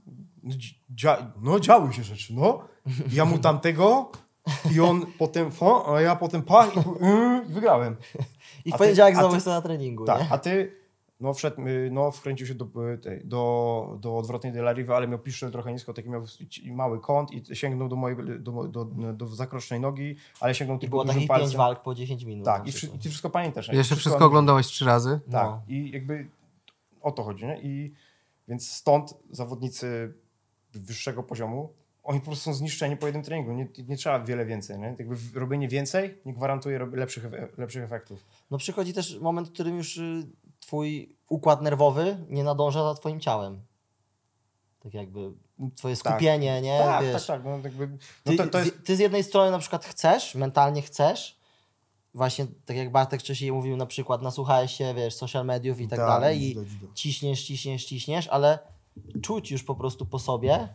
Dzia, 0.89 1.31
no, 1.41 1.59
działy 1.59 1.93
się 1.93 2.03
rzeczy, 2.03 2.33
no. 2.35 2.59
Ja 3.13 3.25
mu 3.25 3.37
tamtego 3.37 4.11
i 4.75 4.79
on 4.79 5.05
potem 5.17 5.51
fa, 5.51 5.85
a 5.87 6.01
ja 6.01 6.15
potem 6.15 6.41
pa 6.43 6.67
i, 6.67 6.77
yy, 6.77 7.45
i 7.49 7.53
wygrałem. 7.53 7.95
I 8.65 8.71
w 8.71 8.75
poniedziałek 8.77 9.15
znowu 9.15 9.35
jestem 9.35 9.53
na 9.53 9.61
treningu, 9.61 10.05
Tak, 10.05 10.21
nie? 10.21 10.27
a 10.31 10.37
ty. 10.37 10.83
No, 11.19 11.33
wszedł, 11.33 11.61
y, 11.67 11.89
no, 11.91 12.11
wkręcił 12.11 12.47
się 12.47 12.55
do, 12.55 12.65
y, 13.05 13.21
do, 13.25 13.97
do 13.99 14.17
odwrotnej 14.17 14.53
delariwy, 14.53 14.95
ale 14.95 15.07
miał 15.07 15.19
piszczel 15.19 15.51
trochę 15.51 15.73
nisko, 15.73 15.93
taki 15.93 16.09
miał 16.09 16.23
mały 16.65 16.99
kąt 16.99 17.31
i 17.31 17.55
sięgnął 17.55 17.89
do 17.89 17.95
mojej, 17.95 18.17
do, 18.39 18.51
do, 18.67 18.85
do, 18.85 19.13
do 19.13 19.27
zakrocznej 19.27 19.79
nogi, 19.79 20.15
ale 20.39 20.55
sięgnął 20.55 20.77
I 20.77 20.79
tylko 20.79 20.91
było 20.91 21.03
dużym 21.03 21.15
takich 21.15 21.27
palcem. 21.27 21.45
pięć 21.47 21.57
walk 21.57 21.81
po 21.81 21.95
10 21.95 22.23
minut. 22.23 22.45
Tak, 22.45 22.67
i, 22.67 22.71
wszy, 22.71 22.87
i 22.87 22.89
ty 22.99 23.09
wszystko 23.09 23.29
pamiętasz. 23.29 23.69
nie? 23.69 23.75
Jeszcze 23.77 23.95
wszystko 23.95 24.25
oglądałeś 24.25 24.67
trzy 24.67 24.85
razy? 24.85 25.19
Tak, 25.31 25.47
No. 25.47 25.61
i 25.67 25.91
jakby 25.91 26.27
o 27.01 27.11
to 27.11 27.23
chodzi, 27.23 27.45
nie? 27.45 27.59
I 27.61 27.93
więc 28.47 28.71
stąd 28.71 29.13
zawodnicy 29.31 30.13
wyższego 30.73 31.23
poziomu, 31.23 31.69
oni 32.03 32.19
po 32.19 32.25
prostu 32.25 32.43
są 32.43 32.53
zniszczeni 32.53 32.97
po 32.97 33.05
jednym 33.05 33.23
treningu. 33.23 33.51
Nie, 33.53 33.67
nie 33.87 33.97
trzeba 33.97 34.19
wiele 34.19 34.45
więcej, 34.45 34.79
nie? 34.79 34.95
Jakby 34.99 35.15
robienie 35.33 35.67
więcej 35.67 36.21
nie 36.25 36.33
gwarantuje 36.33 36.79
lepszych, 36.79 37.25
lepszych 37.57 37.83
efektów. 37.83 38.25
No 38.51 38.57
przychodzi 38.57 38.93
też 38.93 39.19
moment, 39.19 39.47
w 39.47 39.51
którym 39.51 39.77
już 39.77 39.97
y, 39.97 40.27
twój 40.59 41.15
układ 41.29 41.61
nerwowy 41.61 42.17
nie 42.29 42.43
nadąża 42.43 42.83
za 42.83 42.99
twoim 42.99 43.19
ciałem. 43.19 43.61
Tak 44.79 44.93
jakby 44.93 45.31
twoje 45.75 45.95
Tak. 45.95 46.13
skupienie, 46.13 46.61
nie? 46.61 46.79
tak, 46.79 47.03
Wiesz, 47.03 47.25
tak, 47.25 47.43
tak. 47.43 47.45
No, 47.45 47.57
jakby, 47.63 47.87
no 47.87 47.97
Ty, 48.31 48.37
to, 48.37 48.47
to 48.47 48.59
jest, 48.59 48.79
z, 48.79 48.83
ty 48.83 48.95
z 48.95 48.99
jednej 48.99 49.23
strony 49.23 49.51
na 49.51 49.59
przykład 49.59 49.85
chcesz, 49.85 50.35
mentalnie 50.35 50.81
chcesz, 50.81 51.39
właśnie 52.13 52.47
tak 52.65 52.77
jak 52.77 52.91
Bartek 52.91 53.19
wcześniej 53.19 53.51
mówił, 53.51 53.77
na 53.77 53.85
przykład 53.85 54.21
nasłuchałeś 54.21 54.71
się, 54.71 54.93
wiesz, 54.93 55.15
social 55.15 55.45
mediów 55.45 55.81
i 55.81 55.87
tak, 55.87 55.99
Tak, 55.99 56.07
dalej 56.07 56.43
i 56.43 56.55
ciśniesz, 56.93 57.43
ciśniesz, 57.43 57.85
ciśniesz, 57.85 58.27
ale 58.27 58.59
czuć 59.21 59.51
już 59.51 59.63
po 59.63 59.75
prostu 59.75 60.05
po 60.05 60.19
sobie, 60.19 60.69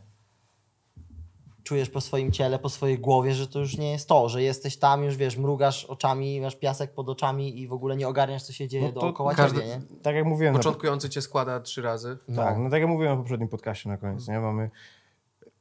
czujesz 1.69 1.91
po 1.91 2.01
swoim 2.01 2.33
ciele, 2.33 2.59
po 2.59 2.69
swojej 2.69 2.99
głowie, 2.99 3.35
że 3.35 3.47
to 3.49 3.59
już 3.59 3.77
nie 3.79 3.91
jest 3.93 4.09
to, 4.09 4.29
że 4.29 4.43
jesteś 4.43 4.77
tam, 4.77 5.05
już 5.05 5.17
wiesz, 5.17 5.37
mrugasz 5.37 5.85
oczami, 5.85 6.41
masz 6.41 6.57
piasek 6.57 6.93
pod 6.95 7.09
oczami 7.09 7.61
i 7.61 7.69
w 7.69 7.73
ogóle 7.73 7.97
nie 7.97 8.09
ogarniasz, 8.09 8.43
co 8.43 8.53
się 8.53 8.69
dzieje 8.69 8.87
No 8.95 9.01
dookoła 9.01 9.35
każdy- 9.35 9.61
ciebie, 9.61 9.69
nie? 9.91 10.01
tak 10.03 10.15
jak 10.15 10.25
mówiłem, 10.25 10.55
Początkujący 10.55 11.09
cię 11.11 11.23
składa 11.23 11.61
trzy 11.61 11.83
razy. 11.83 12.19
tak, 12.37 12.59
no 12.59 12.71
tak 12.71 12.81
jak 12.81 12.89
mówiłem 12.89 13.13
na 13.13 13.19
poprzednim 13.23 13.49
podcaście 13.49 13.89
na 13.89 13.97
koniec, 13.97 14.29
nie? 14.29 14.41
Mamy 14.41 14.71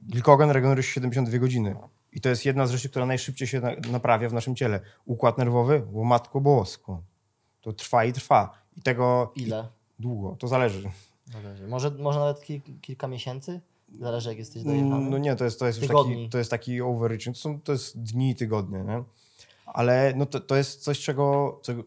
glikogen 0.01 0.49
regeneruje 0.51 0.83
się 0.83 0.93
72 0.93 1.37
godziny. 1.39 1.75
I 2.13 2.21
to 2.21 2.29
jest 2.29 2.45
jedna 2.45 2.67
z 2.67 2.71
rzeczy, 2.71 2.89
która 2.89 3.05
najszybciej 3.05 3.47
się 3.47 3.59
na, 3.59 3.71
naprawia 3.91 4.29
w 4.29 4.33
naszym 4.33 4.55
ciele. 4.55 4.79
Układ 5.05 5.37
nerwowy, 5.37 5.83
łomatko 5.91 6.41
bosko. 6.41 7.01
To 7.61 7.73
trwa 7.73 8.05
i 8.05 8.13
trwa. 8.13 8.53
I 8.77 8.81
tego 8.81 9.31
Ile? 9.35 9.67
długo, 9.99 10.35
to 10.39 10.47
zależy. 10.47 10.89
Zależy. 11.33 11.67
Może, 11.67 11.91
może 11.91 12.19
nawet 12.19 12.41
kil, 12.41 12.61
kilka 12.81 13.07
miesięcy? 13.07 13.59
Zależy 13.99 14.29
jak 14.29 14.37
jesteś 14.37 14.63
dojechany. 14.63 15.09
No 15.09 15.17
nie, 15.17 15.35
to 15.35 15.43
jest, 15.43 15.59
to 15.59 15.67
jest 15.67 15.79
już 15.79 15.87
Tygodni. 15.87 16.15
taki, 16.15 16.29
to 16.29 16.37
jest 16.37 16.51
taki 16.51 16.81
overreaching, 16.81 17.35
to, 17.35 17.41
są, 17.41 17.61
to 17.61 17.71
jest 17.71 18.01
dni 18.03 18.29
i 18.29 18.35
tygodnie, 18.35 18.79
nie? 18.83 19.03
Ale 19.65 20.13
no 20.15 20.25
to, 20.25 20.39
to 20.39 20.55
jest 20.55 20.83
coś, 20.83 20.99
czego, 20.99 21.59
czego 21.63 21.83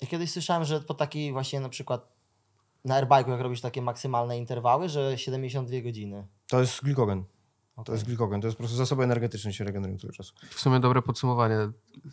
Ja 0.00 0.06
kiedyś 0.08 0.30
słyszałem, 0.32 0.64
że 0.64 0.80
po 0.80 0.94
takiej 0.94 1.32
właśnie 1.32 1.60
na 1.60 1.68
przykład 1.68 2.12
na 2.84 3.02
airbike'u, 3.02 3.30
jak 3.30 3.40
robisz 3.40 3.60
takie 3.60 3.82
maksymalne 3.82 4.38
interwały, 4.38 4.88
że 4.88 5.18
72 5.18 5.80
godziny. 5.80 6.26
to 6.48 6.60
jest 6.60 6.82
glikogen. 6.84 7.24
To 7.76 7.82
Okej. 7.82 7.92
jest 7.94 8.04
glikogen, 8.06 8.40
to 8.40 8.46
jest 8.46 8.56
po 8.56 8.62
prostu 8.62 8.76
zasoby 8.76 9.02
energetyczne 9.04 9.52
się 9.52 9.64
regenerują 9.64 9.98
cały 9.98 10.12
czas. 10.12 10.32
W 10.50 10.60
sumie 10.60 10.80
dobre 10.80 11.02
podsumowanie 11.02 11.56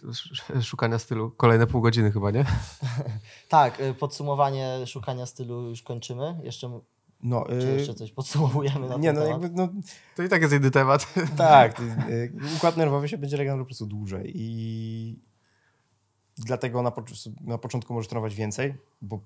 sz- 0.10 0.64
szukania 0.66 1.00
stylu. 1.00 1.32
Kolejne 1.32 1.68
pół 1.68 1.82
godziny 1.82 2.12
chyba, 2.12 2.32
nie? 2.32 2.46
Tak, 3.50 3.80
y, 3.80 3.94
podsumowanie 3.94 4.88
szukania 4.88 5.26
stylu 5.26 5.62
już 5.70 5.82
kończymy. 5.82 6.40
Jeszcze, 6.44 6.80
No, 7.24 7.46
czy 7.60 7.68
yy, 7.68 7.74
jeszcze 7.74 7.94
coś 7.94 8.12
podsumowujemy 8.12 8.90
na 8.90 8.98
nie, 8.98 9.14
ten 9.14 9.16
no 9.16 9.22
temat? 9.22 9.42
jakby, 9.42 9.58
no 9.58 9.70
To 10.16 10.24
i 10.24 10.30
tak 10.30 10.42
jest 10.42 10.54
inny 10.54 10.72
temat. 10.72 11.14
tak, 11.38 11.80
yy, 11.80 12.32
układ 12.56 12.78
nerwowy 12.78 13.10
się 13.10 13.18
będzie 13.18 13.38
regenerował 13.38 13.66
po 13.66 13.70
prostu 13.70 13.86
dłużej 13.86 14.32
i 14.36 15.20
dlatego 16.38 16.82
na, 16.82 16.92
na 17.42 17.58
początku 17.58 17.94
możesz 17.94 18.08
trenować 18.08 18.36
więcej, 18.36 18.74
bo 19.02 19.20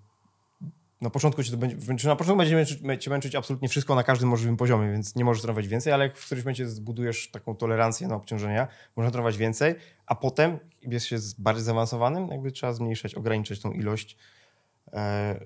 na 1.02 1.10
początku 1.10 1.44
cię 1.44 1.52
to 1.52 1.58
będzie, 1.58 2.08
na 2.08 2.16
początku 2.16 2.38
będzie 2.38 2.56
męczyć, 2.56 3.04
cię 3.04 3.10
męczyć 3.10 3.36
absolutnie 3.36 3.70
wszystko 3.70 3.96
na 3.96 4.04
każdym 4.04 4.30
możliwym 4.30 4.58
poziomie, 4.58 4.92
więc 4.92 5.16
nie 5.16 5.26
możesz 5.26 5.42
trenować 5.42 5.68
więcej, 5.68 5.94
ale 5.94 6.04
jak 6.04 6.18
w 6.18 6.26
którymś 6.26 6.46
momencie 6.46 6.70
zbudujesz 6.70 7.32
taką 7.32 7.56
tolerancję 7.56 8.08
na 8.08 8.16
obciążenia, 8.16 8.68
można 8.96 9.12
trenować 9.12 9.38
więcej, 9.38 9.76
a 10.06 10.16
potem 10.16 10.60
jest 10.82 11.06
się 11.06 11.20
z 11.20 11.34
bardziej 11.34 11.64
zaawansowanym, 11.64 12.28
jakby 12.28 12.52
trzeba 12.52 12.74
zmniejszać, 12.74 13.16
ograniczać 13.16 13.60
tą 13.60 13.72
ilość 13.72 14.18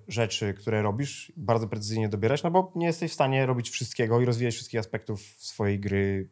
rzeczy, 0.07 0.53
które 0.53 0.81
robisz, 0.81 1.31
bardzo 1.37 1.67
precyzyjnie 1.67 2.09
dobierać, 2.09 2.43
no 2.43 2.51
bo 2.51 2.71
nie 2.75 2.85
jesteś 2.85 3.11
w 3.11 3.13
stanie 3.13 3.45
robić 3.45 3.69
wszystkiego 3.69 4.21
i 4.21 4.25
rozwijać 4.25 4.53
wszystkich 4.53 4.79
aspektów 4.79 5.21
swojej 5.37 5.79
gry 5.79 6.29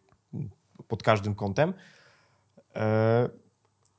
pod 0.88 1.04
każdym 1.04 1.36
kątem. 1.36 1.74
E, 2.76 3.30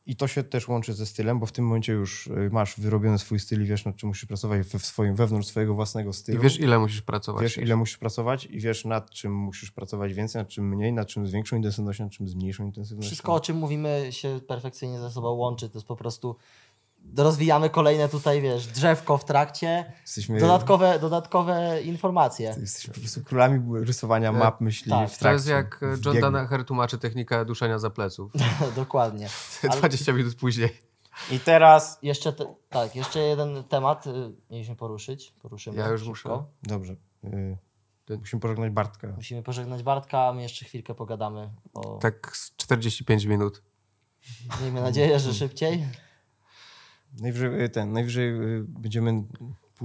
I 0.06 0.16
to 0.16 0.28
się 0.28 0.42
też 0.42 0.68
łączy 0.68 0.92
ze 0.92 1.06
stylem, 1.06 1.38
bo 1.38 1.46
w 1.46 1.52
tym 1.52 1.64
momencie 1.66 1.92
już 1.92 2.26
y, 2.26 2.50
masz 2.52 2.80
wyrobiony 2.80 3.18
swój 3.18 3.40
styl 3.40 3.62
i 3.62 3.66
wiesz, 3.66 3.84
nad 3.84 3.96
czym 3.96 4.08
musisz 4.08 4.24
pracować 4.24 4.66
we 4.66 4.78
w 4.78 4.86
swoim, 4.86 5.14
wewnątrz 5.14 5.48
swojego 5.48 5.74
własnego 5.74 6.10
I 6.10 6.14
stylu. 6.14 6.42
wiesz, 6.42 6.60
ile 6.60 6.78
musisz 6.78 7.02
pracować. 7.02 7.42
Wiesz, 7.42 7.58
ile 7.58 7.76
musisz 7.76 7.98
pracować 7.98 8.46
i 8.46 8.60
wiesz, 8.60 8.84
nad 8.84 9.10
czym 9.10 9.34
musisz 9.34 9.70
pracować 9.70 10.14
więcej, 10.14 10.40
nad 10.40 10.48
czym 10.48 10.68
mniej, 10.68 10.92
nad 10.92 11.08
czym 11.08 11.26
z 11.26 11.30
większą 11.32 11.56
intensywnością, 11.56 12.04
nad 12.04 12.12
czym 12.12 12.28
z 12.28 12.34
mniejszą 12.34 12.64
intensywnością. 12.64 13.08
Wszystko, 13.08 13.34
o 13.34 13.40
czym 13.40 13.56
mówimy, 13.56 14.08
się 14.10 14.40
perfekcyjnie 14.48 15.00
ze 15.00 15.10
sobą 15.10 15.30
łączy. 15.30 15.68
To 15.68 15.78
jest 15.78 15.88
po 15.88 15.96
prostu. 15.96 16.36
Rozwijamy 17.16 17.70
kolejne 17.70 18.08
tutaj, 18.08 18.42
wiesz, 18.42 18.66
drzewko 18.66 19.18
w 19.18 19.24
trakcie. 19.24 19.92
Jesteśmy, 20.00 20.40
Dodatkowe, 20.40 20.98
dodatkowe 20.98 21.82
informacje. 21.82 22.56
jesteśmy 22.60 22.94
po 22.94 23.00
prostu 23.00 23.24
królami 23.24 23.84
rysowania 23.84 24.32
map 24.32 24.60
myśli 24.60 24.90
tak, 24.90 25.10
w 25.10 25.18
to 25.18 25.24
To 25.24 25.32
jest 25.32 25.46
trakcie, 25.46 25.50
jak 25.50 25.82
e, 25.82 25.96
John. 26.04 26.20
Danaher 26.20 26.64
tłumaczy 26.64 26.98
technikę 26.98 27.44
duszenia 27.44 27.78
za 27.78 27.90
pleców. 27.90 28.32
Dokładnie. 28.76 29.28
Ale 29.70 29.78
20 29.78 30.12
minut 30.12 30.34
później. 30.34 30.70
I 31.30 31.40
teraz... 31.40 31.98
jeszcze, 32.02 32.32
te, 32.32 32.54
tak, 32.68 32.96
jeszcze 32.96 33.18
jeden 33.18 33.64
temat 33.64 34.06
y, 34.06 34.10
mieliśmy 34.50 34.76
poruszyć. 34.76 35.34
Poruszymy 35.42 35.76
Ja 35.76 35.88
już 35.88 36.00
szybko. 36.00 36.10
muszę. 36.10 36.44
Dobrze. 36.62 36.96
Y, 37.24 38.18
musimy 38.18 38.40
pożegnać 38.40 38.72
Bartka. 38.72 39.08
Musimy 39.16 39.42
pożegnać 39.42 39.82
Bartka, 39.82 40.26
a 40.28 40.32
my 40.32 40.42
jeszcze 40.42 40.64
chwilkę 40.64 40.94
pogadamy 40.94 41.50
o... 41.74 41.98
Tak 41.98 42.36
z 42.36 42.56
45 42.56 43.24
minut. 43.24 43.62
Miejmy 44.62 44.80
nadzieję, 44.80 45.20
że 45.20 45.34
szybciej. 45.34 45.86
Najwyżej, 47.20 47.62
y, 47.64 47.68
ten, 47.68 47.92
najwyżej 47.92 48.28
y, 48.28 48.64
będziemy... 48.68 49.22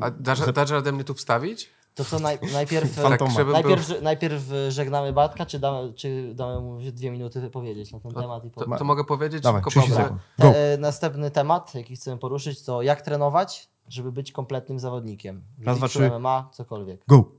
A 0.01 0.11
dasz, 0.11 0.51
dasz 0.53 0.69
radę 0.69 0.91
mnie 0.91 1.03
tu 1.03 1.13
wstawić? 1.13 1.69
To 1.95 2.05
co, 2.05 2.19
naj, 2.19 2.39
najpierw, 2.53 2.91
Fantoma. 2.95 3.17
Tak, 3.17 3.37
żeby 3.37 3.51
najpierw, 3.51 4.01
najpierw 4.01 4.43
żegnamy 4.69 5.13
Bartka, 5.13 5.45
czy 5.45 5.59
damy, 5.59 5.93
czy 5.93 6.31
damy 6.35 6.61
mu 6.61 6.79
dwie 6.91 7.11
minuty 7.11 7.41
wypowiedzieć 7.41 7.91
na 7.91 7.99
ten 7.99 8.11
temat? 8.11 8.45
I 8.45 8.49
po... 8.49 8.65
To, 8.65 8.77
to 8.77 8.83
mogę 8.83 9.03
powiedzieć 9.03 9.43
Dawaj, 9.43 9.59
szybko 9.61 9.69
30 9.69 9.91
Pawle? 9.91 10.03
sekund. 10.05 10.21
Go. 10.39 10.47
E, 10.47 10.77
następny 10.77 11.31
temat, 11.31 11.75
jaki 11.75 11.95
chcemy 11.95 12.17
poruszyć, 12.17 12.63
to 12.63 12.81
jak 12.81 13.01
trenować, 13.01 13.69
żeby 13.87 14.11
być 14.11 14.31
kompletnym 14.31 14.79
zawodnikiem. 14.79 15.43
Raz, 15.65 15.77
dwa, 15.77 15.87
trzy. 15.87 16.09
MMA, 16.09 16.49
cokolwiek. 16.53 17.01
Go! 17.07 17.31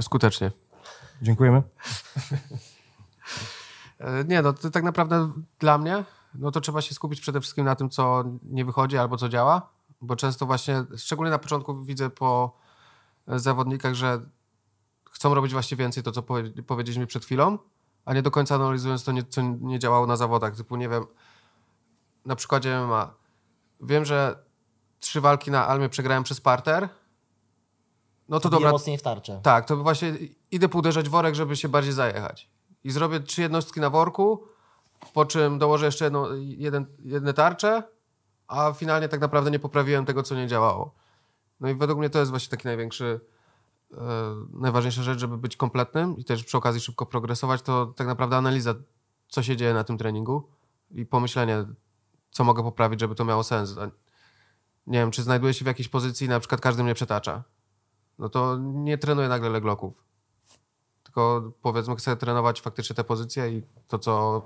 Skutecznie. 0.00 0.50
Dziękujemy. 1.22 1.62
E, 3.98 4.24
Nie, 4.24 4.42
no 4.42 4.52
to 4.52 4.70
tak 4.70 4.84
naprawdę 4.84 5.30
dla 5.58 5.78
mnie, 5.78 6.04
no 6.34 6.50
to 6.50 6.60
trzeba 6.60 6.80
się 6.82 6.94
skupić 6.94 7.20
przede 7.20 7.40
wszystkim 7.40 7.64
na 7.64 7.74
tym, 7.76 7.90
co 7.90 8.24
nie 8.42 8.64
wychodzi 8.64 8.98
albo 8.98 9.16
co 9.16 9.28
działa, 9.28 9.68
bo 10.00 10.16
często 10.16 10.46
właśnie, 10.46 10.84
szczególnie 10.96 11.30
na 11.30 11.38
początku 11.38 11.84
widzę 11.84 12.10
po 12.10 12.52
zawodnikach, 13.26 13.94
że 13.94 14.20
chcą 15.10 15.34
robić 15.34 15.52
właśnie 15.52 15.76
więcej 15.76 16.02
to, 16.02 16.12
co 16.12 16.22
powie- 16.22 16.62
powiedzieliśmy 16.62 17.06
przed 17.06 17.24
chwilą, 17.24 17.58
a 18.04 18.14
nie 18.14 18.22
do 18.22 18.30
końca 18.30 18.54
analizując 18.54 19.04
to, 19.04 19.12
nie, 19.12 19.22
co 19.24 19.42
nie 19.42 19.78
działało 19.78 20.06
na 20.06 20.16
zawodach, 20.16 20.56
typu 20.56 20.76
nie 20.76 20.88
wiem, 20.88 21.06
na 22.26 22.36
przykładzie 22.36 22.80
MMA. 22.80 23.14
wiem, 23.80 24.04
że 24.04 24.38
trzy 25.00 25.20
walki 25.20 25.50
na 25.50 25.66
Almie 25.66 25.88
przegrałem 25.88 26.22
przez 26.22 26.40
parter, 26.40 26.88
no 28.28 28.40
to 28.40 28.48
Bije 28.48 28.58
dobra, 28.58 28.72
mocniej 28.72 28.98
w 28.98 29.02
tarczę. 29.02 29.40
tak, 29.42 29.64
to 29.64 29.76
właśnie 29.76 30.12
idę 30.50 30.68
pouderzać 30.68 31.08
worek, 31.08 31.34
żeby 31.34 31.56
się 31.56 31.68
bardziej 31.68 31.92
zajechać. 31.92 32.50
I 32.84 32.90
zrobię 32.90 33.20
trzy 33.20 33.42
jednostki 33.42 33.80
na 33.80 33.90
worku, 33.90 34.44
po 35.12 35.26
czym 35.26 35.58
dołożę 35.58 35.86
jeszcze 35.86 36.04
jedną, 36.04 36.26
jeden, 36.36 36.86
jedne 36.98 37.34
tarcze, 37.34 37.82
a 38.48 38.72
finalnie 38.72 39.08
tak 39.08 39.20
naprawdę 39.20 39.50
nie 39.50 39.58
poprawiłem 39.58 40.04
tego, 40.04 40.22
co 40.22 40.34
nie 40.34 40.46
działało. 40.46 40.94
No 41.60 41.68
i 41.68 41.74
według 41.74 41.98
mnie 41.98 42.10
to 42.10 42.18
jest 42.18 42.30
właśnie 42.30 42.50
taki 42.50 42.66
największy, 42.66 43.20
e, 43.92 43.96
najważniejsza 44.52 45.02
rzecz, 45.02 45.18
żeby 45.18 45.38
być 45.38 45.56
kompletnym 45.56 46.16
i 46.16 46.24
też 46.24 46.44
przy 46.44 46.56
okazji 46.56 46.80
szybko 46.80 47.06
progresować, 47.06 47.62
to 47.62 47.86
tak 47.86 48.06
naprawdę 48.06 48.36
analiza, 48.36 48.74
co 49.28 49.42
się 49.42 49.56
dzieje 49.56 49.74
na 49.74 49.84
tym 49.84 49.98
treningu 49.98 50.48
i 50.90 51.06
pomyślenie, 51.06 51.64
co 52.30 52.44
mogę 52.44 52.62
poprawić, 52.62 53.00
żeby 53.00 53.14
to 53.14 53.24
miało 53.24 53.44
sens. 53.44 53.76
Nie 54.86 54.98
wiem, 54.98 55.10
czy 55.10 55.22
znajduję 55.22 55.54
się 55.54 55.64
w 55.64 55.68
jakiejś 55.68 55.88
pozycji, 55.88 56.28
na 56.28 56.40
przykład 56.40 56.60
każdy 56.60 56.84
mnie 56.84 56.94
przetacza. 56.94 57.44
No 58.18 58.28
to 58.28 58.58
nie 58.58 58.98
trenuję 58.98 59.28
nagle 59.28 59.50
legloków. 59.50 60.04
Tylko 61.02 61.52
powiedzmy, 61.62 61.96
chcę 61.96 62.16
trenować 62.16 62.60
faktycznie 62.60 62.96
te 62.96 63.04
pozycje 63.04 63.50
i 63.50 63.62
to, 63.88 63.98
co 63.98 64.42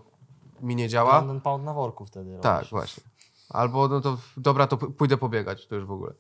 mi 0.65 0.77
nie 0.77 0.89
działa. 0.89 1.23
Ten 1.23 1.41
pound 1.41 1.65
na 1.65 1.75
worku 1.75 2.05
wtedy 2.05 2.39
Tak, 2.43 2.55
robisz. 2.57 2.71
właśnie. 2.71 3.03
Albo 3.49 3.89
no 3.89 4.01
to 4.01 4.19
dobra, 4.37 4.67
to 4.67 4.77
pójdę 4.77 5.17
pobiegać, 5.17 5.67
to 5.67 5.75
już 5.75 5.85
w 5.85 5.91
ogóle. 5.93 6.13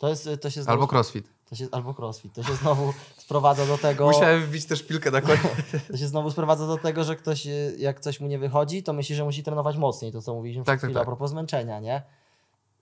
To, 0.00 0.08
jest, 0.08 0.28
to 0.40 0.50
się 0.50 0.62
znowu, 0.62 0.82
Albo 0.82 0.92
crossfit. 0.92 1.28
To 1.48 1.54
się, 1.54 1.68
albo 1.72 1.94
crossfit. 1.98 2.34
To 2.34 2.42
się 2.42 2.54
znowu 2.54 2.92
sprowadza 3.16 3.66
do 3.66 3.78
tego... 3.78 4.06
Musiałem 4.06 4.42
wbić 4.42 4.66
też 4.66 4.78
szpilkę 4.78 5.10
na 5.10 5.20
koniec. 5.20 5.40
To 5.90 5.96
się 5.96 6.08
znowu 6.08 6.30
sprowadza 6.30 6.66
do 6.66 6.78
tego, 6.78 7.04
że 7.04 7.16
ktoś, 7.16 7.46
y, 7.46 7.76
jak 7.78 8.00
coś 8.00 8.20
mu 8.20 8.28
nie 8.28 8.38
wychodzi, 8.38 8.82
to 8.82 8.92
myśli, 8.92 9.14
że 9.14 9.24
musi 9.24 9.42
trenować 9.42 9.76
mocniej. 9.76 10.12
To, 10.12 10.22
co 10.22 10.34
mówiliśmy 10.34 10.64
Tak, 10.64 10.78
przed 10.78 10.80
tak, 10.80 10.88
chwilą 10.90 11.00
tak. 11.00 11.02
a 11.02 11.10
propos 11.10 11.30
zmęczenia, 11.30 11.80
nie? 11.80 12.02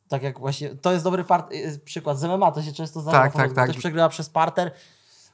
Tak 0.08 0.22
jak 0.22 0.38
właśnie, 0.38 0.76
to 0.76 0.92
jest 0.92 1.04
dobry 1.04 1.24
part, 1.24 1.52
y, 1.52 1.80
przykład 1.84 2.18
z 2.18 2.24
MMA, 2.24 2.52
to 2.52 2.62
się 2.62 2.72
często 2.72 3.00
zdarza. 3.00 3.18
Tak, 3.18 3.32
tak, 3.32 3.52
tak. 3.52 3.68
Ktoś 3.70 3.78
przegrywa 3.78 4.08
przez 4.08 4.30
parter, 4.30 4.72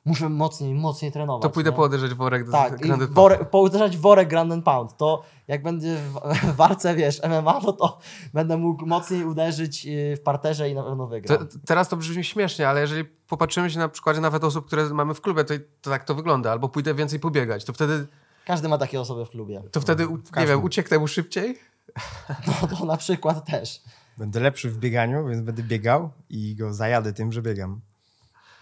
muszę 0.05 0.29
mocniej, 0.29 0.75
mocniej 0.75 1.13
trenować. 1.13 1.43
To 1.43 1.51
pójdę 1.51 1.71
nie? 1.71 1.77
pouderzać 1.77 2.15
worek 2.15 2.45
do 2.47 2.53
Tak, 2.53 2.81
i 2.81 2.83
Grand 2.83 3.03
worek, 3.05 3.51
pouderzać 3.51 3.97
worek 3.97 4.29
Grand 4.29 4.53
and 4.53 4.65
Pound. 4.65 4.97
To 4.97 5.23
jak 5.49 5.63
będzie 5.63 5.97
w 5.97 6.21
w 6.53 6.57
walce, 6.57 6.95
wiesz, 6.95 7.21
MMA, 7.23 7.61
no 7.65 7.73
to 7.73 7.99
będę 8.35 8.57
mógł 8.57 8.87
mocniej 8.87 9.25
uderzyć 9.25 9.87
y, 9.87 10.17
w 10.17 10.21
parterze 10.21 10.71
i 10.71 10.75
na 10.75 10.83
pewno 10.83 11.07
wygram. 11.07 11.39
Te, 11.39 11.47
teraz 11.67 11.89
to 11.89 11.97
brzmi 11.97 12.25
śmiesznie, 12.25 12.69
ale 12.69 12.81
jeżeli 12.81 13.05
popatrzymy 13.05 13.71
się 13.71 13.79
na 13.79 13.89
przykładzie 13.89 14.21
nawet 14.21 14.45
osób, 14.45 14.67
które 14.67 14.85
mamy 14.91 15.15
w 15.15 15.21
klubie, 15.21 15.45
to, 15.45 15.55
to 15.81 15.91
tak 15.91 16.05
to 16.05 16.15
wygląda. 16.15 16.53
Albo 16.53 16.69
pójdę 16.69 16.95
więcej 16.95 17.21
pobiegać, 17.21 17.65
to 17.65 17.73
wtedy, 17.73 18.07
Każdy 18.45 18.69
ma 18.69 18.79
takie 18.79 19.01
osoby 19.01 19.25
w 19.25 19.31
klubie. 19.31 19.63
to 19.73 19.81
wtedy 19.81 20.09
u- 20.09 20.19
nie 20.37 20.47
wiem, 20.47 20.65
ucieknę 20.65 20.99
mu 20.99 21.09
szybciej. 21.09 21.59
No 22.63 22.69
to 22.69 22.85
na 22.85 22.97
przykład 22.97 23.47
też. 23.47 23.83
Będę 24.19 24.41
lepszy 24.41 24.71
w 24.71 24.79
bieganiu, 24.79 25.27
więc 25.29 25.43
będę 25.43 25.63
biegał 25.63 26.11
i 26.31 26.55
go 26.57 26.75
zajadę 26.75 27.13
tym, 27.13 27.33
że 27.33 27.43
biegam. 27.43 27.81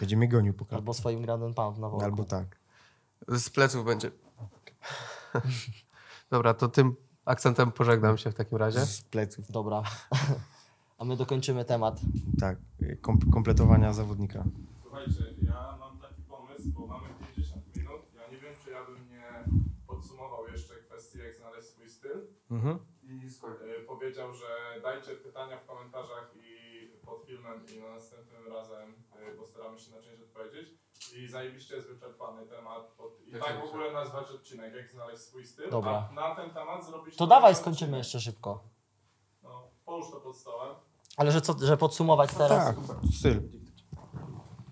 Będzie 0.01 0.17
mnie 0.17 0.29
gonił 0.29 0.55
po. 0.55 0.77
Albo 0.77 0.95
swoim 0.95 1.23
Grand 1.23 1.43
and 1.43 1.57
Pound 1.57 1.79
na 1.79 1.89
worku. 1.89 2.05
Albo 2.05 2.25
tak. 2.25 2.59
Z 3.29 3.51
pleców 3.51 3.85
będzie. 3.85 4.11
Dobra, 6.31 6.55
to 6.55 6.69
tym 6.69 6.97
akcentem 7.25 7.73
pożegnam 7.73 8.19
się 8.19 8.31
w 8.31 8.35
takim 8.35 8.59
razie. 8.59 8.81
Z 8.81 9.03
pleców. 9.03 9.51
Dobra. 9.51 9.83
A 10.99 11.05
my 11.05 11.17
dokończymy 11.17 11.65
temat. 11.65 12.01
Tak. 12.41 12.59
Kom 13.01 13.19
kompletowania 13.19 13.93
zawodnika. 13.93 14.45
Słuchajcie, 14.83 15.35
ja 15.47 15.77
mam 15.81 15.99
taki 15.99 16.23
pomysł, 16.23 16.69
bo 16.73 16.87
mamy 16.87 17.09
50 17.35 17.77
minut. 17.77 18.03
Ja 18.15 18.29
nie 18.31 18.39
wiem, 18.39 18.55
czy 18.65 18.71
ja 18.71 18.85
bym 18.85 19.09
nie 19.09 19.45
podsumował 19.87 20.49
jeszcze 20.49 20.75
kwestii, 20.75 21.19
jak 21.19 21.37
znaleźć 21.37 21.69
swój 21.69 21.89
styl. 21.89 22.27
Mhm. 22.51 22.79
I 23.03 23.27
y, 23.27 23.87
powiedział, 23.87 24.35
że 24.35 24.47
dajcie 24.83 25.11
pytania 25.11 25.59
w 25.59 25.67
komentarzach 25.67 26.35
i 26.37 26.53
pod 27.07 27.25
filmem 27.27 27.61
i 27.75 27.81
na 27.81 27.89
następnym 27.89 28.53
razem 28.53 28.95
postaramy 29.31 29.79
się 29.79 29.91
na 29.91 30.03
część 30.03 30.23
odpowiedzieć. 30.23 30.69
I 31.17 31.29
zajebiście 31.29 31.77
jest 31.77 31.89
wyczerpany 31.89 32.47
temat. 32.47 32.87
Pod, 32.87 33.21
I 33.27 33.33
tak 33.33 33.61
w 33.61 33.65
ogóle 33.65 33.93
nazwać 33.93 34.31
odcinek, 34.31 34.75
jak 34.75 34.91
znaleźć 34.93 35.23
swój 35.23 35.47
styl. 35.47 35.71
Dobra. 35.71 36.09
A 36.11 36.13
na 36.13 36.35
ten 36.35 36.51
temat 36.51 36.87
zrobić... 36.87 37.17
To 37.17 37.27
dawaj, 37.27 37.53
odcinek. 37.53 37.63
skończymy 37.63 37.99
jeszcze 37.99 38.21
szybko. 38.21 38.65
No, 39.43 39.69
połóż 39.85 40.11
to 40.11 40.21
pod 40.21 40.37
stołem. 40.37 40.75
Ale 41.17 41.33
że 41.33 41.41
co, 41.41 41.55
że 41.63 41.77
podsumować 41.77 42.35
teraz? 42.35 42.77
Tak, 42.77 42.77
styl. 43.19 43.43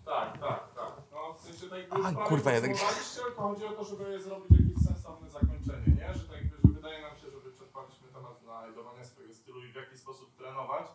Tak, 0.05 0.38
tak, 0.40 0.74
tak. 0.74 0.92
No 1.12 1.34
w 1.34 1.40
sensie 1.40 1.66
tak 1.68 1.78
jakby 1.78 1.96
A, 2.07 2.12
kurwa, 2.28 2.53
jednak- 2.53 2.70
podsumowaliście, 2.70 3.20
tylko 3.22 3.42
chodzi 3.42 3.64
o 3.66 3.72
to, 3.72 3.84
żeby 3.84 4.22
zrobić 4.22 4.51
jakieś 4.51 4.84
sensowne 4.86 5.30
zakończenie, 5.30 5.86
nie? 5.86 6.14
Że 6.14 6.20
tak 6.28 6.36
jakby, 6.36 6.57
że 6.68 6.68
wydaje 6.74 7.03
nam 7.03 7.16
się, 7.18 7.30
że 7.30 7.40
wyczerpaliśmy 7.40 8.09
temat 8.09 8.40
znajdowania 8.40 9.05
swojego 9.05 9.34
stylu 9.34 9.64
i 9.64 9.72
w 9.72 9.74
jaki 9.74 9.98
sposób 9.98 10.36
trenować. 10.36 10.86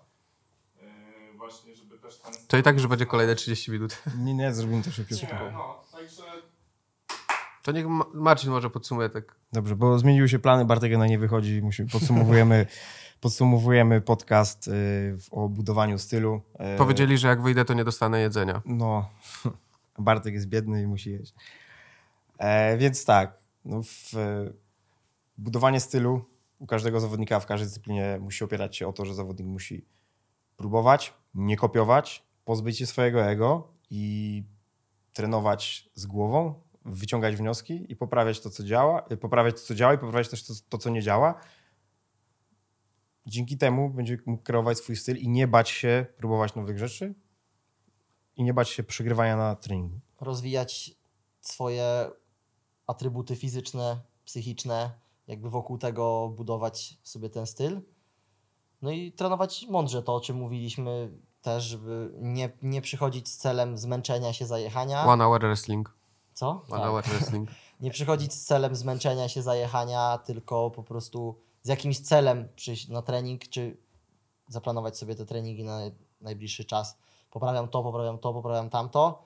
Yy, 1.31 1.37
właśnie, 1.37 1.75
żeby 1.75 1.97
też 1.99 2.19
ten... 2.19 2.33
To 2.47 2.57
i 2.57 2.63
tak 2.63 2.75
już 2.75 2.87
będzie 2.87 3.05
kolejne 3.05 3.35
30 3.35 3.71
minut. 3.71 4.03
Nie, 4.23 4.33
nie, 4.33 4.53
zrobimy 4.53 4.83
to 4.83 4.91
szybciutko. 4.91 5.25
Nie, 5.45 5.51
no, 5.51 5.81
także 5.91 6.23
To 7.63 7.71
niech 7.71 7.87
Ma- 7.87 8.05
Marcin 8.13 8.49
może 8.51 8.69
podsumuje 8.69 9.09
tak. 9.09 9.35
Dobrze, 9.53 9.75
bo 9.75 9.99
zmieniły 9.99 10.29
się 10.29 10.39
plany, 10.39 10.65
Bartek 10.65 10.97
na 10.97 11.07
nie 11.07 11.19
wychodzi, 11.19 11.61
musimy, 11.61 11.89
podsumowujemy, 11.89 12.65
podsumowujemy 13.21 14.01
podcast 14.01 14.67
y, 14.67 15.17
o 15.31 15.49
budowaniu 15.49 15.99
stylu. 15.99 16.41
E, 16.59 16.77
Powiedzieli, 16.77 17.17
że 17.17 17.27
jak 17.27 17.41
wyjdę, 17.41 17.65
to 17.65 17.73
nie 17.73 17.83
dostanę 17.83 18.21
jedzenia. 18.21 18.61
No, 18.65 19.09
Bartek 19.99 20.33
jest 20.33 20.47
biedny 20.47 20.81
i 20.81 20.87
musi 20.87 21.11
jeść. 21.11 21.33
E, 22.37 22.77
więc 22.77 23.05
tak, 23.05 23.37
no 23.65 23.81
w, 23.83 24.15
e, 24.17 24.53
budowanie 25.37 25.79
stylu 25.79 26.25
u 26.59 26.65
każdego 26.67 26.99
zawodnika 26.99 27.39
w 27.39 27.45
każdej 27.45 27.67
dyscyplinie 27.67 28.17
musi 28.21 28.43
opierać 28.43 28.77
się 28.77 28.87
o 28.87 28.93
to, 28.93 29.05
że 29.05 29.13
zawodnik 29.13 29.47
musi 29.47 29.85
próbować, 30.57 31.13
nie 31.33 31.57
kopiować, 31.57 32.23
pozbyć 32.45 32.77
się 32.77 32.85
swojego 32.85 33.25
ego 33.25 33.67
i 33.89 34.43
trenować 35.13 35.89
z 35.93 36.05
głową, 36.05 36.61
wyciągać 36.85 37.35
wnioski 37.35 37.91
i 37.91 37.95
poprawiać 37.95 38.39
to, 38.39 38.49
co 38.49 38.63
działa, 38.63 39.05
e, 39.09 39.17
poprawiać 39.17 39.55
to, 39.55 39.61
co 39.67 39.75
działa 39.75 39.93
i 39.93 39.97
poprawiać 39.97 40.29
też 40.29 40.43
to, 40.43 40.53
to 40.69 40.77
co 40.77 40.89
nie 40.89 41.01
działa. 41.01 41.41
Dzięki 43.25 43.57
temu 43.57 43.89
będzie 43.89 44.17
mógł 44.25 44.43
kreować 44.43 44.77
swój 44.77 44.95
styl 44.95 45.17
i 45.17 45.29
nie 45.29 45.47
bać 45.47 45.69
się 45.69 46.05
próbować 46.17 46.55
nowych 46.55 46.77
rzeczy, 46.79 47.15
i 48.35 48.43
nie 48.43 48.53
bać 48.53 48.69
się 48.69 48.83
przegrywania 48.83 49.37
na 49.37 49.55
treningu. 49.55 49.99
Rozwijać 50.21 50.91
swoje 51.41 52.11
atrybuty 52.87 53.35
fizyczne, 53.35 54.01
psychiczne, 54.25 54.91
jakby 55.27 55.49
wokół 55.49 55.77
tego 55.77 56.29
budować 56.29 56.97
sobie 57.03 57.29
ten 57.29 57.45
styl. 57.45 57.81
No 58.81 58.91
i 58.91 59.11
trenować 59.11 59.65
mądrze 59.69 60.03
to, 60.03 60.15
o 60.15 60.21
czym 60.21 60.37
mówiliśmy 60.37 61.11
też, 61.41 61.63
żeby 61.63 62.11
nie, 62.17 62.49
nie 62.61 62.81
przychodzić 62.81 63.29
z 63.29 63.37
celem 63.37 63.77
zmęczenia 63.77 64.33
się, 64.33 64.45
zajechania. 64.45 65.05
One 65.05 65.23
hour 65.23 65.41
wrestling. 65.41 65.95
Co? 66.33 66.49
One 66.49 66.61
Tak. 66.69 66.81
hour 66.81 67.03
wrestling. 67.03 67.49
Nie 67.79 67.91
przychodzić 67.91 68.33
z 68.33 68.43
celem 68.43 68.75
zmęczenia 68.75 69.29
się, 69.29 69.41
zajechania, 69.41 70.17
tylko 70.25 70.71
po 70.71 70.83
prostu 70.83 71.35
z 71.61 71.67
jakimś 71.67 71.99
celem 71.99 72.47
przyjść 72.55 72.87
na 72.87 73.01
trening, 73.01 73.49
czy 73.49 73.77
zaplanować 74.47 74.97
sobie 74.97 75.15
te 75.15 75.25
treningi 75.25 75.63
na 75.63 75.79
najbliższy 76.21 76.65
czas. 76.65 76.97
Poprawiam 77.31 77.67
to, 77.67 77.83
poprawiam 77.83 78.17
to, 78.17 78.33
poprawiam 78.33 78.69
tamto. 78.69 79.23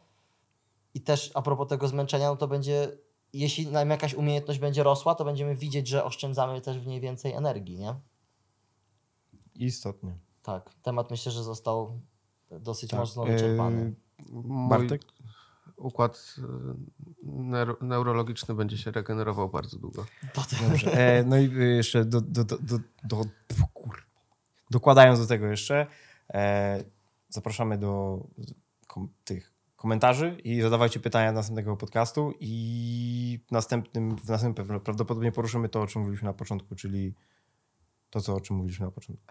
I 0.93 1.01
też 1.01 1.31
a 1.33 1.41
propos 1.41 1.67
tego 1.67 1.87
zmęczenia, 1.87 2.29
no 2.29 2.35
to 2.35 2.47
będzie, 2.47 2.97
jeśli 3.33 3.67
nam 3.67 3.89
jakaś 3.89 4.13
umiejętność 4.13 4.59
będzie 4.59 4.83
rosła, 4.83 5.15
to 5.15 5.25
będziemy 5.25 5.55
widzieć, 5.55 5.87
że 5.87 6.03
oszczędzamy 6.03 6.61
też 6.61 6.79
w 6.79 6.87
niej 6.87 7.01
więcej 7.01 7.33
energii, 7.33 7.77
nie? 7.77 7.95
Istotnie. 9.60 10.18
Tak, 10.43 10.74
temat 10.84 11.12
myślę, 11.12 11.32
że 11.32 11.43
został 11.43 11.99
dosyć 12.51 12.89
Tak. 12.89 12.99
mocno 12.99 13.26
wyczerpany. 13.26 13.93
Mój 14.30 14.70
Bartek? 14.70 15.01
układ 15.80 16.36
neur 17.24 17.78
neurologiczny 17.82 18.55
będzie 18.55 18.78
się 18.78 18.91
regenerował 18.91 19.49
bardzo 19.49 19.78
długo. 19.78 20.05
Dobrze. 20.62 20.93
E, 20.93 21.24
no 21.24 21.38
i 21.38 21.51
jeszcze 21.53 22.05
do, 22.05 22.22
do, 22.22 22.43
do, 22.43 22.57
do, 22.57 22.80
do, 23.03 23.26
kur... 23.74 24.03
dokładając 24.70 25.20
do 25.20 25.28
tego 25.28 25.47
jeszcze, 25.47 25.88
e, 26.34 26.84
zapraszamy 27.30 27.78
do 27.78 28.20
kom, 28.88 29.10
tych 29.24 29.53
komentarzy 29.76 30.38
i 30.43 30.62
zadawajcie 30.62 30.99
pytania 30.99 31.32
do 31.32 31.36
następnego 31.36 31.78
podcastu 31.78 32.34
i 32.39 33.39
w 33.47 33.51
następnym, 33.51 34.16
w 34.16 34.30
następnym 34.30 34.80
prawdopodobnie 34.80 35.32
poruszymy 35.32 35.70
to, 35.70 35.82
o 35.82 35.88
czym 35.88 36.01
mówiliśmy 36.01 36.26
na 36.26 36.34
początku, 36.34 36.76
czyli 36.76 37.14
to, 38.10 38.22
co, 38.22 38.36
o 38.36 38.41
czym 38.41 38.55
mówiliśmy 38.55 38.86
na 38.86 38.91
początku. 38.91 39.26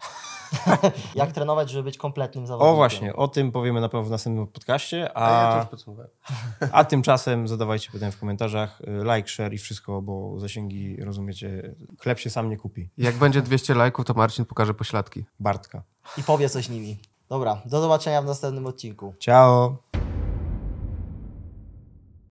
Jak 1.14 1.32
trenować, 1.32 1.70
żeby 1.70 1.84
być 1.84 1.98
kompletnym 1.98 2.46
zawodnikiem? 2.46 2.72
O 2.72 2.76
właśnie, 2.76 3.16
o 3.16 3.28
tym 3.28 3.52
powiemy 3.52 3.80
na 3.80 3.88
pewno 3.88 4.04
w 4.06 4.10
następnym 4.10 4.46
podcaście, 4.46 5.16
A 5.16 5.30
ja 5.30 5.50
to 5.50 5.54
a, 5.54 5.58
już 5.58 5.68
podsumowałem. 5.68 6.10
a 6.72 6.84
tymczasem 6.84 7.48
zadawajcie 7.48 7.90
pytania 7.92 8.12
w 8.12 8.18
komentarzach, 8.18 8.82
like, 9.14 9.28
share 9.28 9.54
i 9.54 9.58
wszystko, 9.58 10.02
bo 10.02 10.38
zasięgi, 10.38 10.96
rozumiecie, 11.04 11.74
chleb 12.00 12.18
się 12.18 12.30
sam 12.30 12.50
nie 12.50 12.56
kupi. 12.56 12.90
Jak 12.98 13.16
będzie 13.16 13.42
200 13.42 13.74
lajków, 13.74 14.04
to 14.04 14.14
Marcin 14.14 14.44
pokaże 14.44 14.74
pośladki. 14.74 15.24
Bartka. 15.40 15.82
I 16.18 16.22
powie 16.22 16.48
coś 16.48 16.68
nimi. 16.68 16.98
Dobra, 17.28 17.62
do 17.64 17.80
zobaczenia 17.80 18.22
w 18.22 18.24
następnym 18.24 18.66
odcinku. 18.66 19.14
Ciao! 19.18 19.76